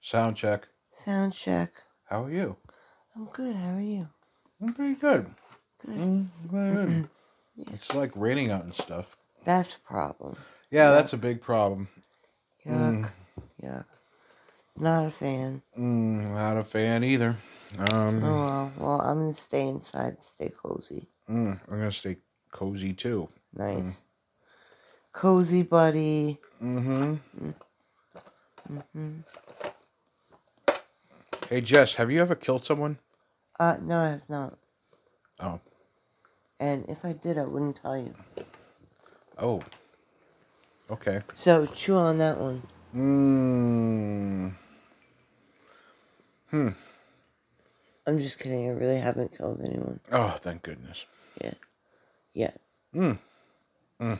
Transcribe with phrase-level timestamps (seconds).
[0.00, 0.68] Sound check.
[0.92, 1.70] Sound check.
[2.08, 2.56] How are you?
[3.14, 3.56] I'm good.
[3.56, 4.08] How are you?
[4.60, 5.26] I'm pretty good.
[5.84, 5.96] Good.
[5.98, 7.08] Mm, very good.
[7.72, 9.16] It's like raining out and stuff.
[9.44, 10.34] That's a problem.
[10.70, 11.88] Yeah, that's a big problem.
[12.66, 13.10] Yuck.
[13.62, 13.84] Yuck.
[14.76, 15.62] Not a fan.
[15.78, 17.36] Mm, not a fan either.
[17.78, 19.00] Um, Oh well.
[19.00, 21.08] I'm gonna stay inside, stay cozy.
[21.28, 22.16] mm, I'm gonna stay
[22.50, 23.28] cozy too.
[23.54, 24.02] Nice.
[25.12, 26.38] Cozy buddy.
[26.62, 27.16] Mm-hmm.
[31.50, 33.00] Hey Jess, have you ever killed someone?
[33.58, 34.56] Uh, no, I have not.
[35.40, 35.60] Oh.
[36.60, 38.14] And if I did, I wouldn't tell you.
[39.36, 39.60] Oh.
[40.88, 41.22] Okay.
[41.34, 42.62] So chew on that one.
[42.94, 44.54] Mm.
[46.52, 46.68] Hmm.
[48.06, 48.70] I'm just kidding.
[48.70, 51.04] I really haven't killed anyone Oh, thank goodness.
[51.42, 51.54] Yeah.
[52.32, 52.60] Yet.
[52.92, 54.18] Yet.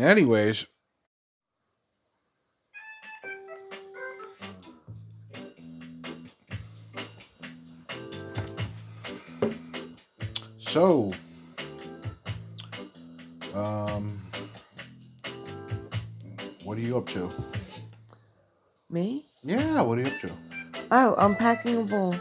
[0.00, 0.66] Anyways.
[10.72, 11.12] So,
[13.54, 14.18] um,
[16.64, 17.28] what are you up to?
[18.88, 19.22] Me?
[19.44, 20.30] Yeah, what are you up to?
[20.90, 22.14] Oh, I'm packing a bowl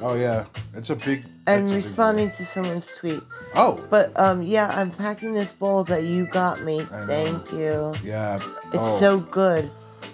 [0.00, 1.24] Oh yeah, it's a big.
[1.46, 3.20] and it's a big responding to someone's tweet.
[3.54, 6.80] Oh, But um, yeah, I'm packing this bowl that you got me.
[6.80, 7.06] I know.
[7.06, 7.94] Thank you.
[8.02, 8.36] yeah.
[8.72, 9.70] It's oh, so good.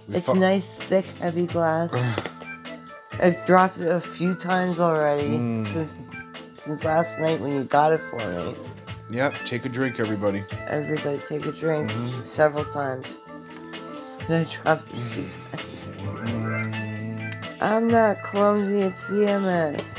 [0.09, 1.95] we It's fu- nice, thick, heavy glass.
[3.21, 5.65] I've dropped it a few times already Mm.
[5.65, 5.93] since
[6.67, 8.55] since last night when you got it for me.
[9.11, 10.45] Yep, take a drink, everybody.
[10.67, 12.23] Everybody take a drink Mm-hmm.
[12.25, 13.19] several times.
[14.29, 15.93] I dropped it a few times.
[17.63, 19.97] I'm not clumsy at CMS.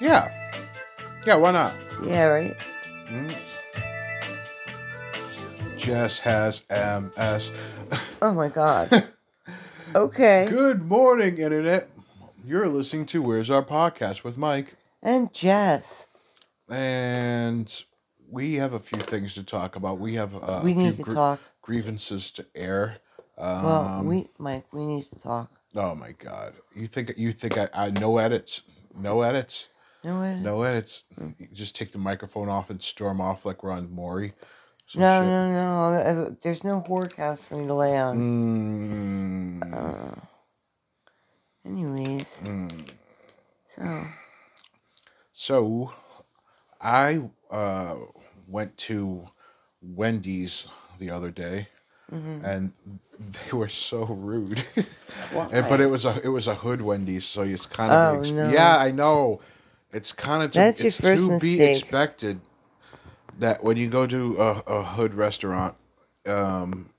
[0.00, 0.28] Yeah,
[1.26, 1.36] yeah.
[1.36, 1.74] Why not?
[2.04, 2.56] Yeah, right?
[5.76, 7.52] Jess has MS.
[8.20, 8.88] Oh my god.
[9.96, 10.46] Okay.
[10.50, 11.88] Good morning, Internet.
[12.44, 14.74] You're listening to Where's Our Podcast with Mike.
[15.04, 16.08] And Jess.
[16.70, 17.84] And
[18.30, 20.00] we have a few things to talk about.
[20.00, 21.40] We have uh, We a few need to talk.
[21.62, 22.98] grievances to air.
[23.38, 25.50] Um, Well, we Mike, we need to talk.
[25.76, 26.54] oh my God!
[26.74, 28.62] You think you think I, I no edits,
[28.94, 29.68] no edits,
[30.04, 30.36] No, way.
[30.40, 31.04] no edits?
[31.18, 34.34] You just take the microphone off and storm off like we're on Maury.
[34.94, 35.24] No, shit.
[35.24, 35.94] no, no.
[35.98, 38.24] Uh, There's no whore couch for me to lay on.
[39.62, 40.28] Mm,
[41.64, 42.44] Anyways.
[42.44, 42.90] Mm.
[43.76, 44.06] So,
[45.34, 45.92] So,
[46.80, 47.96] I uh,
[48.48, 49.28] went to
[49.82, 50.68] Wendy's
[50.98, 51.68] the other day,
[52.44, 52.72] and
[53.18, 54.64] they were so rude.
[55.52, 58.18] and, but it was a it was a hood Wendy's, so it's kind of Oh,
[58.20, 58.50] ex- no.
[58.50, 59.40] yeah, I know.
[59.92, 62.40] It's kind of to, That's your first to be expected
[63.38, 65.76] that when you go to a, a hood restaurant,
[66.26, 66.90] um,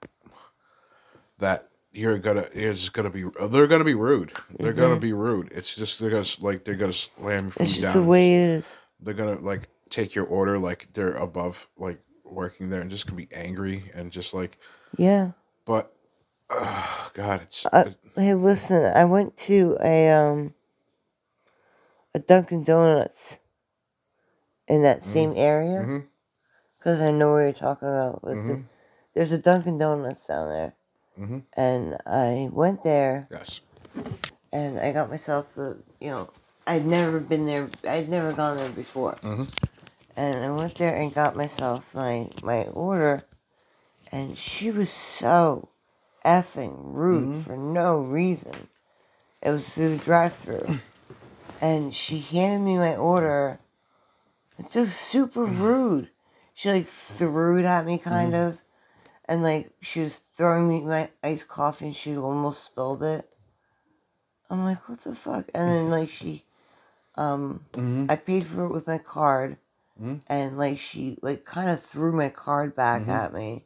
[1.40, 4.34] that you're gonna it's gonna be they're gonna be rude.
[4.60, 5.50] They're gonna be rude.
[5.52, 7.64] It's just they're gonna like they're gonna slam your feet Mm-hmm.
[7.64, 8.78] it's just down the way it is.
[9.00, 13.16] they're gonna like take your order like they're above like working there and just gonna
[13.18, 14.58] be angry and just like
[14.98, 15.32] Yeah.
[15.66, 15.94] but
[16.50, 18.92] uh, god it's Uh, hey, listen.
[18.96, 20.54] I went to a um
[22.14, 23.40] a Dunkin' Donuts
[24.68, 26.04] in that same area
[26.78, 28.22] because I know what you're talking about.
[28.22, 28.64] The,
[29.14, 30.76] there's a Dunkin' Donuts down there,
[31.20, 31.40] Mm-hmm.
[31.56, 33.62] and I went there yes
[34.52, 36.30] and I got myself the you know
[36.68, 37.70] I'd never been there.
[37.88, 39.44] I'd never gone there before, mm-hmm.
[40.18, 43.24] and I went there and got myself my my order,
[44.12, 45.70] and she was so
[46.26, 47.42] effing rude mm-hmm.
[47.42, 48.68] for no reason.
[49.44, 50.80] It was through the drive-through,
[51.62, 53.60] and she handed me my order.
[54.58, 56.10] It was super rude.
[56.56, 58.62] She like threw it at me, kind of,
[59.28, 63.28] and like she was throwing me my iced coffee, and she almost spilled it.
[64.50, 65.50] I'm like, what the fuck?
[65.56, 66.44] And then like she,
[67.16, 68.06] um, mm-hmm.
[68.10, 69.58] I paid for it with my card,
[70.00, 70.18] mm-hmm.
[70.28, 73.12] and like she like kind of threw my card back mm-hmm.
[73.12, 73.66] at me,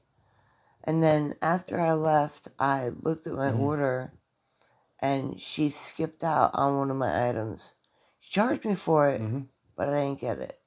[0.84, 4.14] and then after I left, I looked at my order,
[5.02, 7.74] and she skipped out on one of my items.
[8.20, 9.22] She charged me for it,
[9.76, 10.58] but I didn't get it.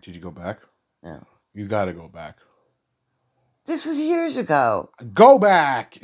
[0.00, 0.62] did you go back?
[1.04, 1.24] No,
[1.54, 2.38] you gotta go back
[3.66, 4.90] this was years ago.
[5.14, 5.98] go back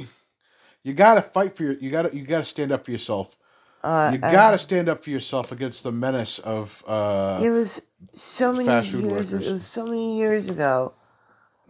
[0.83, 3.37] you gotta fight for your you gotta you gotta stand up for yourself
[3.83, 7.83] Uh, you gotta stand up for yourself against the menace of uh it was
[8.13, 9.33] so many fast food years.
[9.33, 9.49] workers.
[9.49, 10.95] It was so many years ago.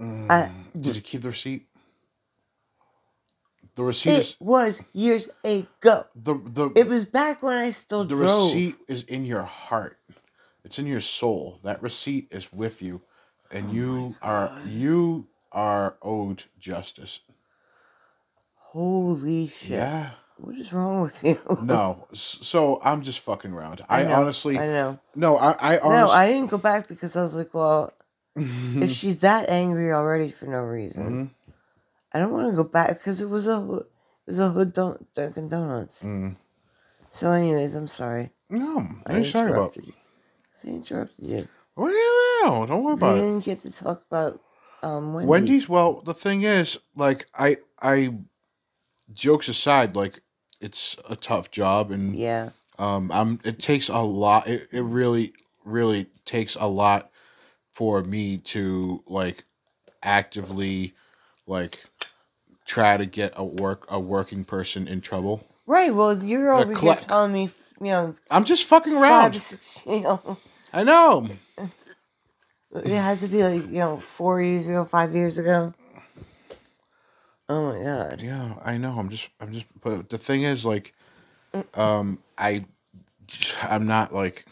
[0.01, 1.67] I, did you keep the receipt
[3.75, 6.05] the receipt it is was years ago.
[6.15, 8.53] the the It was back when I still the drove.
[8.55, 9.99] receipt is in your heart
[10.65, 13.03] it's in your soul that receipt is with you
[13.53, 17.21] and you are you are owed justice
[18.73, 19.71] Holy shit!
[19.71, 20.11] Yeah.
[20.37, 21.39] What is wrong with you?
[21.63, 22.07] No.
[22.13, 23.81] So I'm just fucking around.
[23.89, 25.01] I, know, honestly I know.
[25.17, 27.93] No, I I No, I didn't go back because I was like, well,
[28.37, 31.25] if she's that angry already for no reason, Mm-hmm.
[32.15, 33.87] I don't want to go back because it was a it
[34.33, 36.05] was a hood don- Dunkin' Donuts.
[36.05, 36.37] Mm.
[37.11, 38.31] So, anyways, I'm sorry.
[38.51, 39.77] No, I I ain't sorry about.
[39.77, 39.93] you.
[40.65, 41.49] I interrupted you.
[41.77, 43.21] Well, don't worry about it.
[43.21, 44.41] We didn't get to talk about
[44.83, 45.29] um, Wendy's.
[45.29, 45.69] Wendy's.
[45.69, 48.15] Well, the thing is, like, I, I,
[49.13, 50.21] jokes aside, like,
[50.61, 52.51] it's a tough job, and Yeah.
[52.79, 53.41] um, I'm.
[53.45, 54.49] It takes a lot.
[54.49, 55.33] It, it really,
[55.65, 57.11] really takes a lot
[57.71, 59.45] for me to like
[60.03, 60.95] actively,
[61.47, 61.85] like,
[62.65, 65.47] try to get a work a working person in trouble.
[65.67, 65.95] Right.
[65.95, 67.49] Well, you're over here telling me,
[67.81, 69.33] you know, I'm just fucking five around.
[69.33, 70.39] to six, you know,
[70.73, 71.29] I know.
[72.75, 75.73] It had to be like, you know, four years ago, five years ago.
[77.49, 78.21] Oh my god.
[78.21, 78.99] Yeah, I know.
[78.99, 79.67] I'm just, I'm just.
[79.81, 80.93] But the thing is, like,
[81.75, 82.67] um, I,
[83.63, 84.45] I'm not like.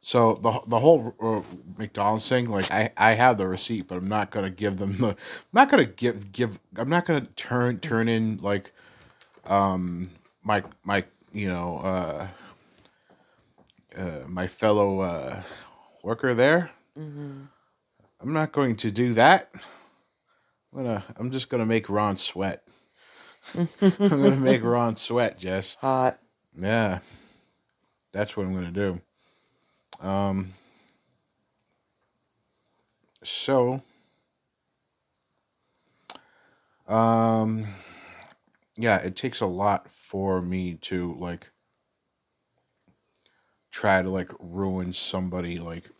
[0.00, 1.42] So the the whole uh,
[1.78, 5.10] McDonald's thing, like, I I have the receipt, but I'm not gonna give them the.
[5.10, 5.16] I'm
[5.52, 6.58] not gonna give give.
[6.76, 8.72] I'm not gonna turn turn in like,
[9.46, 10.10] um,
[10.42, 12.26] my my you know uh,
[13.96, 15.42] uh my fellow uh
[16.02, 16.72] worker there.
[16.96, 17.48] I'm
[18.22, 19.50] not going to do that.
[20.72, 21.04] I'm gonna.
[21.16, 22.62] I'm just gonna make Ron sweat.
[23.58, 23.68] I'm
[23.98, 25.76] gonna make Ron sweat, Jess.
[25.80, 26.18] Hot.
[26.56, 27.00] Yeah,
[28.12, 29.00] that's what I'm gonna do.
[30.00, 30.52] Um.
[33.22, 33.82] So.
[36.88, 37.66] Um.
[38.76, 41.50] Yeah, it takes a lot for me to like
[43.70, 45.90] try to like ruin somebody like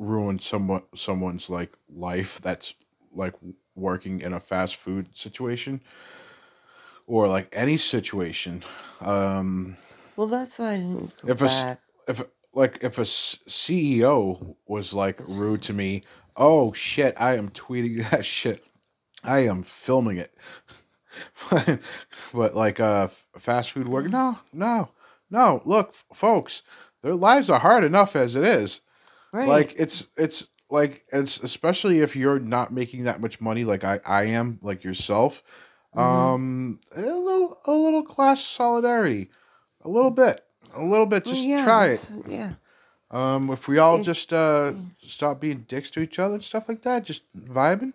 [0.00, 2.74] ruin someone someone's like life that's
[3.12, 3.34] like
[3.76, 5.82] working in a fast food situation
[7.06, 8.62] or like any situation
[9.02, 9.76] um
[10.16, 12.22] Well, that's why I didn't go if a if
[12.54, 16.02] like if a CEO was like rude to me
[16.34, 18.64] oh shit I am tweeting that shit.
[19.22, 20.32] I am filming it.
[22.32, 24.88] But like uh fast food work no no
[25.30, 25.60] no.
[25.66, 26.62] Look folks
[27.02, 28.80] their lives are hard enough as it is
[29.32, 29.48] Right.
[29.48, 34.00] like it's it's like it's especially if you're not making that much money like I
[34.04, 35.42] I am like yourself
[35.94, 39.30] um a little a little class solidarity.
[39.82, 40.44] A little bit.
[40.74, 41.24] A little bit.
[41.26, 42.08] Well, just yeah, try it.
[42.28, 42.52] Yeah.
[43.10, 44.72] um if we all It- just uh
[45.02, 47.92] stop being dicks to each other and stuff like that just vibing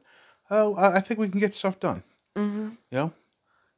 [0.52, 2.04] uh, I I think we can get stuff done.
[2.36, 2.70] Mm-hmm.
[2.92, 3.14] you know?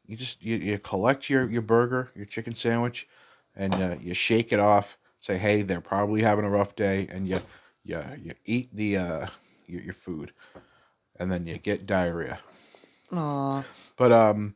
[0.05, 3.07] You just you, you collect your your burger your chicken sandwich
[3.55, 7.27] and uh, you shake it off say hey they're probably having a rough day and
[7.27, 7.37] you
[7.83, 9.27] you, you eat the uh
[9.67, 10.31] your, your food
[11.19, 12.39] and then you get diarrhea
[13.11, 13.63] Aw.
[13.95, 14.55] but um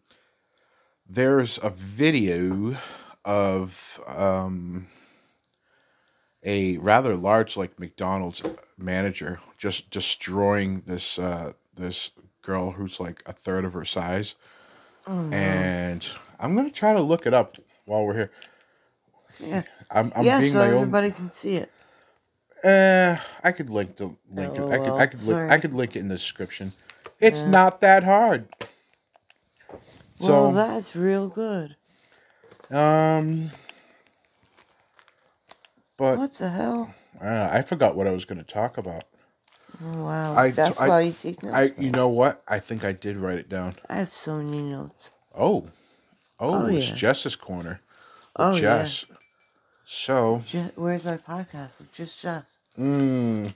[1.08, 2.78] there's a video
[3.26, 4.88] of um
[6.44, 8.42] a rather large like McDonald's
[8.78, 12.12] manager just destroying this uh this
[12.42, 14.36] girl who's like a third of her size.
[15.32, 16.08] And
[16.40, 18.32] I'm gonna try to look it up while we're here.
[19.40, 19.64] Yeah.
[19.90, 20.78] I'm, I'm yeah, being so my own.
[20.80, 21.72] everybody can see it.
[22.64, 24.58] Uh, I could link the link.
[24.58, 24.72] it.
[24.72, 26.74] I could I could link, I could link it in the description.
[27.20, 28.48] It's not that hard.
[30.16, 31.76] So well, that's real good.
[32.70, 33.50] um,
[35.98, 36.94] but What the hell?
[37.20, 39.04] I, don't know, I forgot what I was going to talk about.
[39.84, 40.36] Oh, wow.
[40.36, 41.56] I- that's I- why you take notes.
[41.56, 42.44] I you know what?
[42.48, 43.74] I think I did write it down.
[43.90, 45.12] I have so many notes.
[45.34, 45.68] Oh,
[46.40, 46.96] oh, Oh, it's yeah.
[46.96, 47.82] Jess's corner.
[48.36, 49.06] Oh, Jess.
[49.94, 50.42] So.
[50.46, 51.80] Je- where's my podcast?
[51.80, 52.46] with Just Jess.
[52.80, 53.54] Mm,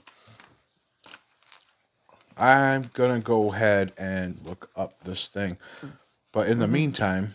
[2.36, 5.56] I'm gonna go ahead and look up this thing,
[6.32, 7.32] but in the meantime,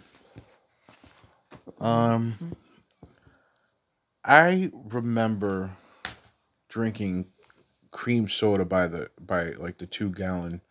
[1.79, 2.37] um,
[4.23, 5.71] I remember
[6.69, 7.25] drinking
[7.89, 10.61] cream soda by the by like the two gallon,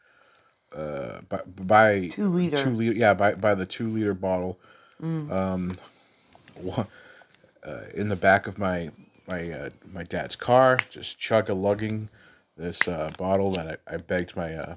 [0.73, 2.57] uh, by by Two liter.
[2.57, 4.61] two liter yeah by by the two liter bottle,
[5.03, 5.73] um,
[6.55, 6.87] one,
[7.67, 8.91] uh, in the back of my
[9.27, 12.09] my uh, my dad's car, just chug a lugging
[12.57, 14.77] this uh, bottle that I, I begged my uh,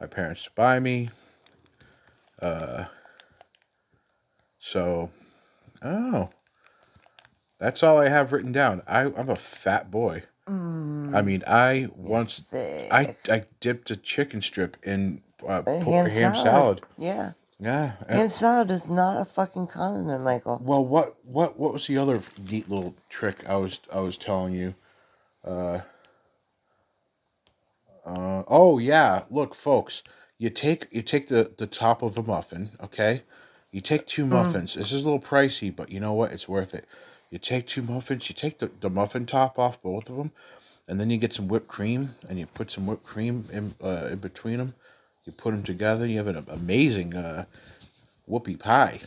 [0.00, 1.10] my parents to buy me.
[2.40, 2.86] Uh,
[4.58, 5.10] so,
[5.82, 6.30] oh,
[7.58, 8.82] that's all I have written down.
[8.86, 10.22] I I'm a fat boy.
[10.46, 12.52] I mean, I once
[12.92, 13.30] I thick.
[13.30, 16.34] I dipped a chicken strip in uh, A ham, ham salad.
[16.34, 16.80] salad.
[16.98, 17.32] Yeah.
[17.60, 17.92] Yeah.
[18.28, 20.60] salad is not a fucking condiment, Michael.
[20.62, 22.20] Well, what what what was the other
[22.50, 24.74] neat little trick I was I was telling you?
[25.44, 25.80] Uh,
[28.04, 30.02] uh, oh yeah, look, folks,
[30.38, 33.22] you take you take the the top of a muffin, okay?
[33.72, 34.74] You take two muffins.
[34.74, 36.32] This is a little pricey, but you know what?
[36.32, 36.86] It's worth it.
[37.30, 38.28] You take two muffins.
[38.28, 40.30] You take the, the muffin top off both of them,
[40.86, 44.08] and then you get some whipped cream, and you put some whipped cream in uh,
[44.12, 44.74] in between them.
[45.24, 46.06] You put them together.
[46.06, 47.44] You have an amazing uh,
[48.28, 49.00] whoopie pie.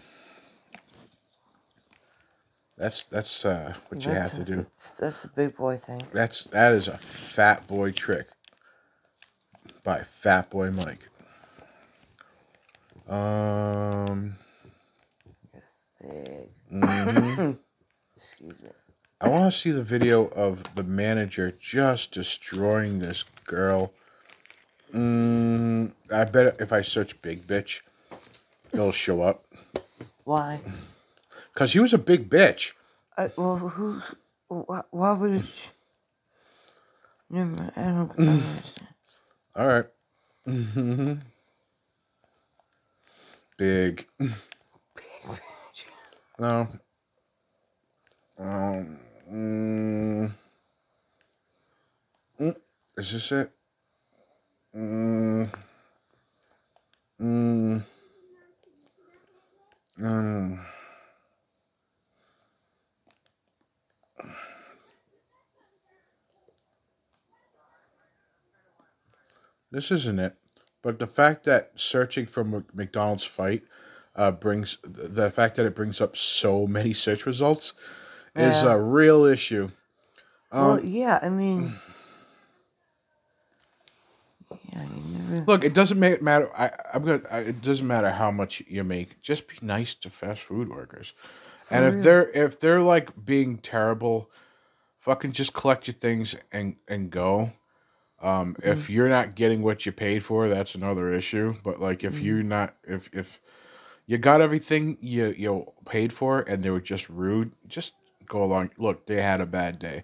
[2.77, 4.55] That's that's uh, what you That's have a- to do.
[4.63, 6.01] That's, that's a big boy thing.
[6.11, 8.27] That's that is a fat boy trick
[9.83, 11.09] by Fat Boy Mike.
[13.09, 14.35] Um,
[16.71, 17.51] Mm-hmm.
[18.15, 18.69] Excuse me.
[19.19, 23.93] I want to see the video of the manager just destroying this girl.
[24.93, 27.81] Mm, I bet if I search "big bitch,"
[28.73, 29.45] it'll show up.
[30.23, 30.61] Why?
[31.53, 32.73] Cause he was a big bitch.
[33.17, 34.15] I, well, who's?
[34.47, 35.71] Why, why would it?
[37.29, 37.71] Never.
[37.75, 38.87] I don't, I don't understand.
[39.55, 39.85] All right.
[40.47, 41.13] Mm-hmm.
[43.57, 44.07] Big.
[44.19, 44.31] Big
[45.25, 45.85] bitch.
[46.39, 46.67] No.
[48.39, 48.99] Um.
[49.29, 50.31] Mm,
[52.39, 52.55] mm,
[52.95, 53.51] is this it?
[54.77, 55.49] Mm,
[57.19, 57.83] mm,
[59.99, 60.59] mm.
[69.71, 70.35] This isn't it.
[70.81, 72.43] But the fact that searching for
[72.73, 73.63] McDonald's fight
[74.15, 77.73] uh, brings the fact that it brings up so many search results
[78.35, 78.73] is Yeah.
[78.73, 79.71] a real issue.
[80.51, 81.19] Um, well, yeah.
[81.21, 81.73] I mean,
[84.73, 84.85] yeah.
[85.29, 85.45] Never.
[85.45, 86.49] Look, it doesn't ma- matter.
[86.57, 87.21] I, I'm gonna.
[87.31, 89.21] I, it doesn't matter how much you make.
[89.21, 91.13] Just be nice to fast food workers.
[91.71, 94.29] and if they're if they're like being terrible,
[94.97, 97.51] fucking just collect your things and and go.
[98.19, 101.55] Um, If you're not getting what you paid for, that's another issue.
[101.63, 103.39] But like, if you're not, if if
[104.07, 107.93] you got everything you you paid for and they were just rude, just
[108.25, 108.71] go along.
[108.77, 110.03] Look, they had a bad day.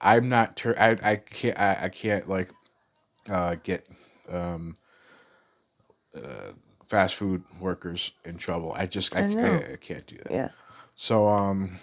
[0.00, 0.56] I'm not.
[0.56, 1.58] Ter- I I can't.
[1.58, 2.50] I, I can't like
[3.30, 3.86] uh, get
[4.30, 4.76] um,
[6.16, 6.52] uh,
[6.84, 8.72] fast food workers in trouble.
[8.76, 9.22] I just I, I.
[9.24, 10.30] I, I can't do that.
[10.30, 10.48] Yeah,
[10.94, 11.78] So um,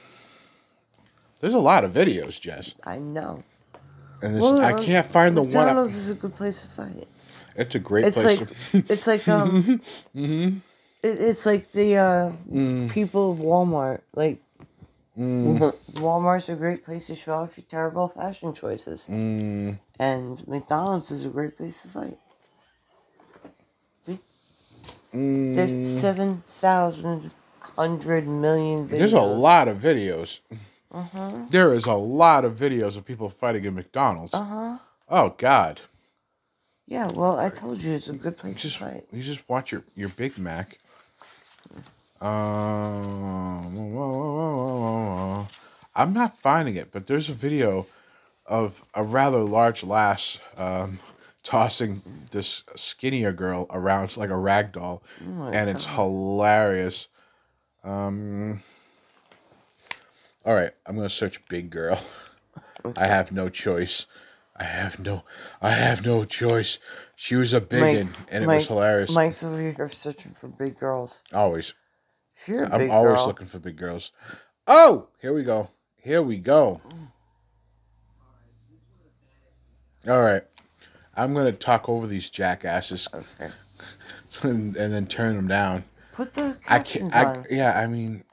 [1.40, 3.44] there's a lot of videos, Jess, I know.
[4.22, 5.54] and this, Well, I um, can't find the one.
[5.54, 7.08] McDonald's is a good place to fight.
[7.56, 8.40] It's a great It's place.
[8.40, 9.82] like to, it's like um,
[10.16, 10.62] it,
[11.04, 12.90] it's like the uh, Mm.
[12.92, 14.02] people of Walmart.
[14.14, 14.42] Like
[15.20, 19.78] Walmart's a great place to show off your terrible fashion choices, Mm.
[20.00, 22.18] and McDonald's is a great place to fight.
[24.06, 24.20] See,
[25.14, 25.56] Mm.
[25.56, 27.32] there's seven thousand
[27.76, 29.00] hundred million videos.
[29.00, 30.40] there's a lot of videos.
[30.92, 31.46] Uh-huh.
[31.52, 34.34] There is a lot of videos of people fighting in McDonald's.
[34.34, 34.78] Uh huh.
[35.10, 35.82] Oh God!
[36.88, 37.08] Yeah.
[37.12, 39.06] Well, I told you it's a good place Just to fight.
[39.12, 40.80] you just watch your your Big Mac.
[42.22, 43.78] Um,
[45.96, 47.86] I'm not finding it, but there's a video
[48.46, 51.00] of a rather large lass um,
[51.44, 57.08] tossing this skinnier girl around like a rag doll, and it's hilarious.
[57.84, 58.62] Um,
[60.46, 62.02] all right, I'm gonna search big girl.
[62.98, 64.06] I have no choice.
[64.56, 65.24] I have no.
[65.62, 66.80] I have no choice.
[67.16, 69.12] She was a big Mike, one, and it Mike- was hilarious.
[69.12, 71.22] Mike's over here searching for big girls.
[71.34, 71.74] Always.
[72.48, 74.12] You're a I'm big always girl, looking for big girls.
[74.68, 75.70] Oh, here we go.
[76.02, 76.82] Here we go.
[80.08, 80.44] All right.
[81.16, 83.52] I'm going to talk over these jackasses okay.
[84.44, 85.84] and, and then turn them down.
[86.14, 87.14] Put the I can't.
[87.16, 87.46] I, on.
[87.50, 88.24] yeah, I mean,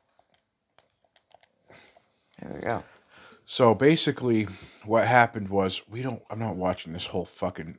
[2.41, 2.85] There we go.
[3.45, 4.45] so basically,
[4.85, 6.23] what happened was we don't.
[6.31, 7.79] I'm not watching this whole fucking.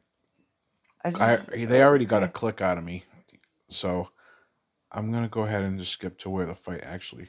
[1.05, 3.03] I just, I they already got a click out of me,
[3.69, 4.09] so
[4.91, 7.27] I'm gonna go ahead and just skip to where the fight actually.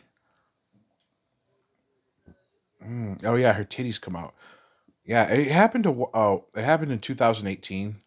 [2.84, 4.34] Mm, oh yeah, her titties come out.
[5.04, 8.00] Yeah, it happened to oh, it happened in 2018,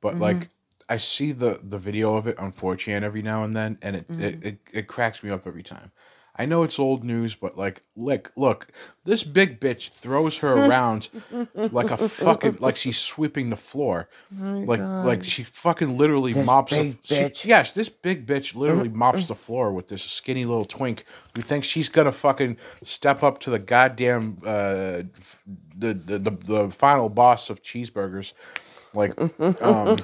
[0.00, 0.48] but like
[0.88, 4.06] I see the the video of it on 4chan every now and then, and it,
[4.08, 5.92] it, it it cracks me up every time.
[6.40, 8.68] I know it's old news, but like, look, look,
[9.04, 11.08] this big bitch throws her around
[11.54, 16.72] like a fucking like she's sweeping the floor, like like she fucking literally This mops.
[16.72, 20.64] big the, she- yes, this big bitch literally mops the floor with this skinny little
[20.64, 21.04] twink
[21.36, 25.02] who thinks she's gonna fucking step up to the goddamn uh,
[25.76, 28.32] the, the the the final boss of cheeseburgers.
[28.92, 29.12] Like,
[29.62, 29.98] um,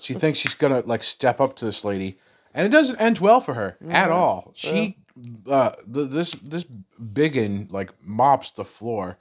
[0.00, 2.18] she thinks she's gonna like step up to this lady,
[2.54, 4.50] and it doesn't end well for her at all.
[4.54, 4.98] She,
[5.46, 9.18] uh, the, this this biggin like mops the floor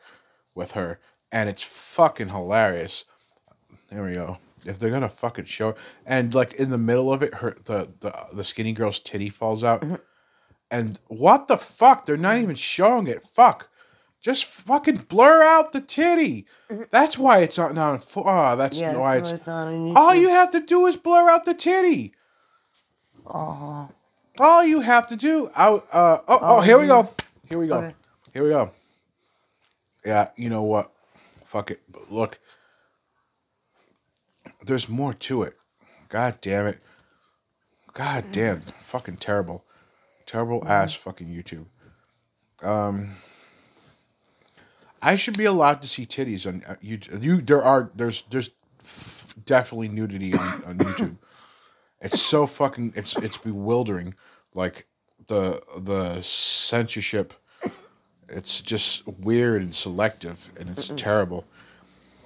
[0.55, 0.99] with her,
[1.31, 3.05] and it's fucking hilarious.
[3.89, 4.37] There we go.
[4.65, 8.13] If they're gonna fucking show, and like in the middle of it, her the the
[8.33, 9.95] the skinny girl's titty falls out, Mm-hmm.
[10.69, 12.05] and what the fuck?
[12.05, 13.23] They're not even showing it.
[13.23, 13.69] Fuck,
[14.21, 16.45] just fucking blur out the titty.
[16.91, 17.99] That's why it's not on.
[18.15, 18.95] Oh, that's Mm-hmm.
[18.95, 19.47] Yeah, why that's it's.
[19.47, 22.13] why it's not on All you have to do is blur out the titty.
[23.25, 23.89] Oh,
[24.39, 25.49] All you have to do.
[25.55, 27.09] I, uh, oh, oh, here we go.
[27.49, 27.77] Here we go.
[27.77, 27.95] Okay.
[28.33, 28.71] Here we go.
[30.05, 30.91] Yeah, you know what?
[31.45, 31.81] Fuck it.
[31.91, 32.39] But look,
[34.65, 35.57] there's more to it.
[36.09, 36.79] God damn it.
[37.93, 38.61] God damn.
[38.61, 39.65] Fucking terrible.
[40.25, 41.65] Terrible ass fucking YouTube.
[42.63, 43.11] Um,
[45.01, 47.23] I should be allowed to see titties on uh, YouTube.
[47.23, 51.17] You, there are, there's, there's f- definitely nudity on, on YouTube.
[52.01, 54.15] It's so fucking it's it's bewildering.
[54.53, 54.87] Like
[55.27, 57.33] the the censorship
[58.31, 61.45] it's just weird and selective and it's terrible.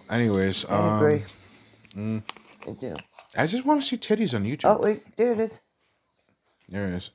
[0.10, 1.24] Anyways, I um, agree.
[2.68, 2.94] I do.
[3.38, 4.66] I just want to see titties on YouTube.
[4.66, 5.62] Oh wait, there it is.
[6.70, 7.12] There it is.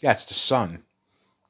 [0.00, 0.82] Yeah, it's the sun.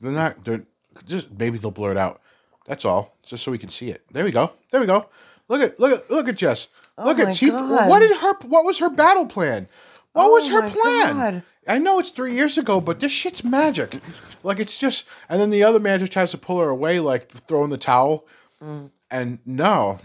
[0.01, 0.45] They're not.
[0.45, 0.67] They're
[1.07, 2.21] just maybe they'll blur it out.
[2.67, 4.05] That's all, just so we can see it.
[4.11, 4.53] There we go.
[4.71, 5.07] There we go.
[5.49, 6.69] Look at look at look at Jess.
[7.05, 7.51] Look Oh my at she.
[7.51, 7.89] God.
[7.89, 8.35] What did her?
[8.47, 9.69] What was her battle plan?
[10.13, 11.15] What Oh was her my plan?
[11.15, 11.43] God.
[11.69, 13.97] I know it's three years ago, but this shit's magic.
[14.43, 17.29] Like it's just, and then the other man just tries to pull her away, like
[17.31, 18.27] throwing the towel,
[18.63, 18.91] Mm.
[19.11, 19.99] and no,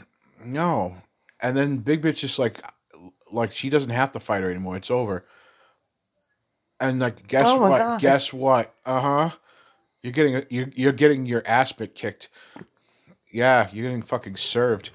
[0.45, 0.97] no,
[1.41, 2.61] and then Big Bitch is like,
[3.31, 4.75] like she doesn't have to fight her anymore.
[4.77, 5.25] It's over.
[6.79, 7.79] And like, guess Oh what?
[7.79, 8.01] God.
[8.01, 8.73] Guess what?
[8.85, 9.29] Uh huh.
[10.01, 12.29] You're getting you're, you're getting your ass bit kicked.
[13.31, 14.91] Yeah, you're getting fucking served.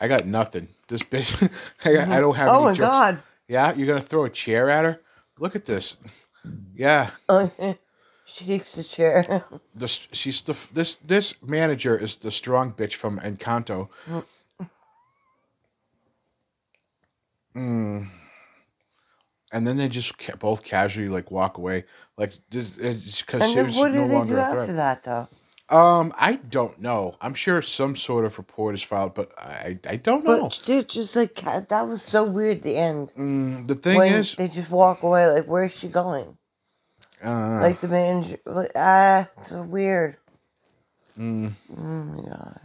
[0.00, 0.68] I got nothing.
[0.88, 1.42] This bitch,
[1.84, 2.48] I, got, I don't have.
[2.48, 2.78] Oh my jokes.
[2.80, 3.22] god.
[3.48, 5.00] Yeah, you're gonna throw a chair at her.
[5.38, 5.96] Look at this.
[6.74, 7.10] Yeah,
[8.24, 9.44] she takes the chair.
[9.74, 13.88] the she's the this this manager is the strong bitch from Encanto.
[17.54, 18.06] Mm.
[19.50, 21.84] And then they just ca- both casually like walk away,
[22.16, 24.76] like just because she was what no do they longer do after threat.
[24.76, 25.28] that though?
[25.70, 27.14] Um, I don't know.
[27.20, 30.40] I'm sure some sort of report is filed, but I I don't know.
[30.42, 32.62] But dude, just like that was so weird.
[32.62, 35.26] The end Mm, the thing when is, they just walk away.
[35.28, 36.38] Like, where's she going?
[37.22, 38.38] uh, Like the manager.
[38.46, 40.16] Like, ah, so weird.
[41.18, 42.60] mm, Oh my god.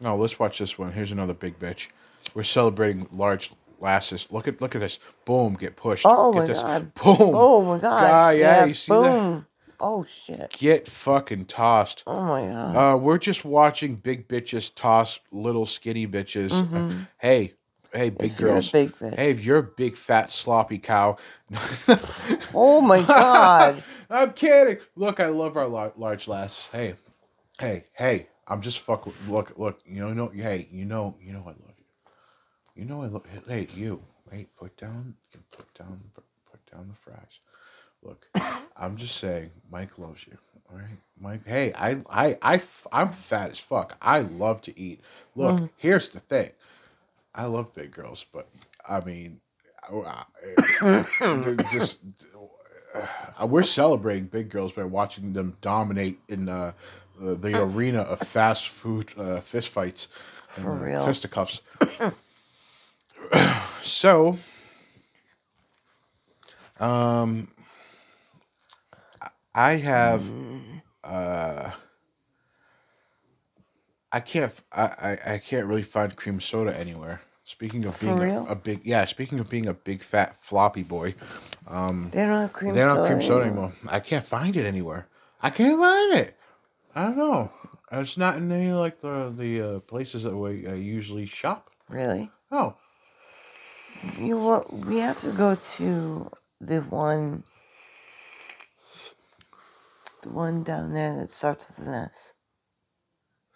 [0.00, 0.92] No, let's watch this one.
[0.92, 1.88] Here's another big bitch.
[2.34, 4.28] We're celebrating large lasses.
[4.30, 4.98] Look at look at this.
[5.24, 6.04] Boom, get pushed.
[6.06, 6.62] Oh Get my this.
[6.62, 6.94] God.
[6.94, 7.30] Boom.
[7.34, 8.10] Oh my god.
[8.10, 9.44] Ah, yeah, you see that?
[9.86, 10.50] Oh shit.
[10.58, 12.02] Get fucking tossed.
[12.06, 12.76] Oh my god.
[12.94, 16.52] Uh, we're just watching big bitches toss little skinny bitches.
[16.52, 17.52] Uh, hey,
[17.92, 18.72] hey, big If girls.
[18.72, 18.94] big.
[18.98, 21.18] Hey, if you're a big fat sloppy cow.
[22.56, 23.82] Oh my god.
[24.10, 24.78] I'm kidding.
[24.96, 26.68] Look, I love our lar- large lasses.
[26.72, 26.94] Hey,
[27.60, 28.28] hey, hey.
[28.46, 29.06] I'm just fuck.
[29.06, 29.80] with- Look, look.
[29.84, 30.28] You know, no.
[30.28, 31.84] Hey, you know, you know, I love you.
[32.76, 33.26] You know, I love.
[33.48, 34.02] Hey, you.
[34.30, 35.16] Wait, put down.
[35.52, 36.00] Put down.
[36.50, 37.38] Put down the fries.
[38.04, 38.28] Look,
[38.76, 40.36] I'm just saying, Mike loves you.
[40.70, 41.46] All right, Mike.
[41.46, 42.62] Hey, I, I, I,
[42.92, 43.96] I'm fat as fuck.
[44.02, 45.00] I love to eat.
[45.34, 46.50] Look, here's the thing.
[47.34, 48.48] I love big girls, but
[48.88, 49.40] I mean,
[49.90, 50.24] uh,
[51.72, 51.98] just
[53.40, 56.72] uh, we're celebrating big girls by watching them dominate in uh,
[57.18, 60.08] the, the arena of fast food uh, fist fights,
[60.46, 61.06] For uh, real.
[61.06, 61.60] fisticuffs.
[63.82, 64.38] so,
[66.78, 67.48] um,
[69.54, 70.28] I have,
[71.04, 71.70] uh,
[74.12, 74.82] I can't, I,
[75.26, 77.20] I, I can't really find cream soda anywhere.
[77.44, 79.04] Speaking of being a, a big, yeah.
[79.04, 81.14] Speaking of being a big fat floppy boy,
[82.10, 83.08] They don't have cream they don't soda.
[83.08, 83.72] have cream soda anymore.
[83.90, 85.08] I can't find it anywhere.
[85.42, 86.38] I can't find it.
[86.94, 87.50] I don't know.
[87.92, 91.70] It's not in any like the the uh, places that we uh, usually shop.
[91.90, 92.30] Really?
[92.50, 92.76] Oh,
[94.18, 94.72] You what?
[94.72, 97.44] We have to go to the one.
[100.24, 102.32] The one down there that starts with an S.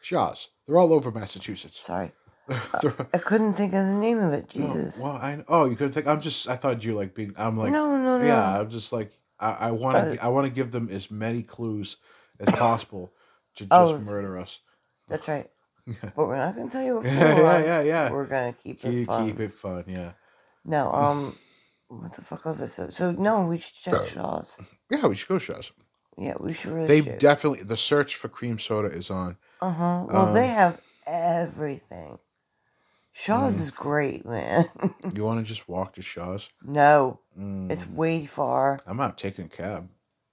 [0.03, 0.49] Shaw's.
[0.67, 1.81] They're all over Massachusetts.
[1.81, 2.13] Sorry.
[2.51, 4.49] I couldn't think of the name of it.
[4.49, 4.99] Jesus.
[5.01, 7.73] well, I oh you couldn't think I'm just I thought you like being I'm like
[7.73, 8.25] No, no, no.
[8.25, 11.97] yeah I'm just like I, want to I want to give them as many clues
[12.41, 13.13] as possible
[13.57, 14.61] to just Oh, murder us.
[15.09, 15.47] That's right.
[15.87, 15.95] Yeah.
[16.17, 18.11] But we're not going to tell you what Yeah, yeah, yeah, yeah.
[18.13, 19.27] We're going to keep it Keep, fun.
[19.27, 20.13] keep it fun, yeah.
[20.65, 21.35] No, um,
[21.89, 22.67] what the fuck was I?
[22.67, 24.59] So, so no, we should check Shaw's.
[24.91, 25.73] Yeah, we should go Shaw's.
[26.19, 26.87] Yeah, we should really.
[26.89, 27.19] They should.
[27.19, 29.37] definitely the search for cream soda is on.
[29.63, 30.07] Uh huh.
[30.09, 32.19] Well, Um, they have everything.
[33.13, 33.61] Shaw's Mm.
[33.61, 34.69] is great, man.
[35.15, 36.49] You want to just walk to Shaw's?
[36.63, 37.71] no, Mm.
[37.71, 38.81] it's way far.
[38.87, 39.89] I'm not taking a cab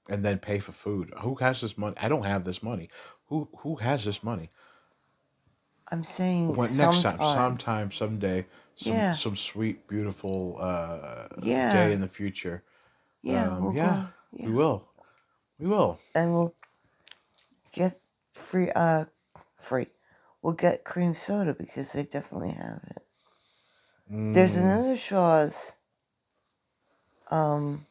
[0.10, 1.14] and then pay for food.
[1.22, 1.96] Who has this money?
[2.02, 2.90] I don't have this money.
[3.28, 4.50] Who who has this money?
[5.92, 7.02] I'm saying When, sometime.
[7.04, 8.46] next time, sometime, someday,
[8.76, 9.14] some Yeah.
[9.14, 11.74] some sweet, beautiful uh, Yeah.
[11.74, 12.64] day in the future.
[13.22, 14.08] Yeah, Um, we'll yeah, go.
[14.32, 14.48] Yeah.
[14.50, 14.88] we will.
[15.60, 16.00] We will.
[16.16, 16.56] and we'll
[17.74, 18.00] get
[18.34, 19.06] free uh
[19.58, 19.88] free.
[20.42, 23.04] We'll get cream soda because they definitely have it.
[24.34, 25.74] There's Mm, another shaw's
[27.32, 27.86] um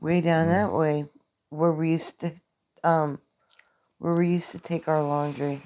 [0.00, 1.06] way down that way
[1.50, 2.32] where we used to
[2.84, 3.20] um
[3.98, 5.62] where we used to take our laundry.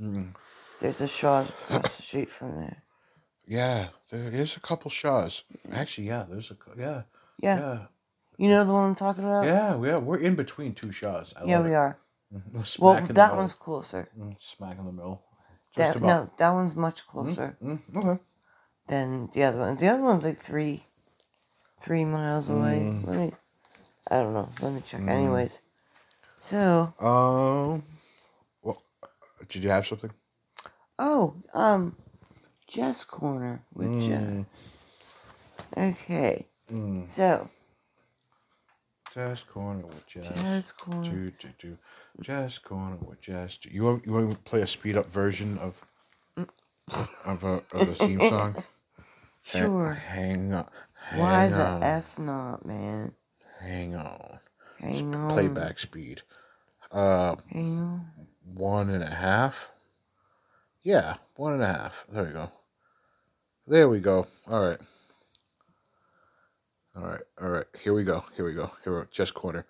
[0.00, 0.34] Mm.
[0.80, 2.82] there's a shaw's across the street from there.
[3.46, 5.44] Yeah, there is a couple Shaws.
[5.72, 7.02] Actually, yeah, there's a yeah,
[7.42, 7.86] yeah, yeah,
[8.40, 9.80] you know the one i'm talking about yeah.
[9.82, 11.34] yeah we're in between two Shaws.
[11.36, 11.74] I yeah we it.
[11.74, 11.98] are
[12.34, 12.66] Mhm.
[12.66, 15.24] Smack well that one's closer Mm, smack in the middle.
[15.76, 16.02] Just that about.
[16.02, 18.22] no that one's much closer Mm, okay.
[18.88, 19.76] than the other one.
[19.76, 20.84] The other one's like three,
[21.80, 22.90] three miles away.
[22.90, 23.04] Mm.
[23.04, 23.32] Let me,
[24.10, 24.50] I don't know.
[24.60, 25.04] Let me check.
[25.08, 25.62] Anyways,
[26.40, 27.84] so Um.
[28.62, 28.82] Well,
[29.48, 30.12] did you have something?
[30.98, 31.96] oh, um,
[32.68, 33.98] Jess Corner with Mm.
[33.98, 34.48] Jess.
[35.76, 37.08] Okay, Mm.
[37.08, 37.50] so
[39.14, 40.28] Jazz corner with Jazz.
[40.42, 41.10] Jess Corner.
[41.10, 41.78] Do, do, do.
[42.22, 43.58] Jazz corner with Jazz.
[43.58, 45.84] Do you want you want to play a speed up version of
[47.26, 48.62] of a of the theme song?
[49.42, 49.92] Sure.
[49.92, 50.68] Hang on.
[51.14, 53.12] Why hang the on, f not, man?
[53.60, 54.38] Hang on.
[54.78, 55.30] Hang on.
[55.30, 56.22] Playback speed.
[56.92, 58.06] Uh, Hang on.
[58.44, 59.72] one and a half.
[60.82, 62.06] Yeah, one and a half.
[62.12, 62.52] There we go.
[63.66, 64.26] There we go.
[64.48, 64.78] All right.
[67.00, 67.20] All right.
[67.40, 67.66] All right.
[67.82, 68.24] Here we go.
[68.36, 68.70] Here we go.
[68.84, 69.06] Here we go.
[69.10, 69.64] Jazz corner.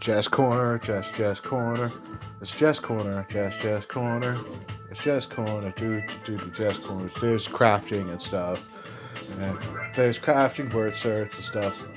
[0.00, 0.78] Jazz corner.
[0.78, 1.90] Jazz jazz corner.
[2.40, 3.26] It's jazz corner.
[3.28, 4.38] Jazz jazz corner.
[4.90, 5.72] It's jazz corner.
[5.76, 7.12] Do do do jazz corners.
[7.20, 8.74] There's crafting and stuff.
[9.40, 9.58] And
[9.94, 11.88] there's crafting word search and stuff.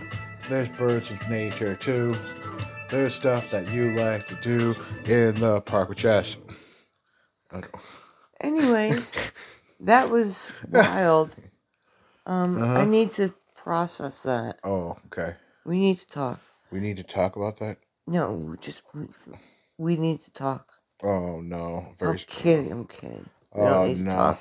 [0.50, 2.16] There's birds of nature too.
[2.90, 4.76] There's stuff that you like to do
[5.06, 6.04] in the park with.
[7.54, 7.68] Okay.
[8.40, 9.34] Anyways,
[9.82, 11.36] that was wild.
[12.24, 12.82] Um, Uh-huh.
[12.82, 14.60] I need to process that.
[14.64, 15.36] Oh, okay.
[15.66, 16.40] We need to talk.
[16.72, 17.78] We need to talk about that.
[18.06, 18.84] No, just
[19.80, 20.72] we need to talk.
[21.02, 22.12] Oh no, very.
[22.12, 22.72] I'm kidding.
[22.72, 23.28] I'm kidding.
[23.56, 24.12] We oh don't need to no.
[24.12, 24.40] talk.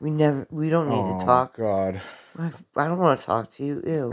[0.00, 0.46] We never.
[0.50, 1.56] We don't need oh to talk.
[1.56, 2.00] God.
[2.38, 3.82] I, I don't want to talk to you.
[3.84, 4.12] Ew.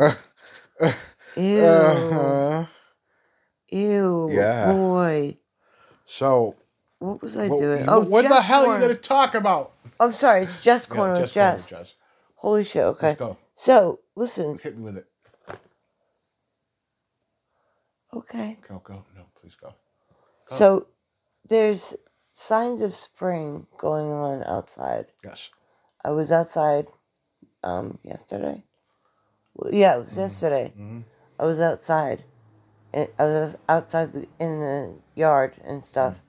[1.38, 1.64] Ew.
[1.64, 2.66] Uh-huh.
[3.70, 4.30] Ew.
[4.32, 4.74] Yeah.
[4.74, 5.38] Boy.
[6.06, 6.56] So,
[6.98, 7.86] What was I doing?
[7.88, 9.75] Oh, what the hell are you going to talk about?
[10.00, 10.44] I'm sorry.
[10.44, 11.72] It's Jess Yeah, Corner with Jess Corner Jess.
[11.72, 11.96] with Jess.
[12.36, 12.84] Holy shit.
[12.84, 13.08] Okay.
[13.08, 13.38] Let's go.
[13.56, 14.60] So listen.
[14.62, 15.08] Hit me with it.
[18.14, 18.58] Okay.
[18.68, 19.06] Go, go.
[19.16, 19.74] No, please go.
[20.48, 20.88] So
[21.48, 21.96] there's
[22.34, 25.06] signs of spring going on outside.
[25.24, 25.50] Yes.
[26.04, 26.86] I was outside
[27.64, 28.64] um yesterday.
[29.56, 30.74] Well, Yeah, it was yesterday.
[30.78, 31.04] Mhm.
[31.40, 32.24] I was outside.
[32.94, 36.24] I was outside in the yard and stuff.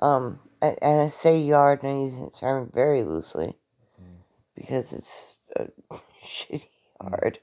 [0.00, 3.54] Um, and, and I say yard, and I use the term very loosely
[4.54, 5.68] because it's a
[6.22, 6.66] shitty
[7.02, 7.38] yard.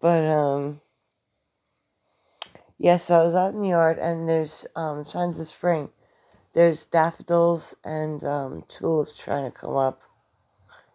[0.00, 0.80] But um,
[2.78, 2.96] yeah.
[2.98, 5.90] So I was out in the yard, and there's um signs of spring.
[6.54, 10.02] There's daffodils and um, tulips trying to come up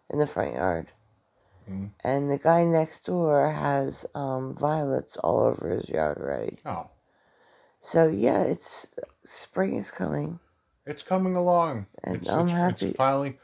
[0.08, 0.88] in the front yard.
[1.68, 1.90] Mhm.
[2.02, 6.58] And the guy next door has um, violets all over his yard already.
[6.64, 6.88] Oh,
[7.78, 8.88] So yeah, it's
[9.24, 10.40] spring is coming.
[10.90, 11.86] It's coming along.
[12.04, 12.86] And it's, I'm it's, happy.
[12.86, 13.38] It's finally,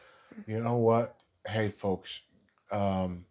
[0.46, 1.16] you know what?
[1.46, 2.20] Hey, folks,
[2.72, 3.24] um,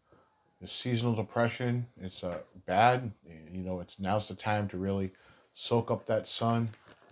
[0.62, 3.12] the seasonal depression, it's uh, bad.
[3.52, 5.12] You know, it's now's the time to really
[5.54, 6.70] soak up that sun,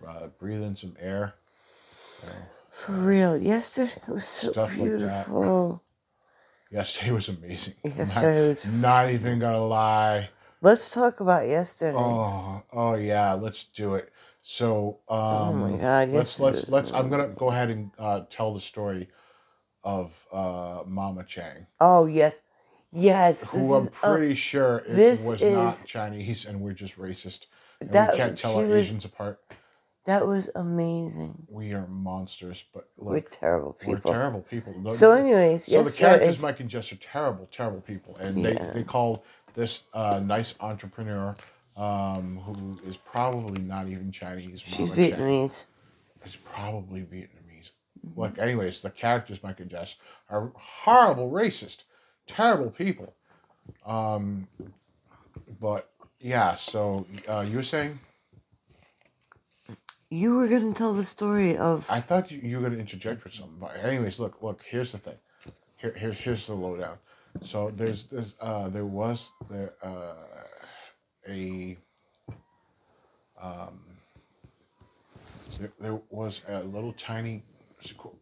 [0.07, 1.35] uh, breathe in some air.
[2.69, 3.37] For real.
[3.37, 5.83] Yesterday was so Stuff like beautiful.
[6.71, 7.75] Yesterday was amazing.
[7.83, 10.29] Yesterday not, was not even gonna lie.
[10.61, 11.97] Let's talk about yesterday.
[11.97, 14.12] Oh, oh yeah, let's do it.
[14.53, 16.91] So, um, Oh my God, let's let's let's.
[16.91, 19.07] I'm gonna go ahead and uh, tell the story
[19.85, 22.43] of uh, Mama Chang, Oh yes,
[22.91, 23.47] yes.
[23.49, 27.45] who I'm is- oh, pretty sure it this was not Chinese, and we're just racist.
[27.79, 29.39] That- we can't tell our was- Asians apart.
[30.05, 31.47] that was amazing.
[31.49, 34.73] We are monsters, but We're look, terrible we're, terrible people.
[34.73, 36.05] The- So, anyways, So the yesterday.
[36.09, 38.53] characters, Mike and Jess, are terrible, terrible people, and Yeah.
[38.73, 41.35] they they call this uh, nice entrepreneur
[41.75, 44.61] um, who is probably not even Chinese.
[44.61, 44.95] She's.
[44.95, 45.65] Vietnamese.
[46.25, 47.71] Is probably Vietnamese.
[48.15, 49.95] Look, anyways, the characters, and Jess,
[50.29, 51.83] are horrible, racist,
[52.27, 53.15] terrible people.
[53.85, 54.47] Um,
[55.59, 57.99] but yeah, so uh, you were saying?
[60.09, 61.89] You were gonna tell the story of.
[61.89, 63.57] I thought you, you were going to interject with something.
[63.59, 64.61] But anyways, look, look.
[64.63, 65.15] Here's the thing.
[65.77, 66.97] Here, here's here's the lowdown.
[67.41, 68.35] So there's this.
[68.39, 70.13] Uh, there was there uh,
[71.27, 71.77] a
[75.59, 77.43] there, there was a little tiny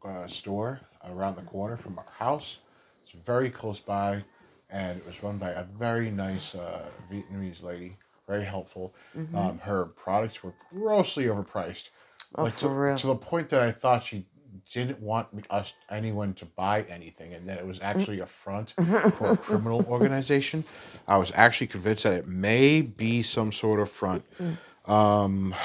[0.05, 2.59] uh, store around the corner from our house.
[3.03, 4.23] It's very close by,
[4.69, 8.93] and it was run by a very nice uh, Vietnamese lady, very helpful.
[9.35, 11.89] Um, her products were grossly overpriced,
[12.35, 14.25] Oh, like to, to the point that I thought she
[14.73, 17.99] didn't want us anyone to buy anything, and that it was mm-hmm.
[17.99, 18.71] actually a front
[19.15, 20.63] for a criminal organization.
[21.07, 24.23] I was actually convinced that it may be some sort of front.
[24.39, 24.91] Mm-hmm.
[24.91, 25.55] Um,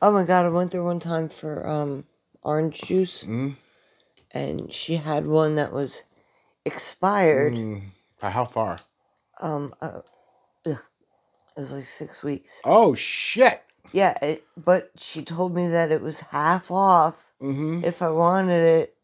[0.00, 2.04] oh my god, I went there one time for um
[2.42, 3.22] orange juice.
[3.22, 3.50] Mm-hmm.
[4.34, 6.04] And she had one that was
[6.64, 7.52] expired.
[7.52, 8.78] Mm, by how far?
[9.40, 10.00] Um, uh,
[10.64, 10.78] it
[11.56, 12.62] was like six weeks.
[12.64, 13.62] Oh shit!
[13.92, 17.84] Yeah, it, but she told me that it was half off mm-hmm.
[17.84, 18.94] if I wanted it.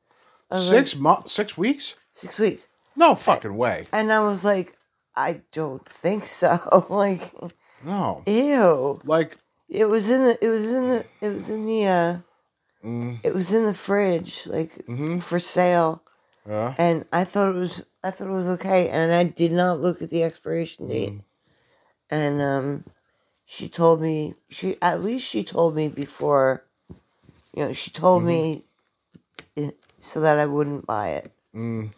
[0.51, 1.95] I Six like, months, six weeks?
[2.11, 2.69] six weeks.
[2.97, 3.87] No fucking way.
[3.93, 4.77] And I was like,
[5.15, 6.87] I don't think so.
[6.91, 7.33] like,
[7.85, 9.01] No, ew.
[9.05, 9.37] like
[9.69, 10.39] It was in the.
[10.41, 11.05] It was in the.
[11.21, 11.87] It was in the.
[11.87, 12.19] uh
[12.85, 13.21] mm.
[13.23, 15.19] It was in the fridge, like mm-hmm.
[15.19, 16.03] for sale.
[16.47, 16.75] yeah.
[16.79, 20.01] and I thought it was I thought it was okay, and I did not look
[20.03, 21.13] at the expiration date.
[21.13, 21.23] Mm.
[22.11, 22.85] And um,
[23.51, 26.67] she told me she at least she told me before,
[27.55, 28.65] you know, she told me
[29.57, 29.69] mm-hmm.
[29.69, 31.33] it, so that I wouldn't buy it.
[31.55, 31.91] Mm.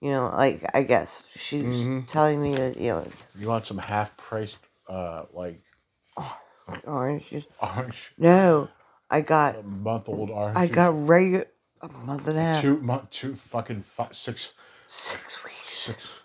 [0.00, 2.06] You know, like I guess she was mm-hmm.
[2.06, 4.56] telling me that you know it's You want some half priced,
[4.88, 5.60] uh, like
[6.84, 7.46] orange juice.
[7.60, 8.70] orange, No,
[9.10, 10.56] I got a month old orange.
[10.56, 11.44] I got regular
[11.82, 14.54] a month and a half, two month, two fucking five, six,
[14.86, 15.78] six weeks.
[15.78, 16.22] six.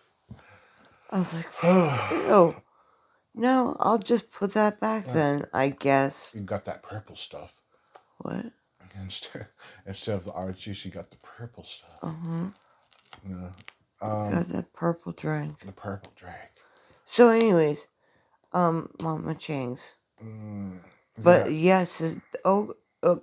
[1.12, 2.64] I was like, ew.
[3.36, 6.32] No, I'll just put that back then, I guess.
[6.36, 7.60] You got that purple stuff
[8.20, 8.46] What?
[9.02, 9.48] instead
[9.88, 10.86] instead of the orange juice.
[10.86, 11.90] You got the purple stuff.
[12.02, 12.50] Uh-huh.
[13.28, 13.50] Yeah,
[14.02, 15.60] Got that purple drink.
[15.66, 16.36] the purple drink.
[17.06, 17.88] So, anyways,
[18.54, 19.96] um, Mama Chang's.
[21.18, 23.16] But yes, it- oh, uh,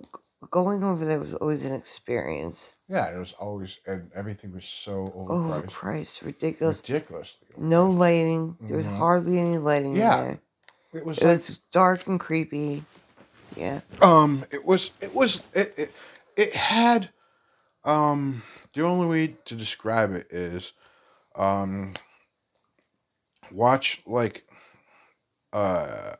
[0.49, 2.73] going over there was always an experience.
[2.87, 6.81] Yeah, it was always and everything was so overpriced, Overpriced, ridiculous.
[6.81, 7.47] ridiculously.
[7.57, 8.57] No lighting.
[8.61, 10.01] There was hardly any lighting Mm-hmm.
[10.01, 10.23] Yeah.
[10.23, 10.39] there.
[10.93, 12.83] It was It like, was dark and creepy.
[13.55, 13.81] Yeah.
[14.01, 15.93] um it was it was it, it
[16.35, 17.09] it had
[17.85, 18.41] um
[18.73, 20.73] the only way to describe it is
[21.35, 21.93] um
[23.51, 24.45] watch like
[25.53, 26.13] uh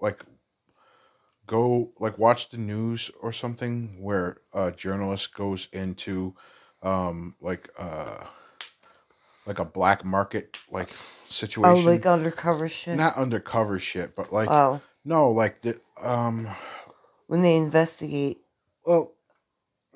[0.00, 0.20] like
[1.46, 6.34] go like watch the news or something where a journalist goes into
[6.82, 8.24] um like uh
[9.46, 10.88] like a black market like
[11.28, 11.70] situation.
[11.70, 12.96] Oh, situation like undercover shit.
[12.96, 16.48] not undercover shit but like Oh, no like the um
[17.26, 18.38] when they investigate.
[18.86, 19.14] Well,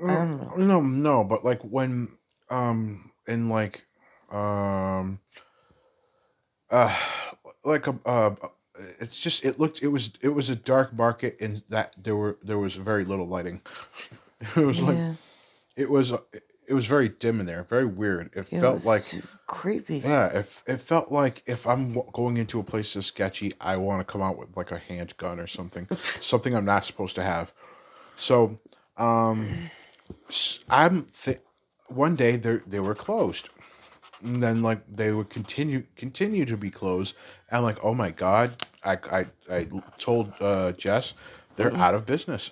[0.03, 0.55] I don't know.
[0.57, 2.09] no, no, but like when,
[2.51, 3.85] um, in like,
[4.31, 5.21] um,
[6.71, 6.97] uh,
[7.65, 8.35] like a, uh,
[9.01, 12.39] it's just it looked it was it was a dark market in that there were
[12.43, 13.61] there was very little lighting.
[14.57, 14.97] It was like
[15.77, 16.13] it was
[16.69, 18.29] it was very dim in there, very weird.
[18.35, 19.03] It It felt like
[19.49, 19.99] creepy.
[19.99, 24.01] yeah, if it felt like if I'm going into a place that's sketchy, I want
[24.01, 27.53] to come out with like a handgun or something, something I'm not supposed to have.
[28.17, 28.61] So,
[28.97, 29.71] um,
[30.71, 31.41] I'm th-
[31.89, 33.49] one day they they were closed,
[34.23, 37.15] and then like they would continue continue to be closed.
[37.53, 38.53] I'm like, oh my god!
[38.85, 41.15] I I I told uh, Jess
[41.57, 42.51] they're out of business.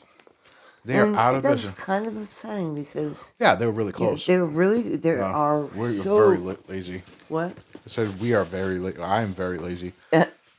[0.85, 1.85] They are And out of that was business.
[1.85, 4.27] kind of upsetting because Yeah, they were really close.
[4.27, 7.03] they were really there Uh, are we're so very la- lazy.
[7.29, 7.53] what?
[7.75, 9.95] I said we are very la- I am very lazy.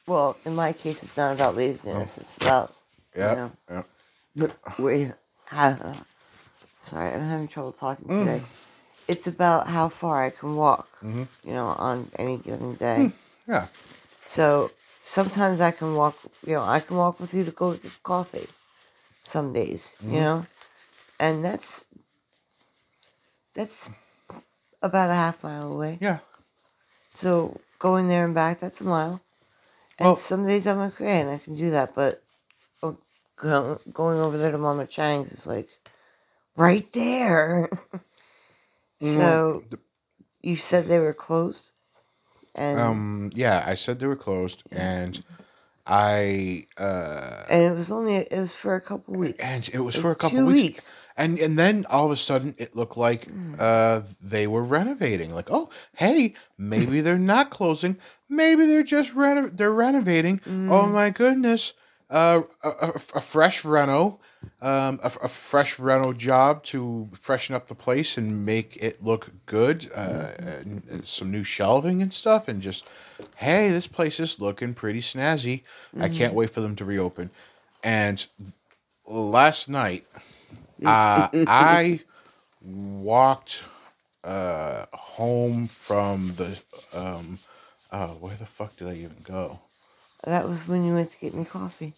[0.07, 2.17] well, in my case, it's not about laziness.
[2.17, 2.73] It's about
[3.15, 3.31] Yeah.
[3.31, 3.83] you know yeah.
[4.77, 5.17] where.
[5.51, 5.95] Uh,
[6.81, 8.19] sorry, I'm having trouble talking Mm.
[8.25, 8.41] today.
[9.07, 10.87] It's about how far I can walk.
[11.03, 11.23] Mm-hmm.
[11.47, 13.11] You know, on any given day.
[13.47, 13.67] Yeah.
[14.25, 16.17] So sometimes I can walk.
[16.45, 18.47] You know, I can walk with you to go get coffee.
[19.21, 20.13] Some days, Mm-hmm.
[20.13, 20.45] you know,
[21.19, 21.87] and that's
[23.53, 23.89] that's
[24.81, 25.97] about a half mile away.
[25.99, 26.19] Yeah.
[27.09, 29.21] So going there and back, that's a mile.
[29.99, 32.23] And Well- some days I'm okay and I can do that, but
[32.83, 32.97] oh,
[33.35, 35.67] going over there to Mama Chang's is like
[36.55, 37.69] right there.
[38.99, 39.63] so
[40.41, 41.71] you said they were closed,
[42.55, 43.31] and Um.
[43.33, 43.63] Yeah.
[43.65, 45.23] I said they were closed, and
[45.85, 49.39] I uh and it was only it was for a couple weeks.
[49.39, 50.63] and it was for a couple weeks.
[50.63, 50.91] weeks.
[51.15, 53.27] And and then all of a sudden it looked like
[53.59, 55.33] uh they were renovating.
[55.33, 57.97] Like, oh, hey, maybe they're not closing.
[58.29, 60.41] Maybe they're just reno- they're renovating.
[60.47, 61.73] Oh my goodness.
[62.09, 64.19] Uh, a, a, a fresh reno,
[64.61, 69.31] um, a, a fresh reno job to freshen up the place and make it look
[69.45, 69.89] good.
[69.93, 72.89] Uh, and, and some new shelving and stuff, and just
[73.37, 75.63] hey, this place is looking pretty snazzy.
[75.99, 77.29] I can't wait for them to reopen.
[77.83, 78.25] And
[79.07, 80.05] last night,
[80.85, 82.01] uh, I
[82.61, 83.63] walked
[84.23, 86.59] uh, home from the
[86.93, 87.39] um,
[87.91, 89.59] uh, where the fuck did I even go?
[90.23, 91.93] That was when you went to get me coffee.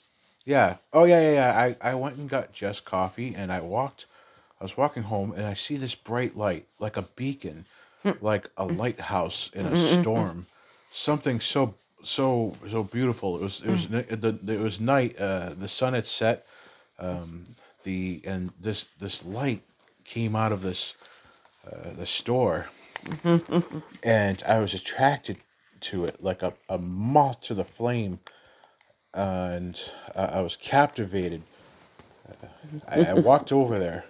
[0.46, 0.78] Yeah.
[0.94, 1.76] Oh yeah, yeah, yeah.
[1.82, 4.06] I, I went and got just coffee and I walked
[4.60, 7.66] I was walking home and I see this bright light, like a beacon,
[8.04, 8.12] hmm.
[8.22, 8.78] like a hmm.
[8.78, 10.46] lighthouse in a hmm, storm.
[10.92, 13.38] Something so so so beautiful.
[13.38, 16.46] It was it was the it was night, uh the sun had set,
[16.98, 17.46] um
[17.84, 19.62] the and this this light
[20.04, 20.96] came out of this
[21.66, 22.70] uh, the store
[24.04, 25.38] and I was attracted
[25.82, 28.20] to it like a, a moth to the flame
[29.14, 29.80] and
[30.16, 31.44] I, I was captivated.
[32.88, 34.06] I, I walked over there,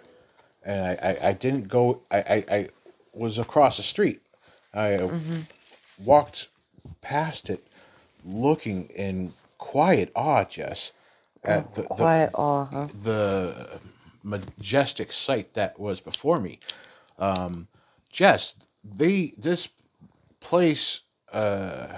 [0.65, 2.01] and I, I, I didn't go.
[2.11, 2.69] I, I, I
[3.13, 4.21] was across the street.
[4.73, 5.07] I uh,
[5.97, 6.49] walked
[7.01, 7.65] past it,
[8.25, 10.91] looking in quiet awe, Jess,
[11.43, 12.87] at the, the, Quiet awe, huh?
[12.93, 13.79] the
[14.23, 16.59] majestic sight that was before me.
[17.17, 17.67] Um,
[18.11, 19.69] Jess, they this
[20.39, 21.01] place.
[21.31, 21.97] Uh,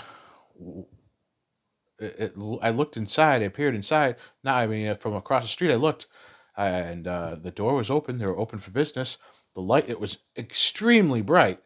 [1.99, 3.43] it, it, I looked inside.
[3.43, 4.15] I peered inside.
[4.43, 6.07] Now, I mean, from across the street, I looked,
[6.57, 8.17] and uh, the door was open.
[8.17, 9.17] They were open for business.
[9.53, 11.59] The light it was extremely bright,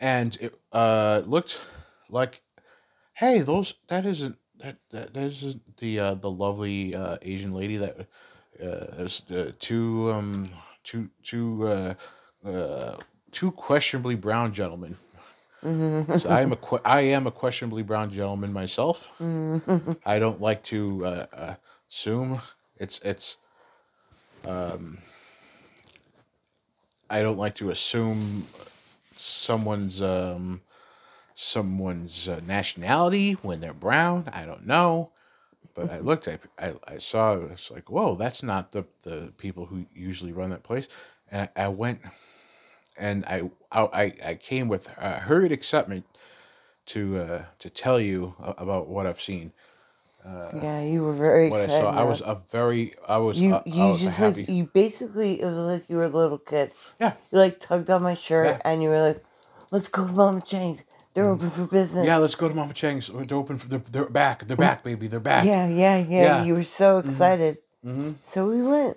[0.00, 1.60] and it uh, looked
[2.08, 2.40] like,
[3.14, 7.76] hey, those that isn't that that, that isn't the uh, the lovely uh, Asian lady
[7.76, 10.48] that uh, there's uh, two um
[10.84, 11.94] two two uh,
[12.44, 12.96] uh,
[13.32, 14.96] two questionably brown gentlemen.
[16.18, 19.10] So I am a I am a questionably brown gentleman myself.
[20.06, 21.54] I don't like to uh, uh,
[21.90, 22.40] assume
[22.78, 23.36] it's it's.
[24.46, 24.98] Um,
[27.10, 28.46] I don't like to assume
[29.16, 30.62] someone's um,
[31.34, 34.28] someone's uh, nationality when they're brown.
[34.32, 35.10] I don't know,
[35.74, 36.28] but I looked.
[36.28, 37.36] I, I, I saw.
[37.36, 40.88] It's like, whoa, that's not the the people who usually run that place.
[41.30, 42.00] And I, I went,
[42.98, 46.04] and I I I came with uh, hurried excitement
[46.86, 49.52] to uh, to tell you about what I've seen.
[50.62, 53.62] yeah, you were very What I saw, I was a very I was You uh,
[53.66, 54.40] I you was a just happy.
[54.42, 56.72] like you basically it was like you were a little kid.
[57.00, 57.12] yeah.
[57.30, 58.60] You like tugged on my shirt Yeah.
[58.64, 59.22] and you were like,
[59.70, 60.84] "Let's go to Mama Chang's.
[61.14, 63.06] They're open for business." Yeah, let's go to Mama Chang's.
[63.08, 64.46] They're open for they're, they're back.
[64.48, 65.06] They're back, baby.
[65.06, 65.44] They're back.
[65.46, 66.04] yeah, yeah, yeah.
[66.08, 66.28] Yeah.
[66.38, 66.46] Mm-hmm.
[66.48, 67.58] You were so excited.
[68.22, 68.96] So we went.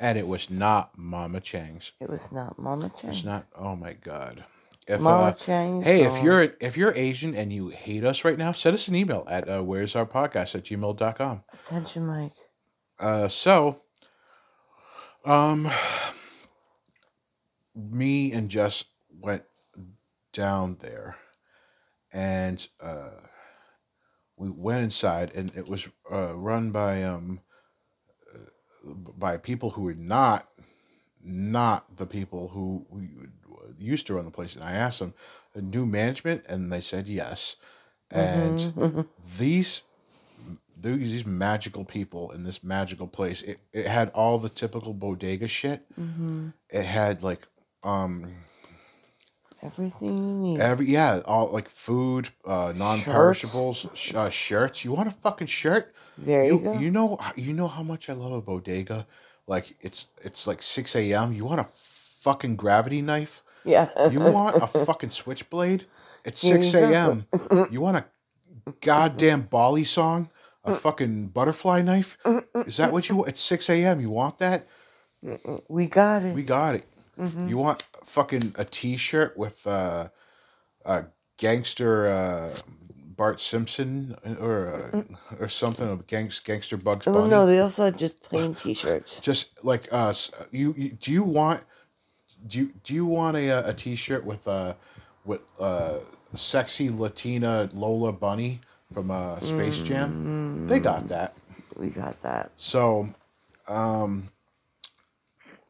[0.00, 1.92] And it was not Mama Chang's.
[2.00, 3.18] It was not Mama Chang's.
[3.18, 3.46] It's not.
[3.54, 4.44] Oh my God.
[4.88, 5.86] If, Mama uh, Chang's.
[5.86, 8.96] Hey, if you're if you're Asian and you hate us right now, send us an
[8.96, 11.44] email at uh, where's our podcast at gmail.com.
[11.52, 12.32] attention, Mike.
[12.98, 13.82] Uh, so,
[15.24, 15.70] um,
[17.74, 18.84] me and Jess
[19.20, 19.44] went
[20.32, 21.16] down there,
[22.12, 23.10] and uh,
[24.36, 27.40] we went inside, and it was uh, run by um
[28.84, 30.48] by people who were not
[31.22, 33.08] not the people who we
[33.78, 34.54] used to run the place.
[34.54, 35.14] And I asked them,
[35.56, 37.56] "Uh, new management, and they said yes.
[38.10, 38.72] And
[39.38, 39.82] these
[40.80, 43.42] these these magical people in this magical place.
[43.42, 45.86] It, it had all the typical bodega shit.
[46.70, 47.46] It had like
[47.82, 48.44] um
[49.62, 50.60] Everything you need.
[50.60, 54.84] every yeah all like food, uh, non perishables, sh- uh, shirts.
[54.86, 55.94] You want a fucking shirt?
[56.26, 56.72] There you go.
[56.78, 59.06] You know you know how much I love a bodega.
[59.46, 61.32] Like it's it's like six a.m.
[61.32, 63.42] You want a fucking gravity knife?
[63.64, 63.88] yeah.
[64.10, 65.84] You want a fucking switchblade?
[66.24, 67.26] It's 6 a.m.
[67.70, 68.04] You want a
[68.80, 70.28] goddamn balisong?
[70.64, 72.18] A fucking butterfly knife?
[72.66, 73.28] Is that what you want?
[73.30, 74.00] It's 6 a.m.
[74.00, 74.66] You want that?
[75.68, 76.34] we got it.
[76.34, 76.84] We got it.
[77.48, 80.08] You want fucking a t shirt with uh,
[80.84, 81.04] a
[81.38, 82.54] gangster uh,
[83.20, 85.02] Bart Simpson or uh,
[85.38, 87.28] or something of gangs, gangster Bugs well, Bunny?
[87.28, 89.20] no, they also had just plain T-shirts.
[89.30, 91.62] just like us you, you do you want
[92.46, 94.72] do you do you want a a t-shirt with uh
[95.26, 95.98] with uh
[96.34, 101.34] sexy latina lola bunny from uh space jam they got that
[101.76, 102.52] We got that.
[102.56, 103.10] so
[103.68, 104.30] um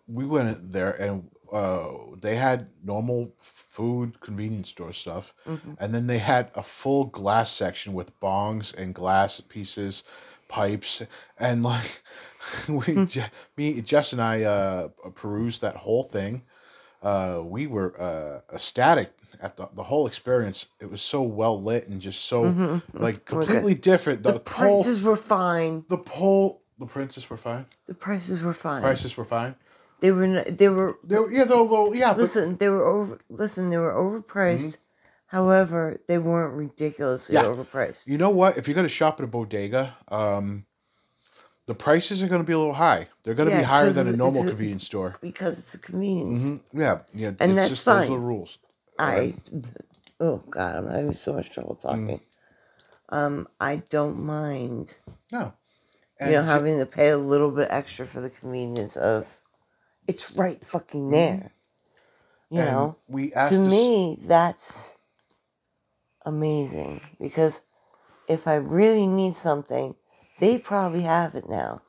[0.07, 1.88] we went there and uh
[2.20, 5.34] they had normal food convenience store stuff
[5.78, 10.05] and then they had a full glass section with bongs and glass pieces
[10.48, 11.03] pipes
[11.38, 12.03] and like
[12.68, 13.24] we Je-
[13.57, 16.42] me jess and i uh perused that whole thing
[17.03, 20.66] uh, we were uh, ecstatic at the, the whole experience.
[20.80, 24.22] It was so well lit and just so like completely different.
[24.22, 25.86] The, The pole, prices were fine.
[25.88, 27.64] the pole, the princess were fine.
[27.86, 28.82] The prices were fine.
[28.82, 29.55] Prices were fine.
[30.01, 30.42] They were.
[30.44, 30.98] They were.
[31.05, 33.20] They were, yeah, though, though, yeah, but Listen, they were over.
[33.28, 34.76] Listen, they were overpriced.
[35.26, 37.44] However, they weren't ridiculously Yeah.
[37.44, 38.07] overpriced.
[38.09, 38.57] you know what?
[38.59, 40.66] If you're gonna shop at a bodega, um,
[41.66, 43.09] the prices are gonna be a little high.
[43.22, 45.16] They're gonna Yeah, be higher than a normal a- convenience store.
[45.20, 46.62] because it's a convenience.
[46.72, 48.11] Yeah, yeah, And it's that's just those are fine.
[48.11, 48.59] the rules.
[48.98, 49.34] I,
[50.18, 52.20] oh God, I'm having so much trouble talking.
[53.09, 54.96] Um, I don't mind,
[55.32, 55.53] No,
[56.20, 59.39] you know, having to pay a little bit extra for the convenience of,
[60.07, 61.11] it's right fucking mm-hmm.
[61.12, 61.53] there.
[62.51, 64.98] You and know, we asked to me, that's
[66.26, 67.62] amazing because
[68.28, 69.94] if I really need something,
[70.40, 71.82] they probably have it now.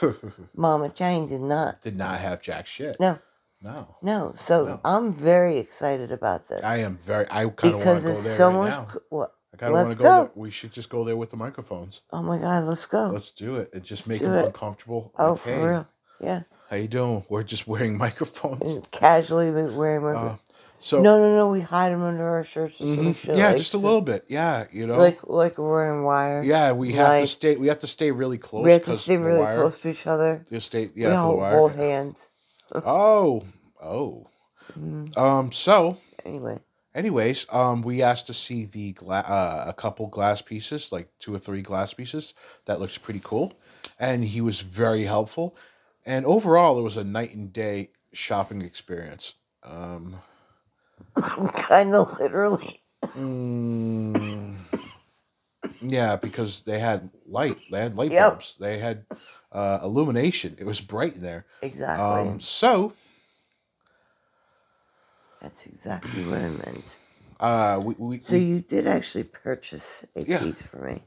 [0.56, 1.80] Mama Chang did not.
[1.80, 2.96] did not have jack shit.
[3.00, 3.18] No,
[3.62, 4.32] No, no.
[4.34, 4.80] So No.
[4.84, 6.62] I'm very excited about this.
[6.64, 7.26] I am very.
[7.30, 8.70] I kind of want to go there so right much.
[8.70, 8.84] now.
[8.84, 9.34] co- What?
[9.52, 10.04] I kind of want Let's to go.
[10.04, 10.22] go.
[10.24, 10.32] There.
[10.36, 12.02] We should just go there with the microphones.
[12.12, 13.08] Oh my God, let's go.
[13.08, 14.46] Let's do it and just make them it.
[14.46, 15.12] uncomfortable.
[15.18, 15.88] oh, Like, for real.
[16.20, 16.42] Yeah.
[16.70, 17.24] How you doing?
[17.28, 18.78] We're just wearing microphones.
[18.92, 20.12] Casually wearing my.
[20.12, 20.36] Uh,
[20.78, 21.50] so no, no, no.
[21.50, 22.94] We hide them under our shirts we
[23.24, 24.24] yeah, like, just a little bit.
[24.28, 24.96] Yeah, you know.
[24.96, 26.42] Like, like we're wearing wire.
[26.42, 27.56] yeah, we have to stay.
[27.56, 28.64] We have to stay really close.
[28.64, 30.44] We have to stay really wire- close to each other.
[30.48, 30.90] You stay.
[30.94, 31.56] we Yeah, all wire.
[31.56, 32.30] hold hands.
[32.72, 33.42] Oh,
[33.82, 34.28] oh.
[34.78, 35.18] Mm-hmm.
[35.18, 35.50] Um.
[35.50, 36.60] So, Anyway,
[36.94, 41.34] anyways, um, we asked to see the gla- uh, a couple glass pieces, like two
[41.34, 42.32] or three glass pieces.
[42.66, 43.54] That looks pretty cool,
[43.98, 45.56] and he was very helpful.
[46.06, 49.34] And overall, it was a night and day shopping experience.
[49.62, 50.16] Um,
[51.54, 52.82] kind of literally.
[55.82, 57.58] yeah, because they had light.
[57.70, 58.30] They had light Yep.
[58.30, 58.54] bulbs.
[58.58, 59.04] They had
[59.52, 60.56] uh, illumination.
[60.58, 61.46] It was bright in there.
[61.62, 62.04] Exactly.
[62.04, 62.92] Um, so,
[65.40, 66.96] That's exactly what I meant.
[67.40, 70.38] uh, we, we, So you did actually purchase a Yeah.
[70.40, 71.02] piece for me,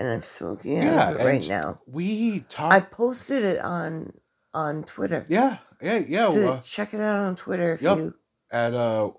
[0.00, 1.80] and I'm smoking yeah, it right now.
[1.86, 2.74] we talked.
[2.74, 4.14] I posted it on
[4.54, 5.26] on Twitter.
[5.28, 6.30] yeah, yeah, yeah.
[6.30, 7.98] So uh, check it out on Twitter if Yep.
[7.98, 8.14] you.
[8.50, 9.10] at uh,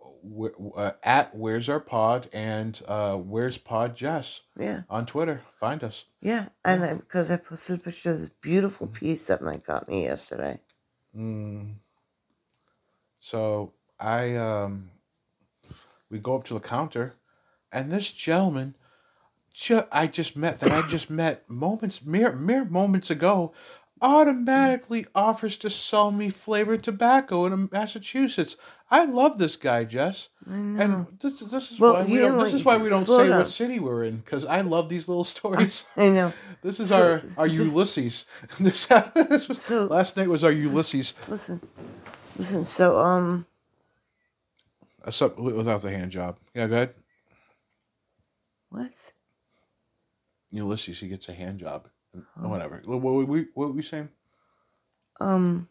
[0.76, 5.44] uh at where's our pod and uh where's pod Jess Yeah, on Twitter.
[5.54, 6.06] Find us.
[6.20, 10.04] yeah, and because I, posted a picture of this beautiful piece that Mike got me
[10.06, 10.60] yesterday.
[13.20, 14.90] So I um
[16.10, 17.14] we go up to the counter
[17.72, 18.76] and this gentleman
[19.54, 23.54] ju- I just met that I just met moments mere mere moments ago
[24.04, 28.58] automatically offers to sell me flavored tobacco in Massachusetts.
[28.90, 30.30] I love this guy, Jess.
[30.48, 33.38] And this, this is Well, why we don't, this is why we don't say down.
[33.38, 35.86] what city we're in because I love these little stories.
[35.96, 36.34] I know.
[36.64, 38.26] This is our our Ulysses.
[38.60, 41.14] This, this was, So- last night was our Ulysses.
[41.28, 41.62] Listen,
[42.38, 42.66] listen.
[42.66, 43.46] So um,
[45.06, 46.38] Except without the hand job.
[46.56, 46.94] Yeah, go ahead.
[48.70, 48.92] what?
[50.52, 51.90] Ulysses, he gets a hand job.
[52.36, 52.82] Whatever.
[52.86, 53.48] What were we?
[53.54, 54.10] What were we saying?
[55.20, 55.70] Um.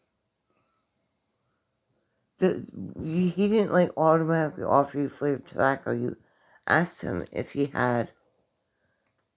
[2.39, 2.67] The
[3.03, 5.93] he didn't like automatically offer you flavored tobacco.
[5.93, 6.17] You
[6.67, 8.13] asked him if he had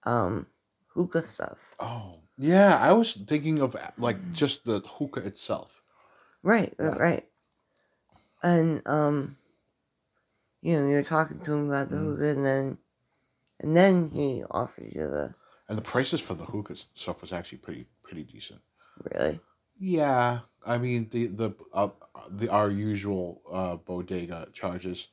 [0.06, 0.46] um
[0.94, 1.74] hookah stuff.
[1.78, 2.78] Oh, yeah.
[2.80, 5.82] I was thinking of like just the hookah itself.
[6.42, 7.24] Right, right, right.
[8.42, 9.36] And um,
[10.62, 12.78] you know, you're talking to him about the hookah, and then,
[13.60, 15.34] and then he offered you the
[15.68, 18.60] And the prices for the hookah stuff was actually pretty pretty decent.
[19.12, 19.40] really.
[19.78, 21.88] Yeah, I mean the the uh,
[22.30, 25.08] the our usual uh, bodega charges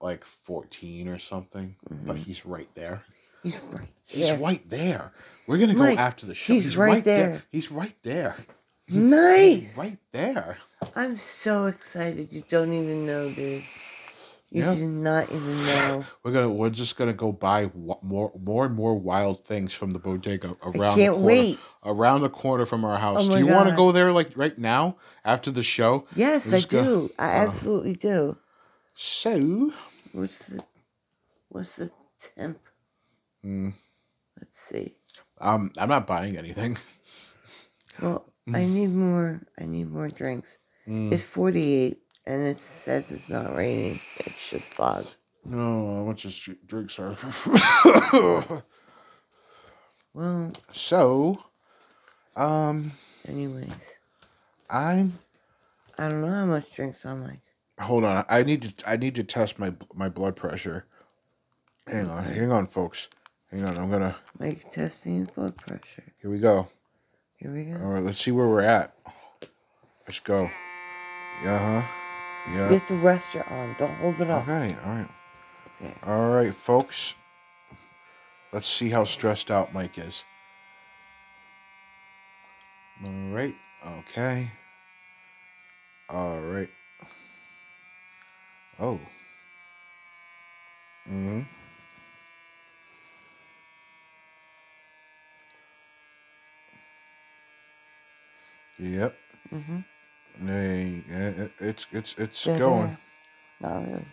[0.00, 3.04] like fourteen or something, but he's right there.
[3.42, 4.32] He's right there.
[4.32, 5.12] He's right there.
[5.46, 6.52] We're gonna go Mike, after the show.
[6.52, 7.42] he's right there.
[7.50, 8.36] He's right there.
[8.88, 9.78] Nice.
[9.78, 10.58] Right there.
[10.96, 12.32] I'm so excited.
[12.32, 13.62] You don't even know, dude.
[14.50, 14.74] You Yeah.
[14.74, 16.06] do not even know.
[16.22, 19.98] We're gonna we're just gonna go buy more more and more wild things from the
[19.98, 20.76] bodega around.
[20.92, 21.58] I can't the corner, wait.
[21.84, 23.18] Around the corner from our house.
[23.28, 26.06] Oh do you want to go there like right now after the show?
[26.16, 27.10] Yes, I gonna- do.
[27.18, 28.38] I absolutely do.
[28.94, 29.72] So
[30.12, 30.64] What's the
[31.50, 31.90] what's the
[32.34, 32.58] temp?
[33.42, 33.70] Hmm.
[34.40, 34.94] Let's see.
[35.40, 36.78] um, I'm not buying anything.
[38.00, 38.24] Well.
[38.54, 39.42] I need more.
[39.60, 40.56] I need more drinks.
[40.86, 41.98] It's forty eight,
[42.28, 44.00] and it says it's not raining.
[44.18, 45.06] It's just fog.
[45.44, 47.16] No, how much is drink, sir?
[50.14, 51.44] Well, so,
[52.34, 52.90] um,
[53.28, 53.98] anyways,
[54.68, 55.20] I'm.
[55.96, 57.38] I don't know how much drinks I'm like.
[57.78, 58.24] Hold on.
[58.28, 58.90] I need to.
[58.90, 60.86] I need to test my my blood pressure.
[61.86, 62.24] Hang on.
[62.24, 63.08] Hang on, folks.
[63.52, 63.78] Hang on.
[63.78, 64.16] I'm gonna.
[64.40, 66.12] Mike testing blood pressure.
[66.20, 66.66] Here we go.
[67.36, 67.78] Here we go.
[67.84, 68.02] All right.
[68.02, 68.96] Let's see where we're at.
[70.04, 70.50] Let's go.
[71.44, 71.97] Uh huh.
[72.54, 73.76] You have to rest your arm.
[73.78, 74.48] Don't hold it up.
[74.48, 74.76] Okay.
[74.84, 75.08] All right.
[75.80, 75.94] There.
[76.04, 77.14] All right, folks.
[78.52, 80.24] Let's see how stressed out Mike is.
[83.04, 83.54] All right.
[83.86, 84.50] Okay.
[86.08, 86.68] All right.
[88.80, 89.00] Oh.
[91.08, 91.40] Mm-hmm.
[98.78, 99.16] Yep.
[99.52, 99.78] Mm-hmm.
[100.44, 101.02] Hey,
[101.58, 102.96] it's it's it's going.
[103.60, 104.06] Not really.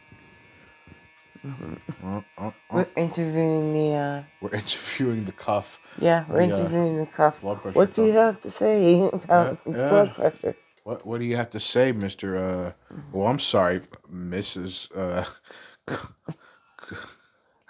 [2.03, 2.51] Uh, uh, uh.
[2.71, 3.93] We're interviewing the.
[3.95, 5.79] uh We're interviewing the cuff.
[5.99, 7.41] Yeah, we're The, uh, interviewing the cuff.
[7.41, 10.55] blood pressure What do you have to say about Yeah, blood pressure?
[10.83, 12.37] What what do you have to say, Mister?
[12.37, 12.71] Uh,
[13.13, 14.89] oh, I'm sorry, Mrs.
[14.95, 15.25] Uh,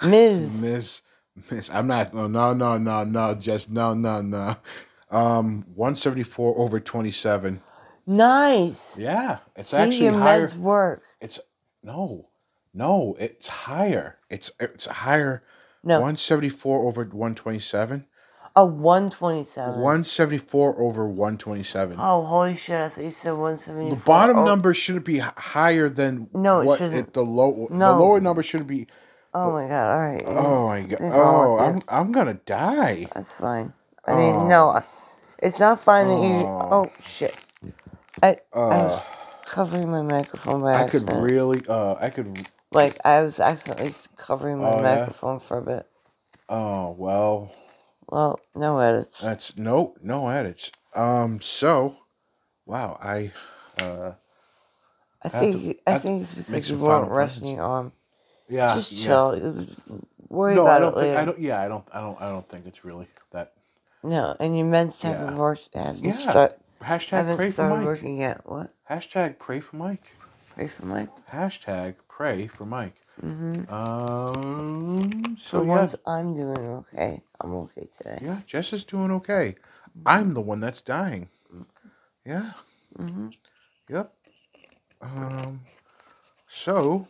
[0.06, 0.62] Ms.
[0.62, 1.02] Miss
[1.52, 1.70] Miss.
[1.70, 2.14] I'm not.
[2.14, 3.34] No, no, no, no, no.
[3.36, 4.56] Just no, no, no.
[5.12, 7.62] Um, one seventy four over twenty seven.
[8.08, 8.98] Nice.
[9.00, 10.48] Yeah, it's See actually your higher.
[10.48, 11.04] meds work.
[11.22, 11.40] It's
[11.84, 12.30] no,
[12.74, 13.16] no.
[13.20, 14.20] It's higher.
[14.30, 15.44] It's it's higher.
[15.84, 16.02] No.
[16.02, 18.06] One seventy four over one twenty seven.
[18.58, 19.82] A 127.
[19.82, 21.98] One seventy four over one twenty seven.
[22.00, 22.80] Oh, holy shit.
[22.80, 23.90] I thought you said 174.
[23.90, 27.12] The bottom oh, number shouldn't be higher than No, it what shouldn't.
[27.12, 27.94] the low No.
[27.94, 28.88] the lower number shouldn't be
[29.34, 29.92] Oh my god.
[29.92, 30.24] All right.
[30.26, 31.00] Oh my god!
[31.02, 33.08] Oh, I'm I'm gonna die.
[33.14, 33.74] That's fine.
[34.08, 34.76] I mean, no.
[34.78, 34.84] Oh.
[35.40, 36.48] It's not fine that you.
[36.48, 36.92] Oh, oh.
[37.04, 37.46] shit.
[38.24, 39.08] I, I was
[39.46, 40.84] covering my microphone by Uh.
[40.86, 41.62] I could really.
[41.68, 42.38] Uh, I could.
[42.72, 44.96] like, I was accidentally covering my Oh, yeah?
[45.00, 45.86] microphone for a bit.
[46.48, 47.52] Oh well,
[48.10, 49.20] Well, no edits.
[49.20, 50.72] that's no no edits.
[50.96, 51.42] Um.
[51.42, 51.98] So,
[52.66, 52.98] wow.
[53.02, 53.32] I.
[53.82, 54.14] Uh.
[55.24, 57.48] I have think to- I have think it's make because you some weren't final resting
[57.56, 57.92] your arm.
[58.48, 58.76] Yeah.
[58.76, 59.06] Just yeah.
[59.08, 59.66] chill.
[60.30, 61.08] Worry No, I about don't it think.
[61.08, 61.20] later.
[61.20, 61.40] I don't.
[61.40, 61.86] Yeah, I don't.
[61.94, 62.22] I don't.
[62.22, 63.54] I don't think it's really that.
[64.04, 65.40] No, and your meds haven't Yeah.
[65.40, 65.70] worked.
[65.74, 66.12] Haven't Yeah.
[66.14, 66.54] start,
[66.84, 67.86] Hashtag pray for Mike.
[67.86, 68.42] working yet.
[68.46, 68.68] What?
[68.90, 70.04] Hashtag pray for Mike.
[70.54, 71.10] Pray for Mike.
[71.28, 72.96] Hashtag pray for Mike.
[73.22, 73.74] Mm-hmm.
[73.74, 75.38] Um.
[75.40, 78.20] So So yeah, once I'm doing okay, I'm okay today.
[78.22, 78.42] yeah.
[78.46, 79.56] Jess is doing okay.
[80.06, 81.30] I'm the one that's dying.
[82.26, 82.52] Yeah.
[82.98, 83.30] Mm-hmm.
[83.90, 84.14] Yep.
[85.02, 85.62] Um.
[86.48, 87.08] So.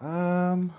[0.00, 0.72] Um.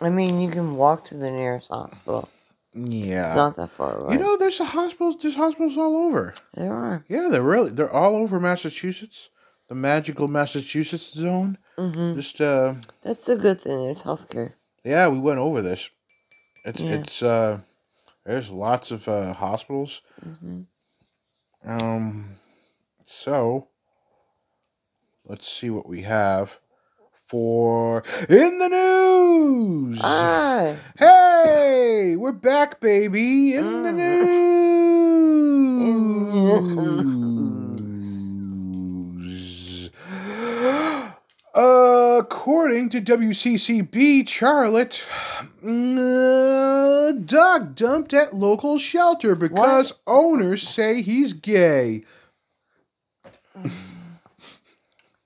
[0.00, 2.28] I mean, you can walk to the nearest hospital.
[2.74, 3.28] Yeah.
[3.28, 4.14] It's not that far away.
[4.14, 5.16] you know, there's a hospitals.
[5.20, 6.32] There's hospitals all over.
[6.54, 7.04] there are.
[7.08, 9.28] Yeah, they're really they're all over Massachusetts,
[9.68, 11.58] the magical Massachusetts zone.
[11.78, 12.18] Mm-hmm.
[12.18, 13.84] Just uh, That's the good thing.
[13.84, 14.54] There's healthcare.
[14.84, 15.90] yeah, we went over this.
[16.64, 16.94] It's Yeah.
[16.94, 17.60] it's uh,
[18.24, 20.00] there's lots of uh, hospitals.
[20.24, 20.62] Mm-hmm.
[21.64, 22.36] Um,
[23.04, 23.68] so
[25.26, 26.58] let's see what we have
[27.32, 29.98] for in the news.
[30.04, 33.82] Ah, Hey, we're back, baby, in Mm.
[33.84, 33.92] the
[39.12, 39.90] news.
[41.54, 45.04] According to WCCB, Charlotte,
[45.62, 52.04] uh, dog dumped at local shelter because owners say he's gay.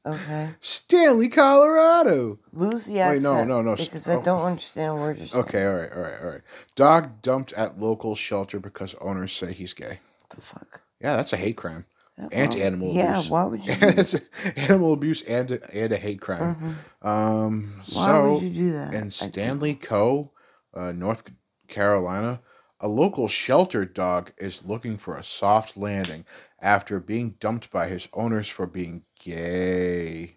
[0.06, 0.50] Okay.
[0.60, 2.38] Stanly, Colorado.
[2.52, 3.24] Lose the Wait, accent.
[3.24, 4.20] no, no, no, Because oh.
[4.20, 5.44] I don't understand a word you're saying.
[5.46, 6.40] Okay, all right, all right, all right.
[6.76, 9.98] Dog dumped at local shelter because owners say he's gay.
[10.20, 10.82] What the fuck?
[11.00, 11.86] Yeah, that's a hate crime.
[12.32, 13.30] And animal Yeah, abuse.
[13.30, 13.74] why would you?
[13.74, 14.14] do- it's
[14.56, 16.76] animal abuse and a, and a hate crime.
[17.02, 17.96] Um, Mm-hmm.
[17.96, 18.94] Why so would you do that?
[18.94, 20.30] in Stanly Co.,
[20.72, 21.30] uh, North
[21.68, 22.40] Carolina,
[22.80, 26.24] a local shelter dog is looking for a soft landing
[26.60, 30.36] after being dumped by his owners for being gay.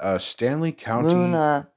[0.00, 1.08] Uh, Stanly County.
[1.08, 1.68] Luna.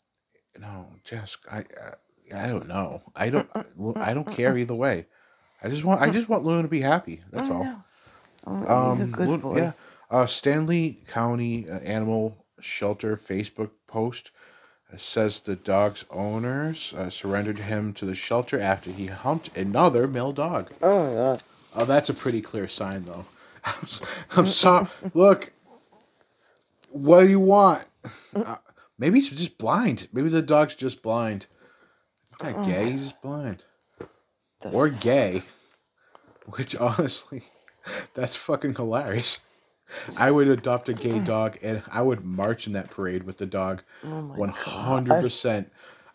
[0.57, 3.01] No, Jess, I, I, I don't know.
[3.15, 3.49] I don't.
[3.97, 5.07] I don't care either way.
[5.63, 6.01] I just want.
[6.01, 7.21] I just want Luna to be happy.
[7.31, 7.83] That's all.
[8.45, 9.57] Oh, he's a good Lu- boy.
[9.57, 9.71] Yeah.
[10.09, 14.31] Uh, Stanly County uh, Animal Shelter Facebook post
[14.97, 20.31] says the dog's owners uh, surrendered him to the shelter after he humped another male
[20.31, 20.71] dog.
[20.81, 21.43] Oh my god.
[21.75, 23.25] Oh, that's a pretty clear sign, though.
[24.35, 24.87] I'm, sorry.
[25.13, 25.53] Look,
[26.89, 27.85] what do you want?
[28.33, 28.55] Uh,
[28.97, 30.07] maybe he's just blind.
[30.11, 31.45] Maybe the dog's just blind.
[32.41, 32.89] He's not gay.
[32.91, 33.63] He's just blind.
[34.61, 35.43] The Or gay.
[36.45, 37.43] Which, honestly,
[38.15, 39.39] that's fucking hilarious.
[40.17, 43.45] I would adopt a gay dog and I would march in that parade with the
[43.45, 43.83] dog.
[44.03, 45.65] Oh 100%.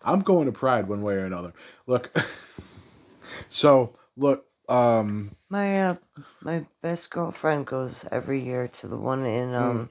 [0.05, 1.53] I'm going to Pride one way or another.
[1.87, 2.17] Look.
[3.49, 4.47] so, look.
[4.69, 5.97] Um, My uh,
[6.41, 9.91] my best girlfriend goes every year to the one in um,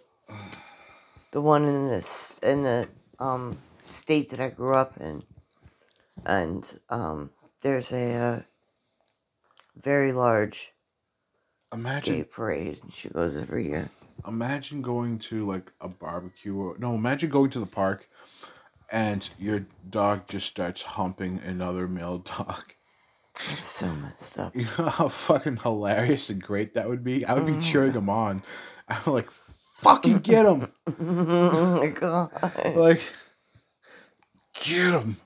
[1.32, 2.88] the one in this in the
[3.20, 3.54] um
[3.86, 5.24] state that I grew up in,
[6.26, 7.30] and um,
[7.62, 8.42] there's a uh,
[9.76, 10.73] very large
[11.74, 12.80] Imagine gay parade.
[12.94, 13.90] She goes every year.
[14.28, 18.08] imagine going to like a barbecue or no imagine going to the park
[18.92, 22.62] and your dog just starts humping another male dog
[23.36, 24.56] It's so messed up.
[24.56, 28.08] you know how fucking hilarious and great that would be i would be cheering him
[28.10, 28.44] on
[28.88, 30.68] i'm like fucking get him
[31.00, 32.30] Oh my god.
[32.76, 33.02] like
[34.64, 35.18] get him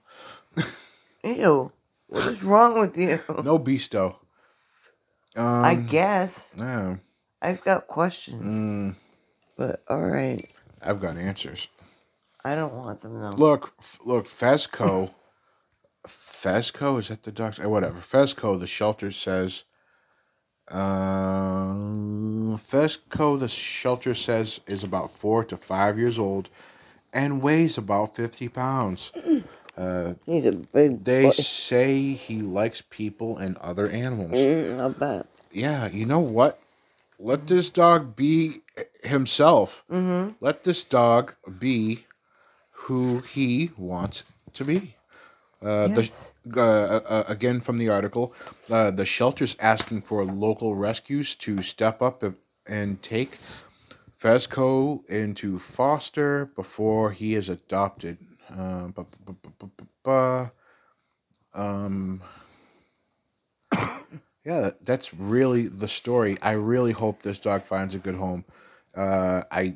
[1.24, 1.72] Ew.
[2.08, 3.20] What is wrong with you?
[3.44, 4.16] no beasto
[5.38, 6.50] um, I guess.
[6.58, 6.98] yeah
[7.42, 8.44] I've got questions.
[8.58, 8.96] Mm.
[9.58, 10.50] But alright.
[10.86, 11.68] i've got answers
[12.46, 13.30] I don't want them though.
[13.32, 15.12] look f- look fezco
[16.08, 19.64] fezco is that the dog's eh, whatever fezco the shelter says
[20.72, 26.50] um fezco the shelter says is about four to five years old
[27.14, 29.12] and weighs about 50 pounds
[30.26, 31.32] He's a big they boy.
[31.32, 35.26] say he likes people and other animals Mm, I bet.
[35.52, 36.60] yeah you know what
[37.20, 38.62] let this dog be
[39.04, 40.34] himself mm-hmm.
[40.40, 42.06] let this dog be
[42.88, 44.24] who he wants
[44.54, 44.96] to be
[45.62, 46.34] uh, Yes.
[46.46, 48.32] the, uh, uh, again from the article,
[48.70, 52.36] uh, the shelter's asking for local rescues to step up and-
[52.70, 53.40] and take
[54.22, 58.18] Fezco into foster before he is adopted.
[58.50, 59.70] Uh, bu- bu-
[60.04, 60.50] bu-
[61.54, 62.22] um,
[64.46, 66.38] yeah, that's really the story.
[66.42, 68.46] I really hope this dog finds a good home.
[68.96, 69.76] Uh, I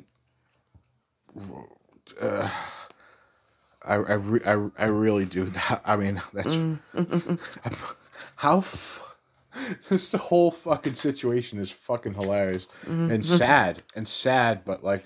[3.84, 5.50] I I, re- I, I really do.
[5.84, 6.56] I mean, that's
[8.36, 8.58] how.
[8.58, 9.08] F-
[9.90, 12.68] this the whole fucking situation is fucking hilarious
[13.10, 15.04] and sad and sad, but like,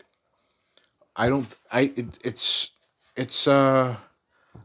[1.16, 1.52] I don't.
[1.72, 2.70] I it, it's
[3.16, 3.96] it's uh.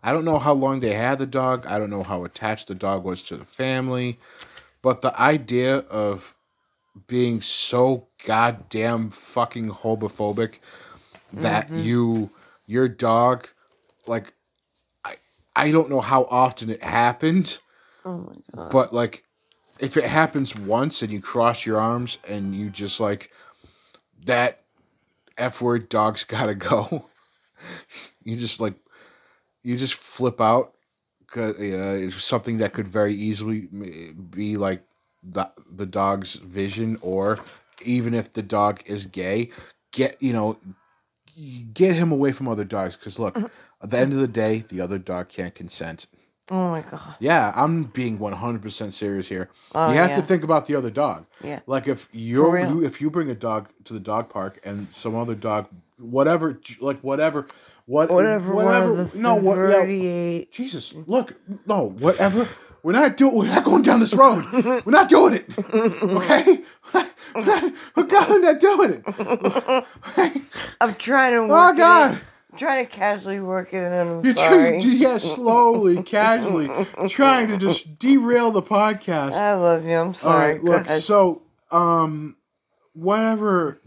[0.03, 1.65] I don't know how long they had the dog.
[1.67, 4.17] I don't know how attached the dog was to the family,
[4.81, 6.35] but the idea of
[7.07, 10.59] being so goddamn fucking homophobic
[11.33, 12.29] that you
[12.65, 13.47] your dog
[14.07, 14.33] like
[15.05, 15.15] I
[15.55, 17.59] I don't know how often it happened,
[18.03, 18.71] Oh my god.
[18.71, 19.23] but like
[19.79, 23.31] if it happens once and you cross your arms and you just like
[24.25, 24.61] that
[25.37, 27.07] F word dog's gotta go.
[28.23, 28.73] You just like
[29.63, 30.73] you just flip out
[31.27, 33.67] 'cause, you know, it's something that could very easily
[34.29, 34.83] be like
[35.23, 37.37] the the dog's vision or
[37.83, 39.49] even if the dog is gay
[39.91, 40.57] get you know
[41.73, 44.81] get him away from other dogs because look at the end of the day the
[44.81, 46.07] other dog can't consent.
[46.49, 47.15] Oh my god.
[47.19, 49.49] yeah i'm being 100% serious here.
[49.73, 51.25] Oh, you have to think about the other dog.
[51.43, 51.59] Yeah.
[51.65, 55.15] like if you're you, if you bring a dog to the dog park and some
[55.15, 55.69] other dog
[56.01, 57.45] whatever like whatever
[57.85, 60.51] what Whatever, whatever no what yeah, 38.
[60.51, 61.33] Jesus, look,
[61.65, 62.47] no, whatever.
[62.83, 63.35] We're not doing.
[63.35, 64.45] We're not going down this road.
[64.53, 65.45] We're not doing it.
[65.57, 66.61] Okay,
[66.93, 69.03] we're not, we're not doing it.
[69.07, 70.41] Okay?
[70.81, 72.19] I'm trying to work Oh God, in.
[72.53, 73.91] I'm trying to casually work it in.
[73.93, 74.81] I'm you're sorry.
[74.81, 76.69] trying, yeah, slowly, casually,
[77.09, 79.33] trying to just derail the podcast.
[79.33, 79.95] I love you.
[79.97, 80.53] I'm sorry.
[80.53, 80.87] right, Go look.
[80.87, 82.35] So, um,
[82.93, 83.80] whatever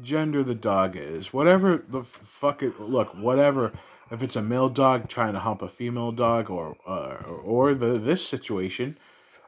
[0.00, 3.72] gender the dog is, whatever the fuck it look, whatever.
[4.10, 7.98] If it's a male dog trying to hump a female dog, or uh, or the
[7.98, 8.96] this situation,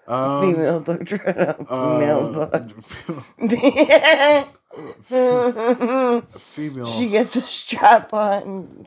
[0.07, 2.83] female dog trying to help a male uh, dog.
[6.39, 6.87] female.
[6.99, 8.87] she gets a strap on.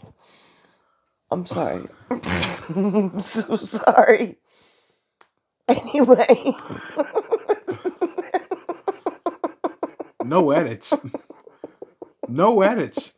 [1.32, 1.86] I'm sorry.
[2.10, 4.38] I'm so sorry.
[5.68, 6.54] Anyway,
[10.24, 10.94] no edits.
[12.28, 13.14] No edits.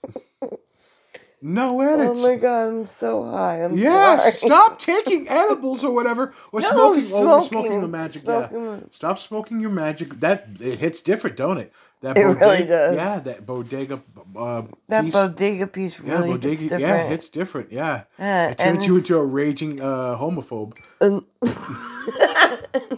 [1.41, 2.19] No edits.
[2.21, 3.63] oh my god, I'm so high.
[3.63, 4.51] I'm Yes, sorry.
[4.51, 6.97] stop taking edibles or whatever, or No, smoking.
[6.97, 8.21] Oh, smoking smoking the magic.
[8.23, 10.19] Smoking yeah, stop smoking your magic.
[10.19, 11.71] That it hits different, don't it?
[12.01, 12.95] That It really does.
[12.95, 14.01] Yeah, that bodega.
[14.37, 16.49] Uh, That piece, bodega piece yeah, really bodega.
[16.49, 16.81] hits different.
[16.81, 17.71] Yeah, it's different.
[17.71, 20.77] Yeah, Yeah, it turns you into a raging uh, homophobe.
[21.01, 21.25] Um,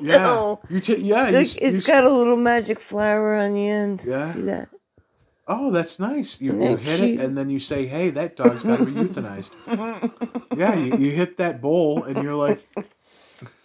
[0.01, 0.61] Yeah, No.
[0.69, 1.29] you ta- yeah.
[1.29, 4.03] you Look, you it's s- got a little magic flower on the end.
[4.05, 4.25] Yeah.
[4.31, 4.69] See that?
[5.47, 6.39] Oh, that's nice.
[6.39, 7.19] You, you hit cute?
[7.19, 9.51] it, and then you say, "Hey, that dog's got to be euthanized."
[10.55, 12.61] yeah, you, you hit that bowl, and you're like,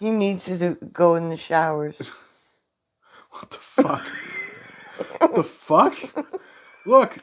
[0.00, 2.10] He needs to do, go in the showers.
[3.30, 4.02] What the fuck?
[5.36, 5.94] the fuck?
[6.86, 7.18] Look.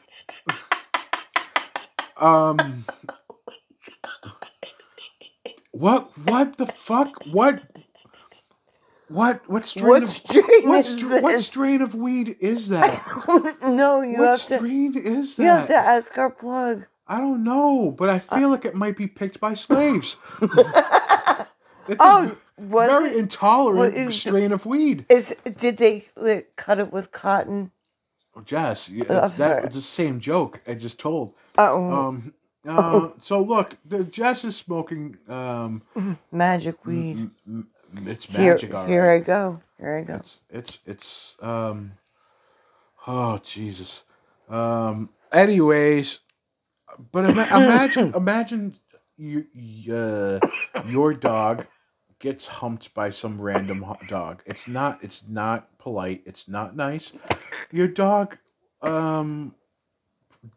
[2.17, 2.85] Um.
[5.71, 6.15] What?
[6.25, 7.23] What the fuck?
[7.31, 7.63] What?
[9.13, 9.47] What?
[9.47, 12.99] What strain What of strain what, is stra- what strain of weed is that?
[13.63, 14.53] no, you what have to.
[14.55, 15.43] What strain is that?
[15.43, 16.87] You have to ask our plug.
[17.07, 20.17] I don't know, but I feel like it might be picked by slaves.
[21.85, 23.17] It's Oh, a very it?
[23.17, 25.05] intolerant it strain of weed.
[25.09, 27.71] Is did they like, cut it with cotton?
[28.45, 31.35] Jess, yeah, I'm it's, that, it's the same joke I just told.
[31.57, 32.33] Oh, Um,
[32.65, 35.17] uh, so look, the Jess is smoking.
[35.27, 35.83] Um,
[36.31, 37.29] magic weed.
[38.07, 38.71] It's Here, magic.
[38.87, 39.21] here right.
[39.21, 39.61] I go.
[39.79, 40.15] Here I go.
[40.15, 41.93] It's it's it's um.
[43.07, 44.03] Oh Jesus.
[44.49, 45.09] Um.
[45.33, 46.19] Anyways,
[47.11, 48.75] but ima- imagine imagine
[49.17, 49.45] you
[49.93, 50.39] uh,
[50.87, 51.67] your dog
[52.19, 54.43] gets humped by some random dog.
[54.45, 56.23] It's not it's not polite.
[56.25, 57.13] It's not nice.
[57.71, 58.37] Your dog
[58.81, 59.55] um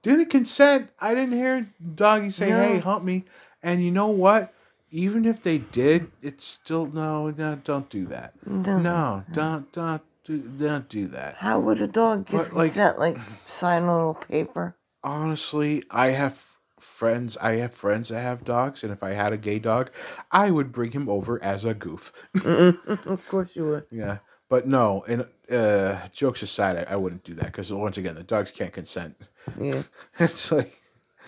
[0.02, 0.90] didn't consent.
[1.00, 2.58] I didn't hear doggy say, No.
[2.60, 3.24] "Hey, hump me."
[3.62, 4.52] And you know what?
[4.90, 8.34] Even if they did, it's still no, no, don't do that.
[8.46, 8.78] No.
[8.78, 11.36] No, don't, don't, do, don't do that.
[11.36, 12.98] How would a dog get like- consent?
[12.98, 14.76] Like sign a little paper.
[15.02, 16.40] Honestly, I have
[16.78, 17.36] friends.
[17.38, 19.90] I have friends that have dogs, and if I had a gay dog,
[20.32, 22.12] I would bring him over as a goof.
[22.44, 23.84] Of course you would.
[23.90, 24.18] yeah,
[24.48, 25.04] but no.
[25.08, 28.72] And uh, jokes aside, I, I wouldn't do that because once again, the dogs can't
[28.72, 29.16] consent.
[29.58, 29.82] Yeah.
[30.18, 30.70] it's like,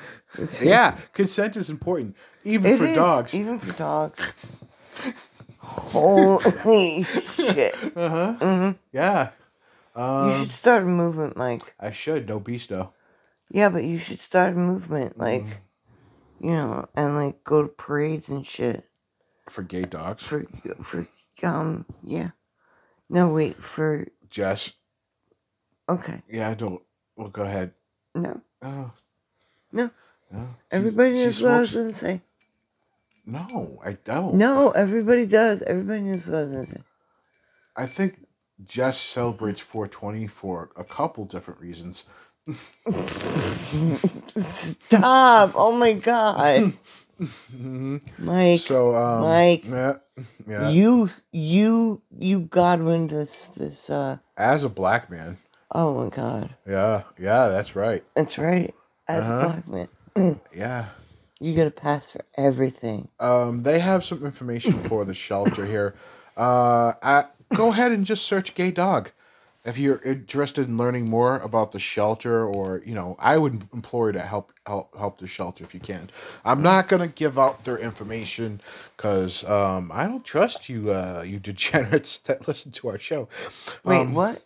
[0.62, 3.34] yeah, consent is important, even It for is, dogs.
[3.34, 4.32] Even for dogs.
[5.60, 7.02] Holy
[7.36, 7.74] shit.
[7.96, 8.36] Uh huh.
[8.40, 8.76] Mm-hmm.
[8.92, 9.30] Yeah,
[9.96, 11.74] you should start a movement, Mike.
[11.80, 12.28] I should.
[12.28, 12.92] No beasto.
[13.50, 15.56] Yeah, but you should start a movement, like, Mm.
[16.40, 18.84] you know, and like go to parades and shit
[19.48, 20.22] for gay dogs.
[20.22, 20.42] for
[20.82, 21.08] for
[21.42, 22.30] um yeah.
[23.08, 24.74] No wait for Jess,
[25.88, 26.82] okay yeah, I don't.
[27.16, 27.72] Well, go ahead.
[28.14, 28.92] no Oh
[29.72, 29.90] no
[30.32, 32.20] no, everybody she knows what I was smokes- gonna say.
[33.26, 34.34] no, I don't.
[34.34, 35.62] No, everybody does.
[35.62, 36.80] Everybody knows what I was gonna say.
[37.76, 38.26] I think
[38.64, 42.04] Jess celebrates 420 for a couple different reasons.
[44.36, 45.52] Stop!
[45.54, 46.72] Oh my god,
[48.18, 49.64] Mike, So, um, Mike.
[49.66, 49.94] yeah,
[50.46, 50.68] yeah.
[50.70, 54.18] you you you Godwin this this uh.
[54.36, 55.36] As a black man,
[55.70, 58.02] Oh my god, yeah, yeah, that's right.
[58.14, 58.74] that's right.
[59.08, 59.46] As Uh-huh.
[59.46, 59.88] a black man,
[60.54, 60.86] Yeah.
[61.40, 63.08] you get a pass for everything.
[63.20, 65.94] Um, they have some information for the shelter here.
[66.36, 69.10] Uh, I, go ahead and just search gay dog.
[69.64, 74.08] If you're interested in learning more about the shelter, or you know, I would implore
[74.08, 76.10] you to help help help the shelter if you can.
[76.44, 78.60] I'm not gonna give out their information
[78.96, 83.28] because um, I don't trust you, uh, you degenerates that listen to our show.
[83.84, 84.42] Wait, Um, what?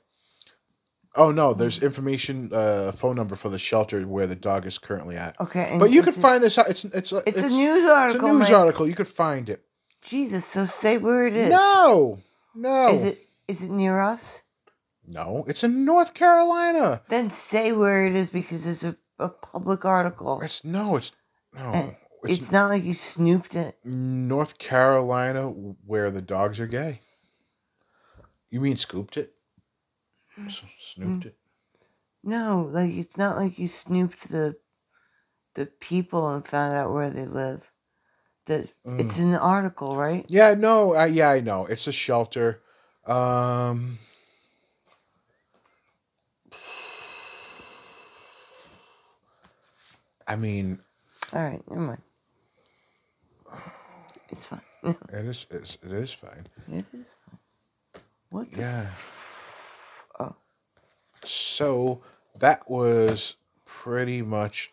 [1.14, 5.16] Oh no, there's information, uh, phone number for the shelter where the dog is currently
[5.16, 5.38] at.
[5.40, 6.70] Okay, but you can find this out.
[6.70, 8.28] It's it's a, It's, it's a news article.
[8.28, 8.58] It's a news Mike.
[8.58, 8.88] article.
[8.88, 9.62] You could find it.
[10.00, 11.50] Jesus, so say where it is.
[11.50, 12.18] No,
[12.54, 14.42] no, Is it is it near us?
[15.06, 15.44] no.
[15.46, 17.02] It's in North Carolina.
[17.08, 20.40] Then say where it is because it's a, a public article.
[20.40, 21.12] It's no, it's
[21.54, 21.94] no.
[22.24, 23.76] It's, it's not like you snooped it.
[23.84, 27.00] North Carolina where the dogs are gay.
[28.48, 29.34] You mean scooped it?
[30.46, 31.36] S- snooped it?
[32.24, 34.56] No, like it's not like you snooped the
[35.54, 37.70] the people and found out where they live.
[38.46, 40.24] That it's in the article, right?
[40.28, 41.66] Yeah, no, I, yeah, I know.
[41.66, 42.60] It's a shelter.
[43.06, 43.98] Um,
[50.26, 50.80] I mean,
[51.32, 52.02] All right, never mind.
[54.30, 54.60] It's fine.
[54.84, 56.46] it is, it's, it is fine.
[56.68, 57.06] it is.
[58.30, 58.60] What the?
[58.60, 58.86] Yeah.
[58.88, 59.21] Oh.
[61.62, 62.00] So
[62.40, 64.72] that was pretty much.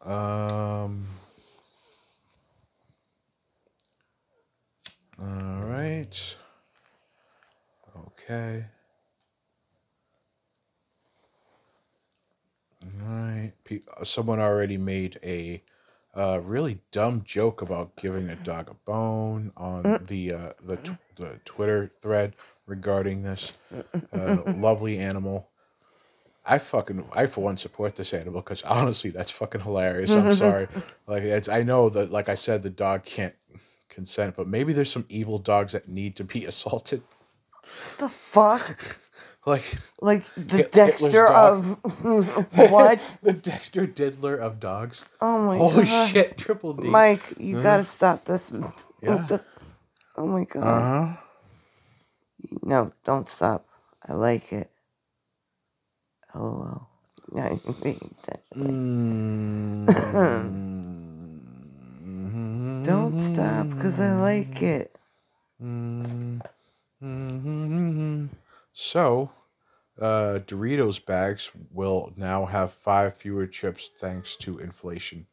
[0.00, 1.08] Um.
[5.20, 6.36] All right.
[7.96, 8.66] Okay.
[12.84, 13.52] All right.
[14.04, 15.64] Someone already made a
[16.14, 21.40] uh, really dumb joke about giving a dog a bone on the uh, the the
[21.44, 22.36] Twitter thread
[22.68, 23.52] regarding this
[24.12, 25.48] uh, lovely animal.
[26.50, 30.14] I fucking I for one support this animal because honestly that's fucking hilarious.
[30.14, 30.68] I'm sorry,
[31.06, 33.34] like it's, I know that like I said the dog can't
[33.88, 37.02] consent, but maybe there's some evil dogs that need to be assaulted.
[37.98, 38.98] The fuck?
[39.46, 39.64] Like
[40.00, 43.18] Like the Hit- Dexter Hitler's of what?
[43.22, 45.04] the Dexter Diddler of dogs.
[45.20, 46.08] Oh my god Holy god.
[46.08, 46.88] shit, Triple D.
[46.88, 48.52] Mike, you gotta stop this.
[49.02, 49.16] Yeah.
[49.28, 49.44] The-
[50.16, 50.62] Oh my god.
[50.64, 51.16] Uh huh.
[52.62, 53.66] No, don't stop.
[54.08, 54.68] I like it.
[56.34, 56.88] LOL.
[57.30, 57.42] No,
[62.84, 64.90] don't stop because I like it.
[68.72, 69.30] So,
[70.00, 75.26] uh, Doritos bags will now have five fewer chips thanks to inflation.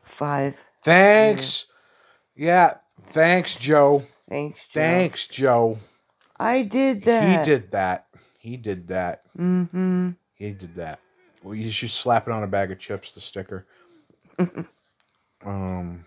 [0.00, 0.64] Five.
[0.82, 1.66] Thanks.
[2.36, 2.74] Yeah.
[3.00, 4.04] Thanks, Joe.
[4.28, 4.80] Thanks, Joe.
[4.80, 5.78] Thanks, Joe.
[6.38, 7.46] I did that.
[7.46, 8.06] He did that.
[8.38, 9.24] He did that.
[9.36, 10.10] Mm-hmm.
[10.34, 11.00] He did that.
[11.42, 13.66] Well, you should slap it on a bag of chips, the sticker.
[15.44, 16.04] um.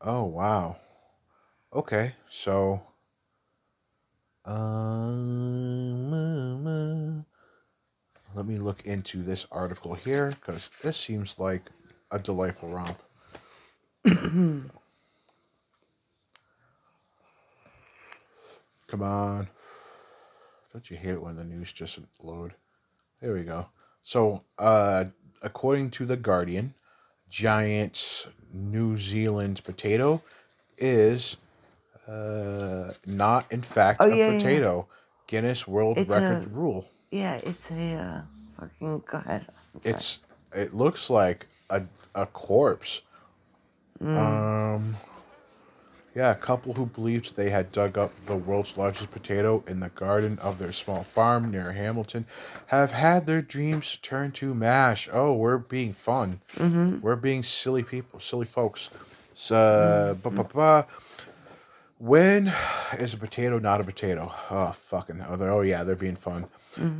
[0.00, 0.76] Oh wow.
[1.72, 2.82] Okay, so.
[4.44, 4.78] Um,
[8.34, 11.64] let me look into this article here because this seems like
[12.10, 13.02] a delightful romp.
[18.86, 19.48] Come on.
[20.72, 22.54] Don't you hate it when the news just load?
[23.20, 23.66] There we go.
[24.02, 25.06] So, uh,
[25.42, 26.74] according to the Guardian,
[27.28, 30.22] giant New Zealand potato
[30.78, 31.36] is
[32.06, 34.38] uh, not, in fact, Oh, a yeah, yeah.
[34.38, 34.86] potato.
[35.26, 36.86] Guinness World It's Record a- rule.
[37.10, 38.22] Yeah, it's a uh,
[38.58, 39.02] fucking.
[39.06, 39.46] Go ahead.
[39.84, 40.20] It's
[40.54, 41.82] it looks like a
[42.14, 43.02] a corpse.
[44.02, 44.16] Mm.
[44.16, 44.96] Um.
[46.14, 49.90] Yeah, a couple who believed they had dug up the world's largest potato in the
[49.90, 52.26] garden of their small farm near Hamilton
[52.68, 55.08] have had their dreams turn to mash.
[55.12, 56.40] Oh, we're being fun.
[56.56, 57.02] Mm-hmm.
[57.02, 58.90] We're being silly people, silly folks.
[59.32, 60.86] So, ba.
[61.98, 62.52] When
[62.98, 64.32] is a potato not a potato?
[64.50, 65.20] Oh, fucking.
[65.20, 66.46] Oh, oh yeah, they're being fun.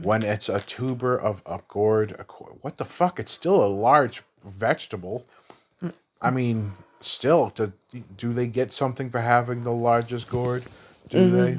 [0.02, 2.12] When it's a tuber of a gourd.
[2.12, 2.24] A,
[2.60, 3.18] what the fuck?
[3.18, 5.26] It's still a large vegetable.
[6.20, 7.72] I mean, still, do,
[8.16, 10.64] do they get something for having the largest gourd?
[11.08, 11.58] Do they?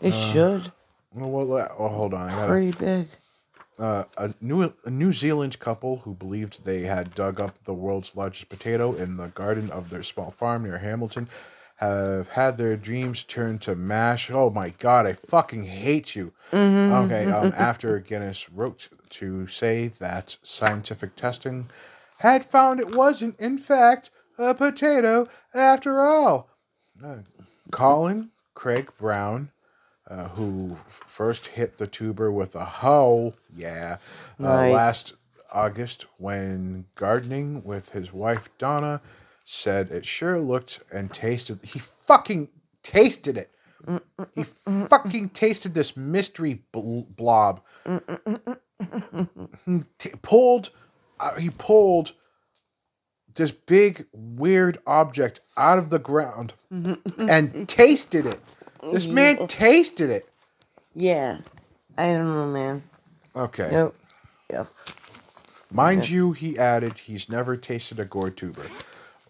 [0.00, 0.72] It should.
[1.14, 2.28] Well, well, oh, hold on.
[2.28, 3.06] I gotta, Pretty big.
[3.78, 8.16] uh, a New a New Zealand couple who believed they had dug up the world's
[8.16, 11.28] largest potato in the garden of their small farm near Hamilton
[11.76, 14.30] have had their dreams turned to mash.
[14.30, 16.32] Oh my god, I fucking hate you.
[16.52, 21.68] Okay, um, after Guinness wrote to say that scientific testing
[22.18, 26.48] had found it wasn't, in fact, a potato after all.
[27.04, 27.18] Uh,
[27.70, 29.50] Colin Craig Brown
[30.08, 33.96] uh, who f- first hit the tuber with a hoe, yeah,
[34.38, 34.72] uh, Nice.
[34.72, 35.14] last
[35.52, 39.00] August when gardening with his wife Donna,
[39.44, 41.60] said it sure looked and tasted.
[41.62, 42.48] He fucking
[42.82, 43.50] tasted it.
[44.34, 47.62] He fucking tasted this mystery bl- blob.
[49.66, 50.70] He t- pulled,
[51.24, 52.12] uh, he pulled
[53.36, 58.40] this big weird object out of the ground and tasted it.
[58.92, 60.28] This man tasted it.
[60.94, 61.38] Yeah.
[61.96, 62.82] I don't know, man.
[63.34, 63.70] Okay.
[63.72, 63.94] Yep.
[64.50, 64.66] Yep.
[65.72, 68.66] Mind you, he added he's never tasted a gourd tuber.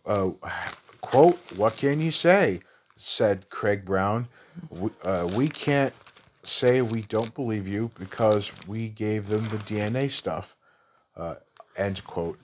[0.04, 0.32] Uh,
[1.00, 2.60] quote, what can you say?
[2.96, 4.28] said Craig Brown.
[4.70, 5.92] We, uh, we can't
[6.42, 10.56] say we don't believe you because we gave them the DNA stuff.
[11.16, 11.36] Uh,
[11.76, 12.38] end quote.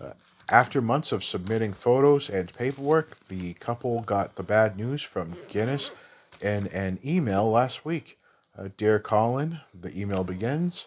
[0.00, 0.12] Uh,
[0.50, 5.90] after months of submitting photos and paperwork, the couple got the bad news from Guinness
[6.40, 8.18] in an email last week.
[8.56, 10.86] Uh, Dear Colin, the email begins,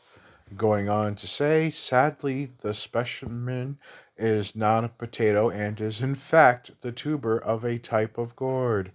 [0.56, 3.78] going on to say, sadly, the specimen
[4.18, 8.92] is not a potato and is in fact the tuber of a type of gourd.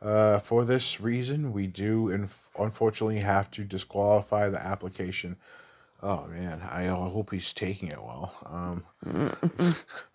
[0.00, 5.36] Uh, for this reason, we do inf- unfortunately have to disqualify the application.
[6.00, 8.32] Oh man, I hope he's taking it well.
[8.46, 8.84] Um,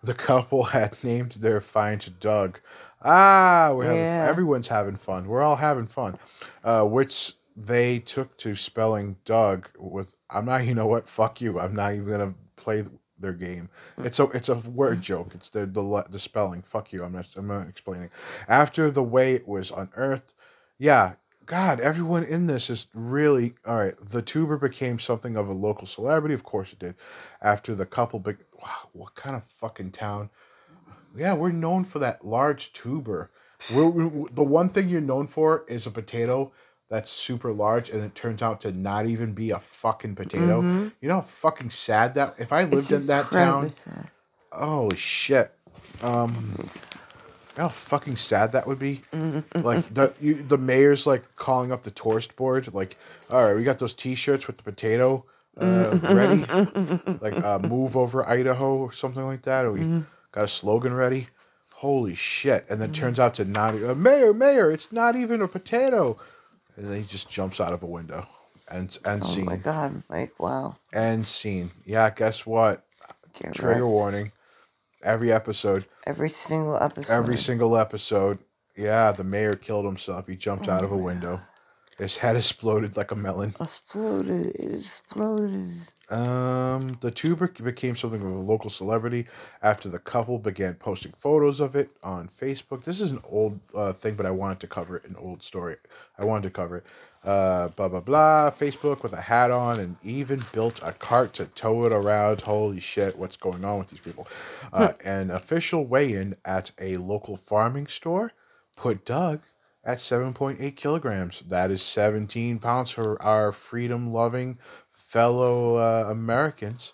[0.02, 2.60] the couple had named their find Doug.
[3.02, 4.26] Ah, we're having, Yeah.
[4.28, 5.28] everyone's having fun.
[5.28, 6.18] We're all having fun.
[6.62, 10.16] Uh, which they took to spelling Doug with.
[10.30, 10.64] I'm not.
[10.66, 11.06] You know what?
[11.06, 11.60] Fuck you.
[11.60, 12.84] I'm not even gonna play
[13.18, 13.68] their game.
[13.98, 15.32] It's a it's a word joke.
[15.34, 16.62] It's the the the spelling.
[16.62, 17.04] Fuck you.
[17.04, 17.28] I'm not.
[17.36, 18.08] I'm not explaining.
[18.48, 20.32] After the way it was unearthed,
[20.78, 21.14] yeah.
[21.46, 23.94] God, everyone in this is really all right.
[24.00, 26.34] The tuber became something of a local celebrity.
[26.34, 26.94] Of course it did.
[27.42, 30.30] After the couple, big wow, what kind of fucking town?
[31.16, 33.30] Yeah, we're known for that large tuber.
[33.74, 36.52] We're, we the one thing you're known for is a potato
[36.90, 40.60] that's super large, and it turns out to not even be a fucking potato.
[41.00, 42.34] You know how fucking sad that.
[42.38, 44.10] If I lived It's in that town, sad.
[44.52, 45.52] holy shit.
[46.02, 46.54] Um,
[47.56, 49.02] how fucking sad that would be.
[49.12, 52.96] like the you, the mayor's like calling up the tourist board, like,
[53.30, 55.24] all right, we got those T-shirts with the potato
[55.56, 56.44] uh, ready,
[57.20, 60.02] like uh, move over Idaho or something like that, or we
[60.32, 61.28] got a slogan ready.
[61.74, 62.64] Holy shit!
[62.70, 66.16] And then turns out to not uh, mayor, mayor, it's not even a potato,
[66.76, 68.26] and then he just jumps out of a window
[68.70, 70.32] and and Oh scene my god, Mike!
[70.38, 70.76] Wow.
[70.92, 71.70] and scene.
[71.84, 72.84] Yeah, guess what?
[73.34, 73.92] Get Trigger wrecked.
[73.92, 74.32] warning.
[75.04, 77.12] Every episode, Every single episode.
[77.12, 78.38] every single episode.
[78.76, 80.26] Yeah, the mayor killed himself.
[80.26, 81.40] He jumped out of a window.
[81.98, 83.54] His head exploded like a melon.
[83.60, 84.46] Exploded.
[84.56, 85.82] It exploded.
[86.10, 89.26] Um, the tuber became something of a local celebrity
[89.62, 92.84] after the couple began posting photos of it on Facebook.
[92.84, 95.04] This is an old uh, thing, but I wanted to cover it.
[95.08, 95.76] An old story.
[96.18, 96.84] I wanted to cover it.
[97.24, 98.50] Uh, blah blah blah.
[98.50, 102.42] Facebook with a hat on, and even built a cart to tow it around.
[102.42, 103.16] Holy shit!
[103.16, 104.26] What's going on with these people?
[104.72, 108.32] Uh, an official weigh-in at a local farming store
[108.76, 109.40] put Doug
[109.84, 111.42] at 7.8 kilograms.
[111.46, 114.58] That is 17 pounds for our freedom loving
[114.90, 116.92] fellow uh, Americans,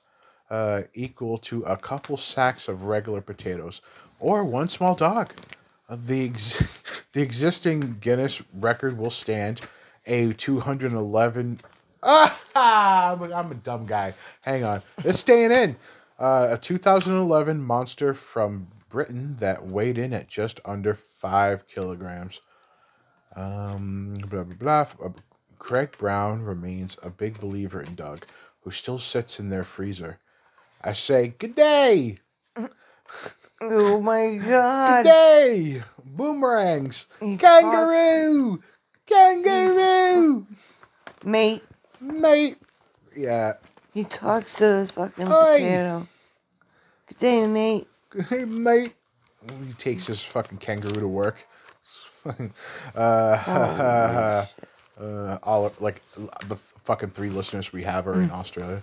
[0.51, 3.81] uh, equal to a couple sacks of regular potatoes
[4.19, 5.33] or one small dog.
[5.89, 9.63] The, ex- the existing Guinness record will stand
[10.07, 11.61] a 211.
[12.03, 12.41] Ah,
[13.13, 14.15] I'm a- I'm a dumb guy.
[14.43, 14.83] Hang on.
[15.05, 15.77] It's staying in.
[16.19, 22.41] Uh, a 2011 monster from Britain that weighed in at just under five kilograms.
[23.37, 24.87] Um, blah, blah, blah.
[25.07, 25.11] Uh,
[25.59, 28.25] Craig Brown remains a big believer in Doug,
[28.63, 30.19] who still sits in their freezer.
[30.83, 32.19] I say, Good day!
[33.61, 35.05] Oh my god!
[35.05, 35.83] Good day!
[36.05, 37.07] Boomerangs!
[37.21, 38.63] He Kangaroo!
[39.11, 40.47] Kangaroo!
[41.25, 41.63] Mate,
[42.01, 42.57] Mate!
[43.17, 43.55] Yeah.
[43.93, 45.31] he talks to this fucking Oi.
[45.31, 46.07] potato.
[47.09, 47.89] Good day, mate.
[48.29, 48.95] Hey, mate!
[49.67, 51.47] He takes his fucking kangaroo to work.
[52.95, 54.55] uh, shit.
[55.01, 56.01] uh, all like
[56.47, 58.83] the fucking three listeners we have are in Australia.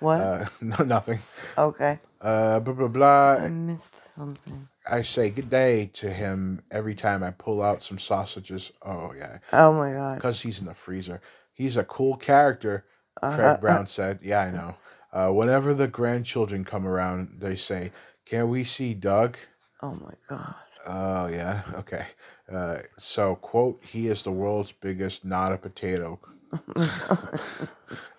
[0.00, 0.20] What?
[0.20, 1.20] Uh, no, nothing.
[1.56, 1.98] okay.
[2.20, 3.36] Uh, blah blah blah.
[3.40, 4.68] I missed something.
[4.90, 8.72] I say good day to him every time I pull out some sausages.
[8.82, 10.16] Oh yeah, Oh my god.
[10.16, 11.20] because he's in the freezer.
[11.52, 12.84] He's a cool character.
[13.20, 14.20] Craig Brown said.
[14.22, 14.76] Yeah, I know.
[15.12, 17.92] Uh, whenever the grandchildren come around, they say,
[18.26, 19.38] "Can we see Doug?"
[19.82, 20.54] Oh my god.
[20.86, 22.06] Oh yeah, okay.
[22.52, 26.20] Uh, so quote: He is the world's biggest not a potato.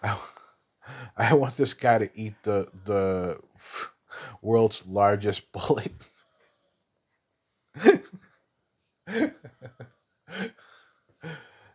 [0.04, 0.18] I,
[1.18, 3.40] I want this guy to eat the the
[4.42, 5.92] world's largest bullet.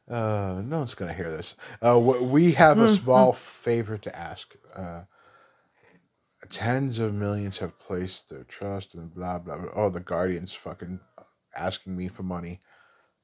[0.08, 1.56] uh, no one's gonna hear this.
[1.80, 4.54] Uh, we have a small favor to ask.
[4.74, 5.04] Uh,
[6.50, 9.70] tens of millions have placed their trust in blah blah blah.
[9.74, 11.00] Oh, the Guardians fucking
[11.56, 12.60] asking me for money.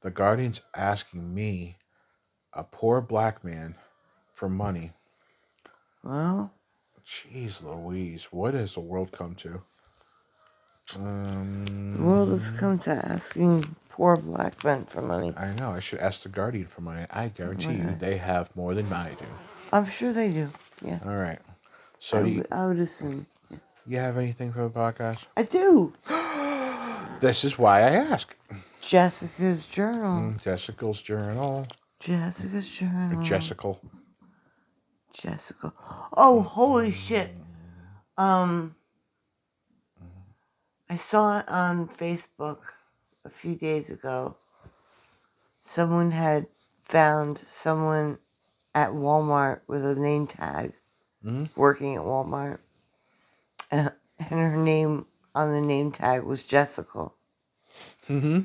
[0.01, 1.77] The Guardians asking me,
[2.53, 3.75] a poor black man,
[4.33, 4.93] for money.
[6.05, 6.55] Well,
[7.05, 9.63] Jeez Louise, what has the world come to?
[10.97, 15.33] Um, the world has come to asking poor black men for money.
[15.37, 15.71] I know.
[15.71, 17.07] I should ask the Guardian for money.
[17.11, 19.27] I guarantee you, they have more than I do.
[19.73, 20.51] I'm sure they do.
[20.83, 21.01] Yeah.
[21.05, 21.39] All right.
[21.41, 21.53] I
[21.99, 23.27] So, do you, would, I would assume.
[23.87, 25.27] you have anything for the podcast?
[25.37, 25.93] I do.
[27.21, 28.37] This is why I ask.
[28.81, 30.35] Jessica's journal.
[30.41, 31.67] Jessica's journal.
[31.99, 33.25] Jessica's journal.
[33.25, 33.75] Jessica.
[35.13, 35.73] Jessica.
[36.17, 37.33] Oh, holy shit.
[38.17, 38.77] Um,
[40.91, 42.59] I saw it on Facebook
[43.25, 44.37] a few days ago.
[45.61, 46.47] Someone had
[46.83, 48.19] found someone
[48.75, 50.73] at Walmart with a name tag
[51.57, 52.59] working at Walmart.
[53.71, 57.09] And, and her name on the name tag was Jessica.
[58.09, 58.41] Mm-hmm.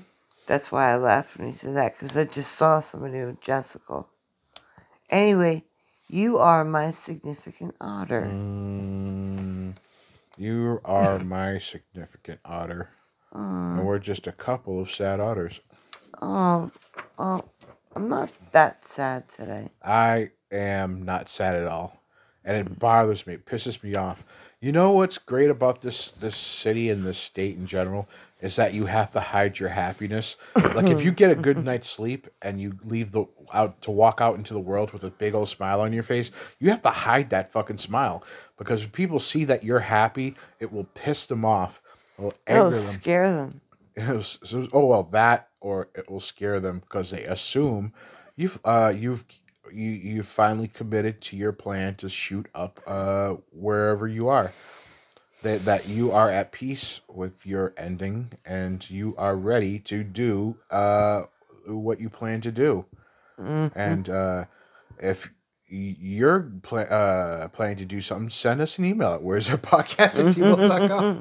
[0.48, 4.06] That's why I laughed when he said that, because I just saw somebody with Jessica.
[5.10, 5.64] Anyway,
[6.10, 8.30] you are my significant otter.
[8.30, 9.76] Mm,
[10.38, 12.90] you are my significant otter.
[13.34, 15.62] and we're just a couple of sad otters.
[16.22, 16.72] Oh,
[17.18, 17.44] oh,
[17.96, 19.70] I'm not that sad today.
[19.84, 22.03] I am not sad at all.
[22.46, 23.36] And it bothers me.
[23.36, 24.26] It pisses me off.
[24.60, 28.10] You know what's great about this this city and this state in general
[28.42, 30.36] is that you have to hide your happiness.
[30.56, 34.20] like if you get a good night's sleep and you leave the out to walk
[34.20, 36.90] out into the world with a big old smile on your face, you have to
[36.90, 38.24] hide that fucking smile
[38.58, 41.82] because if people see that you're happy, it will piss them off.
[42.18, 42.80] It'll them.
[42.80, 43.62] scare them.
[43.96, 44.40] Was-
[44.74, 47.94] oh well, that or it will scare them because they assume
[48.36, 49.24] you've uh you've
[49.72, 54.52] you you finally committed to your plan to shoot up uh wherever you are.
[55.44, 60.58] That that you are at peace with your ending and you are ready to do
[60.72, 61.24] uh
[61.68, 62.86] what you plan to do.
[63.38, 64.46] And uh
[65.00, 65.30] if
[65.76, 70.20] you're pla- uh, planning to do something, send us an email at where's our podcast
[70.20, 71.18] at gmail.com.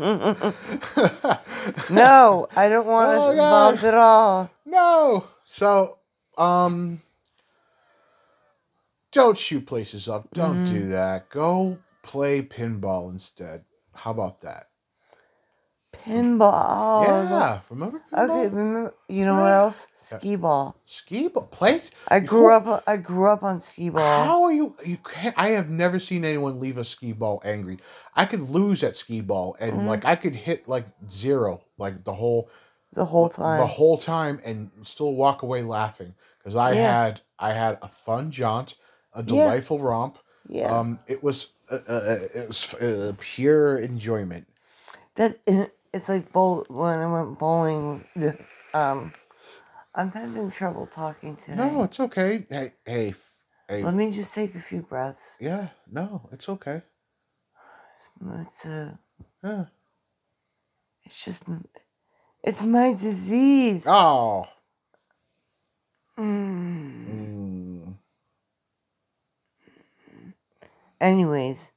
[1.96, 3.30] No, I don't want Oh, us God.
[3.32, 4.50] involved at all.
[4.66, 5.24] No.
[5.44, 5.96] So,
[6.36, 7.00] um,
[9.12, 10.28] don't shoot places up.
[10.32, 11.28] Don't do that.
[11.30, 13.64] Go play pinball instead.
[13.94, 14.68] How about that?
[15.92, 17.04] Pinball.
[17.06, 18.02] Yeah, remember?
[18.12, 18.94] Okay, remember?
[19.08, 19.86] You know what else?
[19.94, 20.74] Skee ball.
[20.86, 21.90] Skee ball place.
[22.08, 22.82] I You- grew up.
[22.86, 24.24] I grew up on skee ball.
[24.24, 24.74] How are you?
[24.84, 25.38] You can't.
[25.38, 27.78] I have never seen anyone leave a skee ball angry.
[28.16, 29.86] I could lose at skee ball, and Mm-hmm.
[29.86, 32.48] like I could hit like zero, like the whole
[32.94, 33.60] The whole time.
[33.60, 37.04] the whole time, and still walk away laughing because I Yeah.
[37.04, 38.74] had I had a fun jaunt,
[39.14, 40.18] a delightful romp.
[40.48, 40.78] Yeah.
[40.78, 44.46] Um, it was uh, uh, it was uh, pure enjoyment.
[45.14, 45.38] that
[45.92, 48.04] it's like bowl when I went bowling.
[48.74, 49.12] Um,
[49.94, 51.56] I'm having trouble talking today.
[51.56, 52.46] No, it's okay.
[52.48, 53.14] Hey, hey,
[53.68, 53.82] hey.
[53.84, 55.36] Let me just take a few breaths.
[55.40, 56.82] Yeah, no, it's okay.
[58.40, 58.94] It's uh,
[59.44, 59.64] Yeah.
[61.04, 61.44] it's just,
[62.42, 63.84] it's my disease.
[63.86, 64.46] Oh.
[66.18, 67.06] Mm.
[67.08, 67.94] Mm.
[71.02, 71.72] Anyways,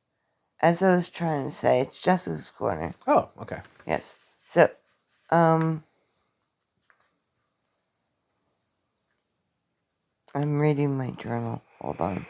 [0.61, 2.93] as I was trying to say, it's Jessica's corner.
[3.07, 3.57] Oh, okay.
[3.87, 4.15] Yes.
[4.45, 4.69] So,
[5.31, 5.83] um,
[10.35, 11.63] I'm reading my journal.
[11.81, 12.25] Hold on.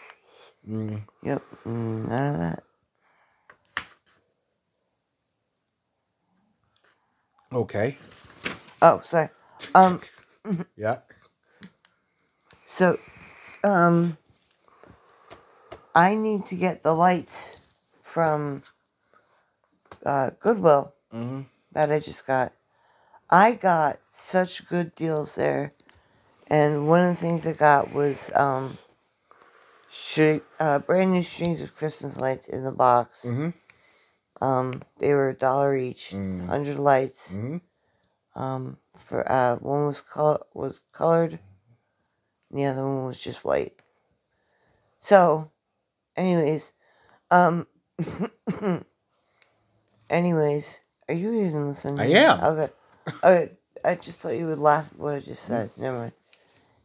[0.65, 1.01] Mm.
[1.21, 1.41] Yep.
[1.65, 2.63] mm, None of that.
[7.51, 7.97] Okay.
[8.81, 9.29] Oh, sorry.
[9.75, 9.99] Um.
[10.77, 10.97] Yeah.
[12.67, 12.97] So,
[13.63, 14.17] um,
[15.95, 17.61] I need to get the lights
[18.01, 18.63] from
[20.05, 20.93] uh, Goodwill
[21.71, 22.51] that I just got.
[23.29, 25.71] I got such good deals there,
[26.49, 28.77] and one of the things I got was um,
[29.89, 33.25] string, uh, brand new strings of Christmas lights in the box.
[33.25, 33.53] Mhm.
[34.41, 37.33] Um, they were a dollar each, hundred lights.
[37.37, 37.61] Mhm.
[38.35, 41.39] Um, for uh, one was col- was colored,
[42.49, 43.79] and the other one was just white.
[44.99, 45.51] So,
[46.15, 46.73] anyways,
[47.31, 47.67] um,
[50.09, 51.99] anyways, are you even listening?
[51.99, 52.43] I am.
[52.43, 52.73] Okay,
[53.23, 53.51] okay.
[53.83, 55.69] I just thought you would laugh at what I just said.
[55.77, 56.11] Never mind.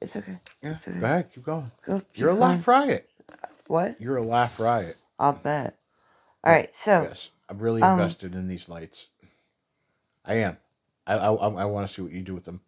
[0.01, 0.39] It's okay.
[0.63, 0.73] Yeah.
[0.73, 1.01] It's okay.
[1.01, 1.33] Go ahead.
[1.33, 1.71] Keep going.
[1.85, 1.99] Go.
[2.01, 2.41] keep You're a going.
[2.41, 3.09] laugh riot.
[3.67, 3.93] What?
[4.01, 4.97] You're a laugh riot.
[5.19, 5.77] I'll bet.
[6.45, 6.75] All right.
[6.75, 7.31] So, Yes.
[7.49, 9.09] I'm really Um, invested in these lights.
[10.25, 10.59] I am.
[11.07, 12.61] I I, I, want to see what you do with them.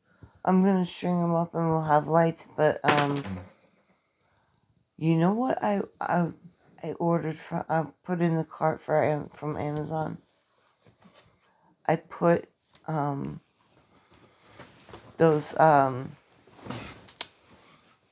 [0.45, 2.49] I'm gonna string them up and we'll have lights.
[2.57, 3.23] But um,
[4.97, 6.33] you know what I I
[6.83, 10.19] I ordered from I put in the cart for from Amazon.
[11.87, 12.49] I put
[12.89, 13.41] um
[15.17, 16.17] those um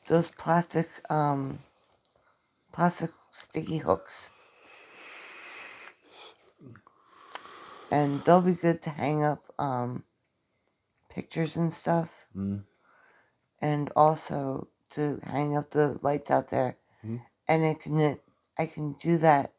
[0.06, 1.58] those plastic um
[2.72, 4.30] plastic sticky hooks.
[7.92, 10.04] And they'll be good to hang up um
[11.12, 12.26] pictures and stuff.
[12.36, 12.64] Mm.
[13.60, 16.76] And also to hang up the lights out there.
[17.04, 17.22] Mm.
[17.48, 18.16] And it can
[18.60, 19.52] I can do that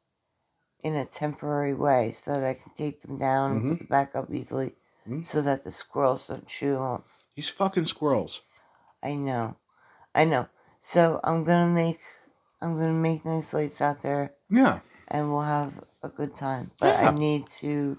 [0.83, 4.15] in a temporary way so that I can take them down and put them back
[4.15, 4.73] up easily
[5.09, 5.25] Mm.
[5.25, 7.03] so that the squirrels don't chew them.
[7.35, 8.41] These fucking squirrels.
[9.01, 9.57] I know.
[10.13, 10.47] I know.
[10.79, 11.97] So I'm gonna make
[12.61, 14.81] I'm gonna make nice lights out there Yeah.
[15.07, 16.69] and we'll have a good time.
[16.79, 17.09] But Yeah.
[17.09, 17.97] I need to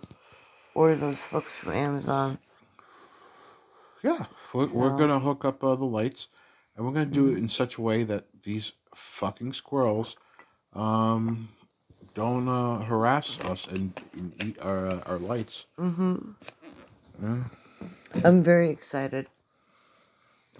[0.75, 2.39] order those hooks from Amazon.
[4.03, 4.27] Yeah.
[4.55, 4.99] We're, we're Mm-hmm.
[4.99, 6.29] gonna hook up uh, the lights,
[6.77, 10.17] and we're gonna do it in such a way that these fucking squirrels,
[10.75, 11.49] um,
[12.15, 15.67] don't uh, harass us and, and eat our uh, our lights.
[15.79, 17.43] Mm-hmm.
[18.25, 19.27] I'm very excited.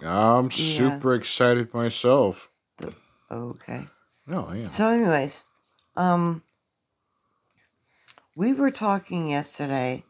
[0.05, 2.49] I'm super excited myself.
[3.31, 3.87] Okay.
[4.27, 4.67] No, I am.
[4.69, 5.43] So anyways,
[5.95, 6.41] um
[8.35, 10.03] we were talking yesterday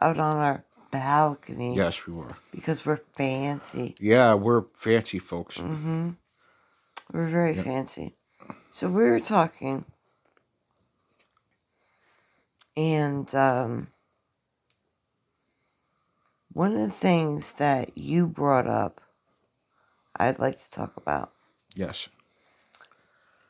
[0.00, 2.36] out on our balcony Yes, we were.
[2.50, 3.94] because we're fancy.
[4.00, 5.58] Yeah, we're fancy folks.
[5.58, 6.10] Mm-hmm.
[7.12, 8.14] We're very fancy.
[8.78, 9.86] So we were talking,
[12.76, 13.88] and um,
[16.52, 19.00] one of the things that you brought up,
[20.14, 21.32] I'd like to talk about.
[21.74, 22.08] Yes.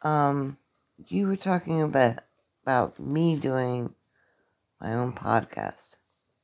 [0.01, 0.57] Um,
[1.09, 2.21] you were talking about
[2.63, 3.95] about me doing
[4.81, 5.97] my own podcast.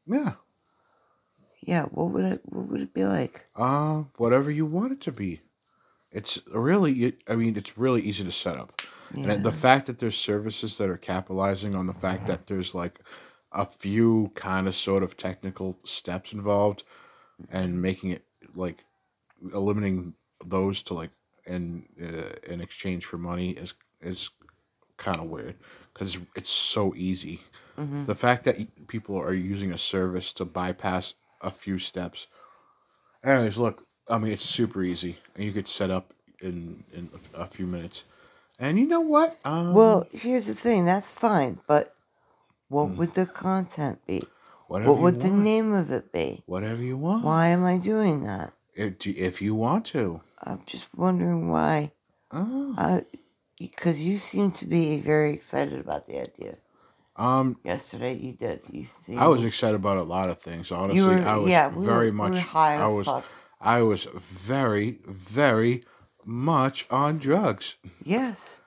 [0.07, 0.33] Yeah.
[1.63, 3.47] Yeah, what would it what would it be like?
[3.57, 5.41] Uh, whatever you want it to be.
[6.15, 8.81] It's really, I mean, it's really easy to set up.
[9.23, 13.01] And the fact that there's services that are capitalizing on the fact that there's like
[13.53, 16.85] a few kind of sort of technical steps involved
[17.51, 18.25] and making it
[18.55, 18.85] like
[19.55, 20.15] eliminating
[20.45, 21.11] those to like
[21.47, 24.31] in uh, in exchange for money is is
[24.97, 25.57] kind of weird
[25.93, 27.41] because it's so easy.
[28.07, 32.29] The fact that people are using a service to bypass a few steps.
[33.25, 37.47] Anyways, look, I mean, it's super easy, and you could set up in in a
[37.47, 38.05] few minutes.
[38.61, 39.37] And you know what?
[39.45, 40.85] Um, Well, here's the thing.
[40.85, 41.89] That's fine, but
[42.69, 44.23] what would the content be?
[44.69, 46.43] Whatever What would you the name of it be?
[46.47, 47.25] Whatever you want.
[47.25, 48.53] Why am I doing that?
[48.75, 50.21] If, if you want to.
[50.43, 51.93] I'm just wondering why.
[52.33, 52.75] Oh.
[52.79, 53.05] I,
[53.59, 56.57] because you seem to be very excited about the idea.
[57.17, 58.61] Um, Yesterday you did.
[58.71, 60.73] You seemed, I was excited about a lot of things.
[60.73, 62.39] Honestly, were- I was yeah, we very were- we much.
[62.41, 63.07] high I was.
[63.07, 63.25] fuck.
[63.61, 65.85] I was very, very
[66.25, 67.77] much on drugs.
[68.05, 68.61] Yes,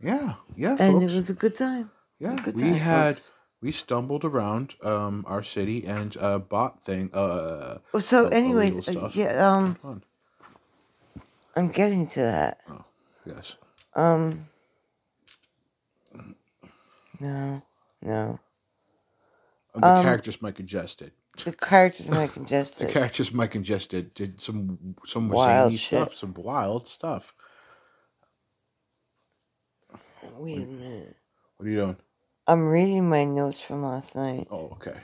[0.00, 1.12] Yeah, yeah, and folks.
[1.12, 1.90] it was a good time.
[2.18, 3.30] yeah, good we time, had folks.
[3.62, 9.10] we stumbled around um our city and uh bought thing uh Oh, So, anyway, uh,
[9.14, 10.02] yeah, um.
[11.56, 12.58] I'm getting to that.
[12.68, 12.84] Oh,
[13.24, 13.56] Yes.
[13.94, 14.48] Um,
[17.20, 17.62] no,
[18.02, 18.40] no.
[19.74, 21.12] The Um, characters might Jess did.
[21.42, 22.34] The characters might
[22.78, 26.08] The characters and Jess did some some Wild zany shit.
[26.08, 27.34] stuff, some wild stuff.
[30.38, 31.16] Wait a minute.
[31.56, 31.96] What are you doing?
[32.46, 34.48] I'm reading my notes from last night.
[34.50, 35.00] Oh, okay.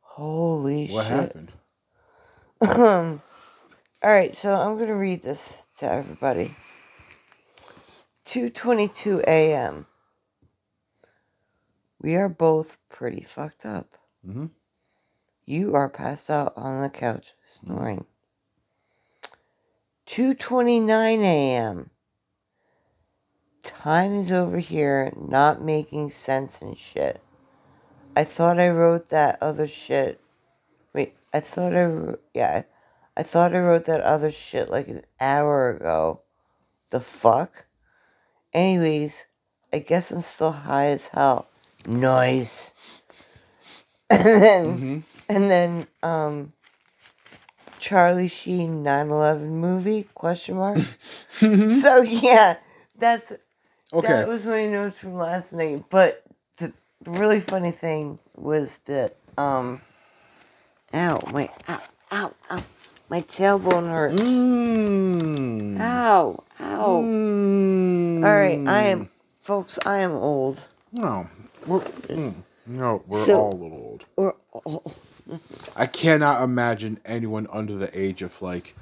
[0.00, 0.94] Holy shit.
[0.94, 1.08] What shit.
[1.08, 1.52] happened?
[2.62, 3.22] Um,
[4.02, 6.54] all right, so I'm going to read this to everybody.
[8.26, 9.86] 2:22 a.m.
[12.00, 13.88] We are both pretty fucked up.
[14.26, 14.50] Mhm.
[15.48, 18.04] You are passed out on the couch snoring.
[20.06, 21.88] 2:29 a.m.
[23.62, 27.22] Time is over here not making sense and shit.
[28.14, 30.20] I thought I wrote that other shit
[30.92, 32.64] Wait, I thought I yeah,
[33.16, 36.20] I thought I wrote that other shit like an hour ago.
[36.90, 37.64] The fuck?
[38.52, 39.24] Anyways,
[39.72, 41.48] I guess I'm still high as hell.
[41.86, 43.02] Nice.
[44.10, 45.17] And then, mm-hmm.
[45.28, 46.52] And then, um,
[47.80, 50.06] Charlie Sheen 9/11 movie?
[50.14, 50.78] Question mark.
[51.30, 52.56] so yeah,
[52.98, 53.32] that's
[53.92, 54.06] Okay.
[54.08, 55.84] that was my notes from last night.
[55.88, 56.22] But
[56.58, 56.72] the,
[57.02, 59.80] the really funny thing was that um,
[60.92, 61.80] ow, my ow,
[62.12, 62.62] ow, ow,
[63.08, 64.20] my tailbone hurts.
[64.20, 65.80] Mm.
[65.80, 67.02] Ow, ow.
[67.02, 68.24] Mm.
[68.24, 69.08] All right, I am,
[69.40, 69.78] folks.
[69.86, 70.66] I am old.
[70.92, 71.30] No,
[71.66, 72.34] we're mm,
[72.66, 74.04] no, we're So- all a little old.
[74.16, 74.34] Or
[74.66, 74.82] oh,
[75.76, 78.74] I cannot imagine anyone under the age of like,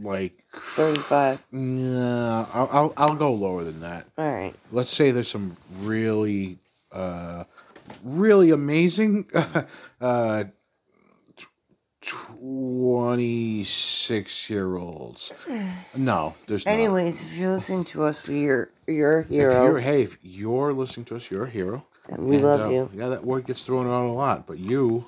[0.00, 1.44] like, thirty-five.
[1.52, 4.06] nah, I'll, I'll I'll go lower than that.
[4.18, 4.54] All right.
[4.72, 6.58] Let's say there's some really,
[6.92, 7.44] uh,
[8.02, 9.26] really amazing,
[10.00, 10.44] uh,
[12.00, 15.32] twenty six year olds.
[15.96, 16.72] No, there's not.
[16.72, 19.64] Anyways, if you're listening to us, we're you're a If hero.
[19.64, 21.86] you're, hey, if you're listening to us, you're a hero.
[22.08, 22.90] And we And, love uh, you.
[22.94, 25.04] Yeah, that word gets thrown around a lot, but you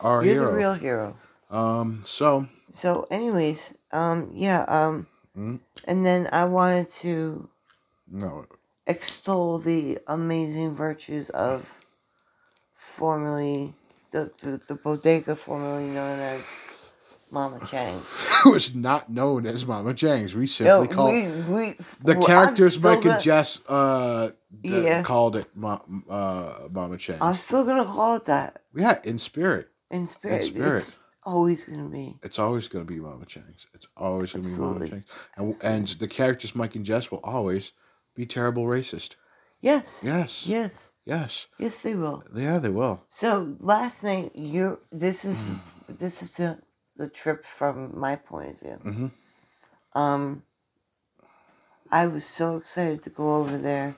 [0.00, 0.50] are a You're hero.
[0.50, 1.16] the real hero.
[1.50, 5.06] Um, so So, anyways, um, yeah, um,
[5.36, 5.60] Mm.
[5.86, 7.48] and then I wanted to
[8.10, 8.46] no,
[8.86, 11.78] extol the amazing virtues of
[12.72, 13.74] formerly
[14.12, 16.42] the, the, the bodega formerly known as
[17.30, 18.00] Mama Chang.
[18.46, 20.34] it was not known as Mama Chang's.
[20.34, 21.22] We simply No, called we,
[21.54, 21.72] we,
[22.02, 24.30] the well, characters Mike gonna- and Jess uh,
[24.62, 25.02] Yeah.
[25.02, 27.20] called it Ma- uh, Mama Chang's.
[27.22, 30.42] I'm still gonna call it that yeah, in spirit, in spirit.
[30.42, 30.76] In spirit.
[30.78, 32.16] It's always gonna be.
[32.22, 33.66] it's always going to be Mama Chang's.
[33.74, 34.88] It's always going to be Mama.
[34.88, 35.04] Chang's,
[35.36, 37.72] and and the characters Mike and Jess will always
[38.14, 39.16] be terrible racist.
[39.60, 40.04] Yes.
[40.06, 40.46] Yes.
[40.46, 40.92] Yes.
[41.04, 42.22] Yes, Yes, they will.
[42.34, 43.04] yeah, they will.
[43.10, 45.58] So last night, you this is Mm.
[45.98, 46.58] this is the
[46.96, 48.78] the trip from my point of view.
[48.84, 49.12] Mhm.
[49.94, 50.42] Um,
[51.90, 53.96] I was so excited to go over there,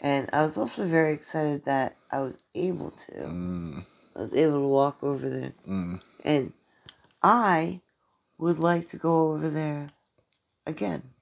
[0.00, 3.12] and I was also very excited that I was able to.
[3.12, 3.86] Mm,
[4.16, 6.02] I was able to walk over there, mm.
[6.24, 6.52] and
[7.22, 7.80] I
[8.38, 9.90] would like to go over there
[10.66, 11.14] again.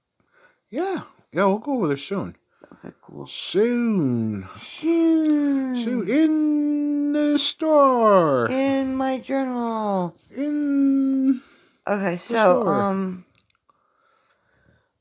[0.70, 1.02] Yeah,
[1.32, 2.36] yeah, we'll go over there soon.
[2.82, 3.27] Okay, cool.
[3.27, 5.77] Soon, Shoo.
[5.77, 8.48] soon in the store.
[8.51, 10.16] In my journal.
[10.35, 11.43] In
[11.86, 12.81] Okay, so sure.
[12.82, 13.24] um,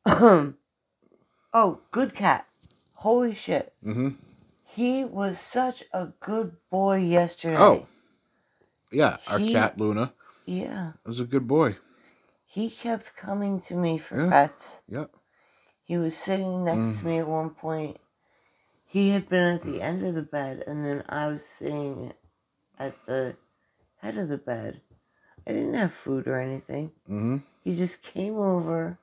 [1.53, 2.47] oh, good cat.
[2.95, 4.09] Holy shit, hmm
[4.65, 7.57] he was such a good boy yesterday.
[7.57, 7.87] Oh.
[8.91, 10.13] yeah, our He- cat Luna
[10.45, 11.77] yeah, was a good boy.
[12.45, 14.29] he kept coming to me for Yeah.
[14.29, 14.81] pets.
[14.89, 15.11] Yep.
[15.89, 16.99] He was sitting next Mm.
[16.99, 17.97] to me at one point.
[18.85, 22.13] He had been at the end of the bed, and then I was sitting
[22.77, 23.37] at the
[23.97, 24.81] head of the bed.
[25.47, 26.91] I didn't have food or anything.
[27.07, 28.99] hmm He just came over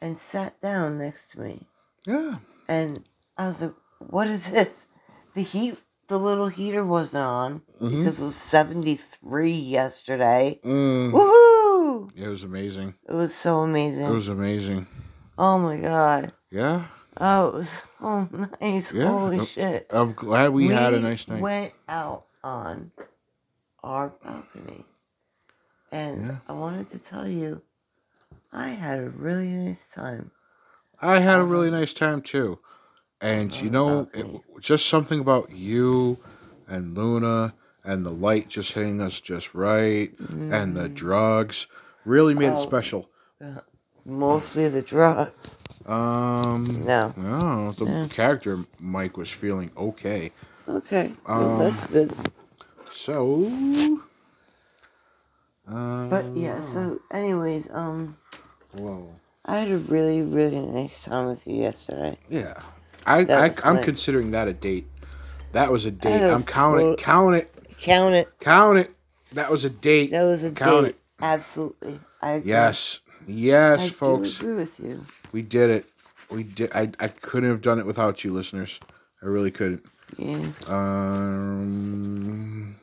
[0.00, 1.68] and sat down next to me.
[2.04, 2.38] Yeah.
[2.68, 3.04] And
[3.38, 4.86] I was like, what is this?
[5.34, 5.78] The heat,
[6.08, 7.90] the little heater wasn't on Mhm.
[7.98, 10.58] because it was 73 yesterday.
[10.64, 11.12] Mm.
[11.12, 12.10] Woohoo!
[12.16, 12.94] It was amazing.
[13.08, 14.06] It was so amazing.
[14.06, 14.88] It was amazing.
[15.40, 16.32] Oh my God.
[16.50, 16.84] Yeah.
[17.16, 18.28] Oh, it was so
[18.60, 18.92] nice.
[18.92, 19.06] Yeah.
[19.08, 19.86] Holy Uh, shit.
[19.90, 21.36] I'm glad we, had a nice night.
[21.36, 22.92] We went out on
[23.82, 24.84] our balcony.
[25.90, 26.36] And Yeah.
[26.48, 27.62] I wanted to tell you,
[28.52, 30.30] I had a really nice time.
[31.02, 32.58] I had a really nice time too.
[33.20, 34.26] And you know, it,
[34.60, 36.18] just something about you
[36.68, 37.54] and Luna
[37.84, 41.66] and the light just hitting us just right and the drugs
[42.04, 42.58] really made it Oh.
[42.58, 43.10] special.
[44.04, 45.58] Mostly the drugs.
[45.86, 47.12] Um, No.
[47.16, 50.32] no, the character Mike was feeling okay.
[50.68, 51.12] Okay.
[51.26, 52.12] well, Um, that's good.
[52.92, 54.00] So,
[55.68, 58.16] uh, But yeah, so anyways, um
[58.74, 59.08] whoa.
[59.46, 62.18] I had a really, really nice time with you yesterday.
[62.28, 62.60] Yeah,
[63.06, 63.82] I, That I, I'm fun.
[63.82, 64.86] considering that a date.
[65.52, 66.18] That was a date.
[66.18, 68.28] That I'm was counting, tot- count it, Count it.
[68.38, 68.94] count it.
[69.32, 70.10] That was a date.
[70.10, 70.96] That was a Count date.
[71.22, 71.98] Absolutely.
[72.22, 72.50] I agree.
[72.50, 75.04] Yes, yes, I folks, do agree with you.
[75.32, 75.86] we did it.
[76.30, 76.70] We did.
[76.74, 78.78] I I couldn't have done it without you, listeners.
[79.22, 79.84] I really couldn't.
[80.16, 80.46] Yeah.
[80.68, 82.76] Um.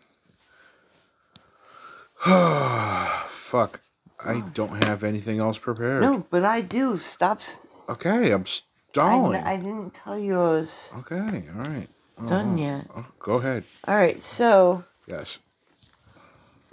[3.28, 3.82] fuck.
[4.26, 6.02] I don't have anything else prepared.
[6.02, 6.98] No, but I do.
[6.98, 7.40] Stop.
[7.88, 8.46] Okay, I'm I,
[8.92, 9.44] stalling.
[9.44, 11.88] I didn't tell you I was okay, all right.
[12.28, 12.88] done yet.
[12.96, 13.64] Oh, go ahead.
[13.88, 14.22] All right.
[14.24, 15.38] So, Yes.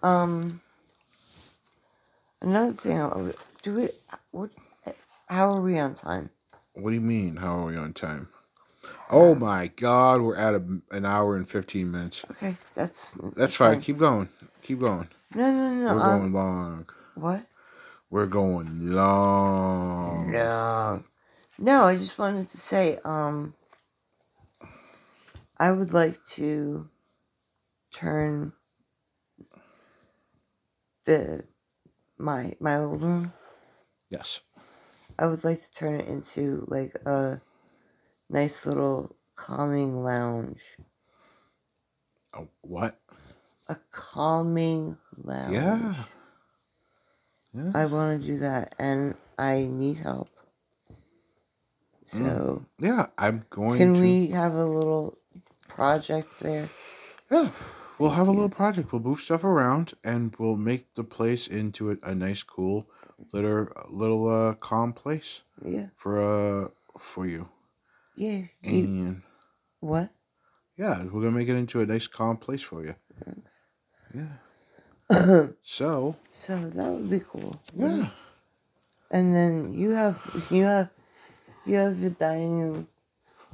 [0.03, 0.61] um,
[2.41, 3.01] another thing.
[3.01, 3.32] I
[3.65, 3.89] Do we?
[4.31, 4.51] What?
[5.27, 6.28] How are we on time?
[6.74, 7.36] What do you mean?
[7.36, 8.28] How are we on time?
[9.11, 12.27] Oh my God, we're at a, an hour and fifteen minutes.
[12.32, 13.81] Okay, that's That's fine.
[13.81, 14.28] Keep going.
[14.65, 15.09] Keep going.
[15.35, 15.95] No, no, no.
[15.95, 16.86] We're um, going long.
[17.15, 17.47] what?
[18.11, 20.31] We're going long.
[20.31, 21.03] No.
[21.59, 23.55] No, I just wanted to say, um,
[25.59, 26.91] I would like to
[27.91, 28.53] turn
[31.07, 31.45] the
[32.19, 33.32] my my old room.
[34.15, 34.41] Yes.
[35.19, 37.41] I would like to turn it into like a
[38.31, 40.61] nice little calming lounge.
[42.32, 43.01] Oh, what?
[43.69, 45.53] A calming lounge.
[45.53, 45.95] Yeah.
[47.53, 47.73] Yeah.
[47.74, 50.31] I want to do that, and I need help.
[52.12, 52.27] Mm.
[52.27, 53.07] So, Yeah.
[53.19, 54.01] I'm going can to.
[54.01, 55.19] we have a little
[55.69, 56.69] project there?
[57.31, 57.51] Yeah.
[57.99, 58.93] We'll have a little project.
[58.93, 62.89] We'll move stuff around and we'll make the place into a, a nice, cool,
[63.33, 66.69] little, little uh, calm place Yeah, for uh
[66.99, 67.49] for you.
[68.16, 68.43] yeah.
[68.62, 69.23] You, And
[69.81, 70.11] what?
[70.77, 72.95] yeah, we're gonna make it into a nice, calm place for you.
[74.15, 74.37] Yeah.
[75.62, 77.61] so So that would be cool.
[77.75, 78.11] yeah.
[79.11, 80.91] And then you have you have
[81.66, 82.89] you have your dining room.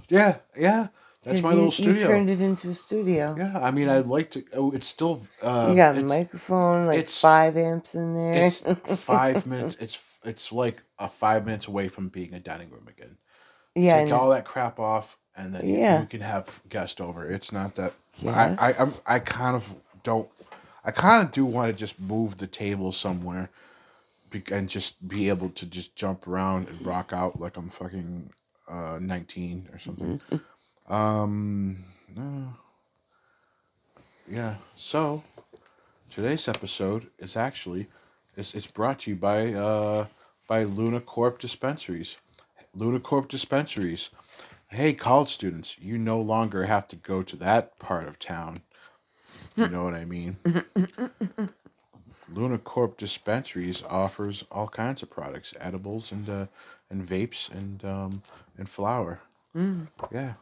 [0.09, 0.89] Yeah, yeah.
[1.23, 1.93] That's my you, little studio.
[1.95, 3.35] You turned it into a studio.
[3.39, 4.45] yeah, I mean, I'd like to.
[4.55, 5.21] Oh, it's still.
[5.43, 8.47] Uh, you got a microphone, like it's- five amps in there.
[8.47, 8.61] It's
[9.05, 9.77] five minutes.
[9.81, 13.19] It's it's like a five minutes away from being a dining room again.
[13.75, 16.01] yeah, Take all that crap off, and then Yeah.
[16.01, 17.29] you can have guest over.
[17.31, 17.93] It's not that.
[18.23, 18.59] I Yes.
[18.59, 20.29] I I'm, I kind of don't.
[20.85, 23.51] I kind of do want to just move the table somewhere,
[24.51, 28.31] and just be able to just jump around and rock out like I'm fucking
[28.69, 30.21] uh, nineteen or something.
[30.89, 31.85] Um.
[32.17, 32.55] No.
[34.29, 34.57] Yeah.
[34.75, 35.23] So
[36.11, 37.89] today's episode is actually
[38.37, 40.07] it's, it's brought to you by uh
[40.49, 42.17] by Luna Corp Dispensaries.
[42.75, 44.11] Luna Corp Dispensaries.
[44.69, 48.61] Hey, college students, you no longer have to go to that part of town.
[49.57, 50.37] You know what I mean?
[52.33, 56.47] Luna Corp Dispensaries offers all kinds of products, edibles and uh,
[56.89, 58.23] and vapes and um,
[58.57, 59.21] and flour.
[60.13, 60.35] Yeah,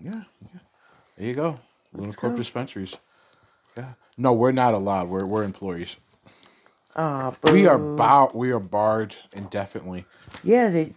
[0.00, 0.60] yeah, yeah.
[1.16, 1.60] There you go.
[1.92, 2.38] Luna Corp go.
[2.38, 2.96] Dispensaries.
[3.76, 3.92] Yeah.
[4.18, 5.08] No, we're not allowed.
[5.08, 5.96] We're we're employees.
[6.96, 8.30] oh, We are boo.
[8.34, 10.04] we are barred indefinitely.
[10.42, 10.94] Yeah, they.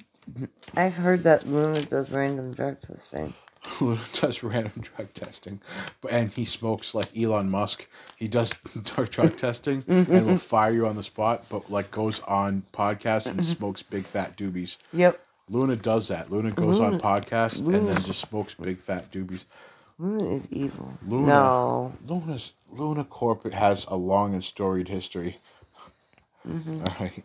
[0.75, 3.33] I've heard that Luna does random drug testing.
[3.81, 5.59] Luna does random drug testing,
[6.01, 7.87] but and he smokes like Elon Musk.
[8.15, 8.53] He does
[8.83, 13.25] drug drug testing and will fire you on the spot, but like goes on podcasts
[13.25, 14.77] and smokes big fat doobies.
[14.93, 15.19] Yep,
[15.49, 16.31] Luna does that.
[16.31, 19.45] Luna goes on Luna- podcasts and then just smokes big fat doobies.
[19.97, 20.97] Luna is evil.
[21.05, 21.27] Luna.
[21.27, 25.37] No, Luna's Luna Corporate has a long and storied history.
[26.47, 26.79] Mm-hmm.
[26.87, 27.23] All right.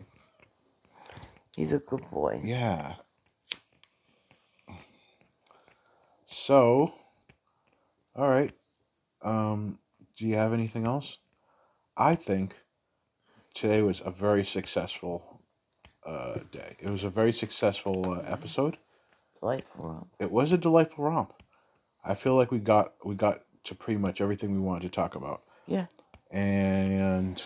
[1.55, 2.41] he's a good boy.
[2.43, 2.95] Yeah.
[6.25, 6.93] So,
[8.15, 8.51] all right.
[9.23, 9.79] Um,
[10.17, 11.19] do you have anything else?
[11.97, 12.59] I think
[13.53, 15.34] today was a very successful
[16.05, 16.75] uh, day.
[16.79, 18.77] It was a very successful uh, episode.
[19.39, 19.85] Delightful.
[19.87, 20.07] romp.
[20.19, 21.33] It was a delightful romp.
[22.03, 25.15] I feel like we got we got to pretty much everything we wanted to talk
[25.15, 25.41] about.
[25.67, 25.85] Yeah,
[26.31, 27.43] And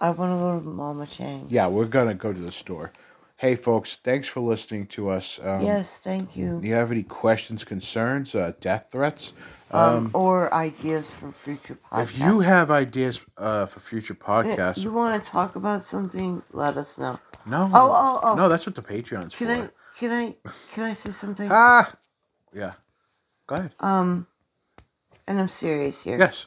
[0.00, 1.50] I want to go to Mama Chang's.
[1.52, 2.92] yeah, we're gonna go to the store.
[3.36, 5.38] Hey, folks, thanks for listening to us.
[5.42, 6.60] Um, yes, thank you.
[6.60, 9.32] Do you have any questions, concerns, uh, death threats?
[9.72, 12.02] Um, or ideas for future podcasts.
[12.04, 16.76] If you have ideas uh, for future podcasts, you want to talk about something, let
[16.76, 17.18] us know.
[17.46, 18.34] no, Oh, oh, oh.
[18.36, 19.52] no, that's what the Patreon's Can for.
[19.64, 19.68] I?
[19.98, 20.36] Can I?
[20.72, 21.48] Can I say something?
[21.50, 21.92] Ah,
[22.54, 22.74] yeah.
[23.48, 23.72] Go ahead.
[23.80, 24.28] Um,
[25.26, 26.18] and I'm serious here.
[26.18, 26.46] yes.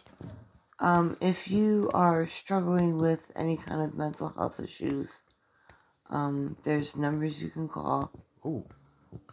[0.79, 5.23] Um, if you are struggling with any kind of mental health issues,
[6.09, 8.11] um, there's numbers you can call.
[8.45, 8.65] Ooh.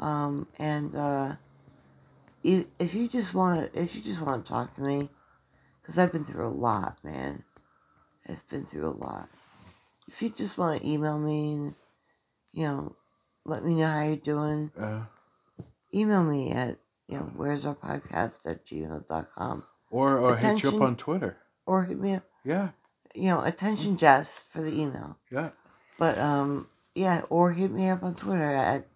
[0.00, 1.32] Um, and uh,
[2.42, 5.08] you, if you just want to, if you just want to talk to me,
[5.80, 7.44] because I've been through a lot, man.
[8.28, 9.28] I've been through a lot.
[10.08, 11.74] If you just want to email me, and,
[12.52, 12.96] you know,
[13.44, 14.70] let me know how you're doing.
[14.78, 15.02] Uh,
[15.94, 20.74] Email me at you know where's our podcast at gmail.com or or hit you Attention.
[20.74, 21.36] up on Twitter.
[21.64, 22.70] or hit me up Yeah.
[23.14, 25.16] you know attention Jess for the email.
[25.30, 25.50] Yeah.
[25.98, 28.86] But um, yeah, or hit me up on Twitter at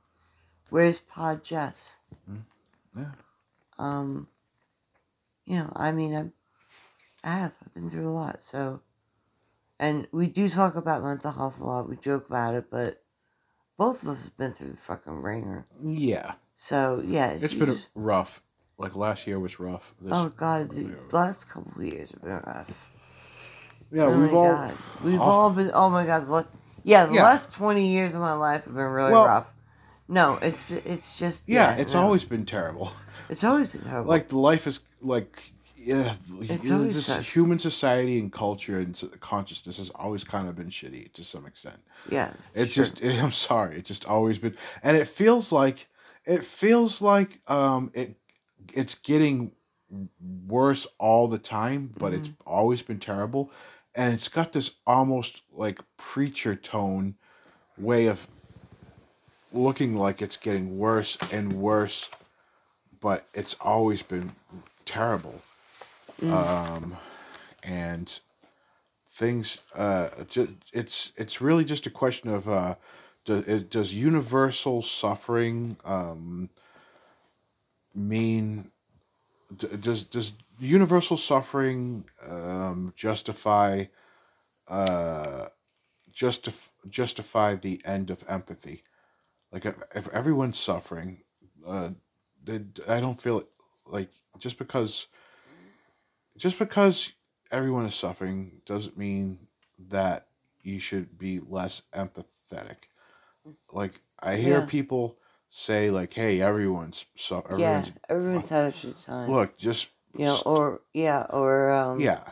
[0.70, 1.96] where's Pod Jess.
[2.96, 3.12] Yeah.
[3.78, 4.28] Um,
[5.46, 6.32] you know, I mean, I'm,
[7.24, 7.54] I have.
[7.64, 8.42] I've been through a lot.
[8.42, 8.80] So,
[9.78, 11.88] and we do talk about mental health a lot.
[11.88, 13.02] We joke about it, but
[13.78, 15.64] both of us have been through the fucking ringer.
[15.82, 16.32] Yeah.
[16.54, 18.42] So yeah, It's you been rough.
[18.76, 19.94] Like last year was rough.
[20.00, 22.90] This, oh god, the last couple of years have been rough.
[23.92, 24.52] yeah, oh we've all.
[24.52, 24.74] god,
[25.04, 25.70] we've all- all been.
[25.74, 26.44] Oh my god, la-
[26.84, 27.22] yeah, the Yeah.
[27.24, 29.54] last twenty years of my life have been really Well- rough.
[30.08, 32.02] No, it's it's just Yeah, it's no.
[32.02, 32.90] always been terrible.
[33.28, 34.08] it's always been terrible.
[34.08, 38.94] like the life is like yeah, It's yeah, this such- human society and culture and
[39.20, 41.78] consciousness has always kind of been shitty to some extent.
[42.10, 42.84] yeah, It's sure.
[42.84, 45.88] just I'm sorry, it's just always been, and it feels like
[46.24, 48.16] it feels like um it
[48.74, 49.52] it's getting
[50.48, 52.48] worse all the time, but it's Mm-hmm.
[52.48, 53.50] always been terrible,
[53.94, 57.16] and it's got this almost like preacher tone
[57.76, 58.28] way of
[59.52, 62.10] looking like it's getting worse and worse,
[63.00, 64.32] but it's always been
[64.84, 65.42] terrible.
[66.22, 66.96] Um,
[67.62, 68.20] and
[69.20, 70.08] things uh
[70.72, 72.74] it's it's really just a question of uh
[73.26, 76.48] does, does universal suffering um
[77.94, 78.70] mean
[79.56, 83.84] does does universal suffering um justify
[84.68, 85.46] uh
[86.12, 88.82] justif- justify the end of empathy
[89.52, 91.22] like if, if everyone's suffering
[91.66, 91.90] uh
[92.42, 93.44] they, i don't feel
[93.86, 95.06] like just because
[96.36, 97.12] just because
[97.52, 100.28] everyone is suffering doesn't mean that
[100.62, 102.76] you should be less empathetic.
[103.72, 104.66] Like I hear Yeah.
[104.66, 105.18] people
[105.48, 109.30] say like, "Hey, everyone's so yeah, everyone's everyone's had a shit time.
[109.30, 112.22] look just you know, or yeah, or um, yeah,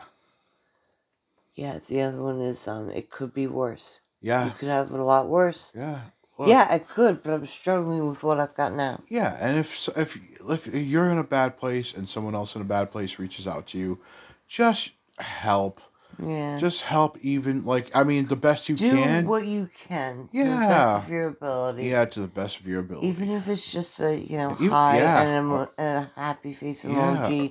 [1.55, 1.79] yeah.
[1.87, 4.01] The other one is um, it could be worse.
[4.21, 5.71] Yeah, you could have it a lot worse.
[5.75, 6.01] yeah."
[6.39, 9.01] Look, Yeah, I could, but I'm struggling with what I've got now.
[9.09, 10.17] Yeah, and if if
[10.49, 13.67] if you're in a bad place and someone else in a bad place reaches out
[13.67, 13.99] to you,
[14.47, 15.81] just help.
[16.21, 19.23] Yeah, Just help even like I mean the best you do can.
[19.23, 20.27] Do what you can.
[20.33, 20.43] Yeah.
[20.43, 21.83] to the best of your ability.
[21.85, 23.07] yeah, to the best of your ability.
[23.07, 25.21] Even if it's just a you know hi yeah.
[25.21, 27.47] and, and a happy face Yeah.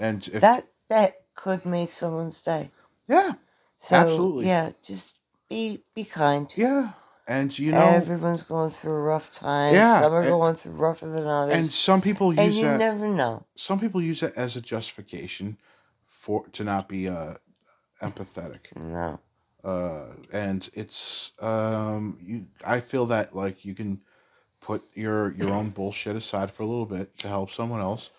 [0.00, 2.70] And if that that could make someone's day.
[3.08, 3.32] yeah,
[3.78, 4.46] So Absolutely.
[4.46, 5.16] yeah, just
[5.48, 6.48] be be kind.
[6.56, 6.92] yeah,
[7.28, 9.74] and you know Everyone's going through a rough time.
[9.74, 11.56] Yeah, Some are and- going through rougher than others.
[11.56, 13.44] and some people use and you that never know.
[13.54, 15.58] some people use it as a justification
[16.06, 17.34] for to not be uh
[18.02, 19.20] empathetic No.
[19.64, 24.00] uh and it's um you i feel that like you can
[24.60, 28.10] put your your own bullshit aside for a little bit to help someone else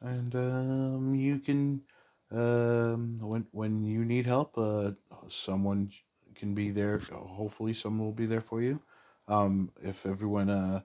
[0.00, 1.82] and um you can
[2.32, 4.92] um when when you need help uh
[5.28, 5.90] someone
[6.34, 8.80] can be there hopefully someone will be there for you.
[9.28, 10.80] Um if everyone uh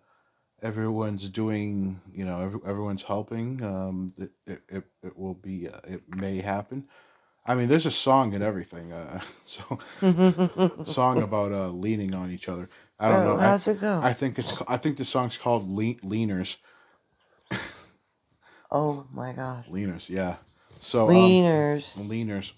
[0.61, 4.31] everyone's doing you know every, everyone's helping um it,
[4.69, 6.87] it, it, will be uh, it may happen.
[7.45, 9.79] I mean there's a song and everything uh so
[10.83, 12.69] song about uh leaning on each other.
[12.99, 13.37] I don't Oh, know.
[13.37, 14.07] How's I, it go?
[14.09, 16.57] I think it's i think the song's called Le- leaners
[18.71, 19.65] Oh my god.
[19.65, 20.35] leaners yeah
[20.79, 21.97] so um, Leaners.
[21.97, 22.53] leaners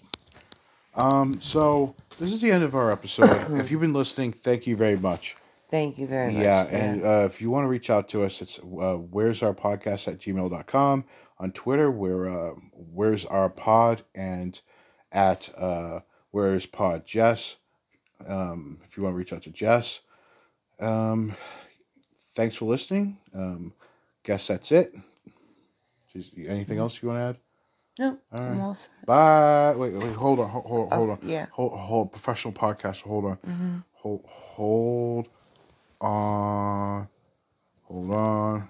[0.94, 4.76] um so this is the end of our episode if you've been listening thank you
[4.76, 5.36] very much
[5.74, 6.40] Thank you very much.
[6.40, 9.52] Yeah, and uh, if you want to reach out to us, it's uh, where's our
[9.52, 11.04] podcast at gmail.com.
[11.40, 14.60] On Twitter, we're uh, where's our pod and
[15.10, 16.00] at uh,
[16.30, 17.56] where's pod Jess.
[18.24, 20.00] Um, if you want to reach out to Jess.
[20.78, 21.34] Um,
[22.36, 23.18] thanks for listening.
[23.34, 23.72] Um,
[24.22, 24.94] guess that's it.
[26.14, 27.36] She's, anything else you want to add?
[27.98, 28.18] No.
[28.32, 28.48] All right.
[28.50, 28.90] Almost.
[29.06, 29.74] Bye.
[29.76, 30.98] Wait, wait, hold on, hold, on.
[30.98, 31.18] hold oh, on.
[31.22, 31.46] Yeah.
[31.52, 33.02] Hold, hold, professional podcast.
[33.02, 33.36] Hold on.
[33.36, 33.76] Mm-hmm.
[33.92, 35.28] Hold, hold
[36.00, 37.08] on.
[37.84, 38.68] Hold on.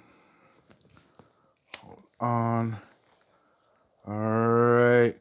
[1.80, 2.76] Hold on.
[4.06, 5.14] All right.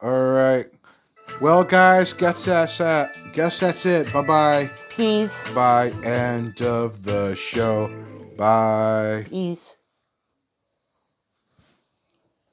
[0.00, 0.66] All right.
[1.40, 3.10] Well, guys, guess that's that.
[3.32, 4.12] Guess that's it.
[4.12, 4.70] Bye bye.
[4.90, 5.50] Peace.
[5.52, 5.90] Bye.
[6.04, 7.90] End of the show.
[8.36, 9.24] Bye.
[9.28, 9.78] Peace.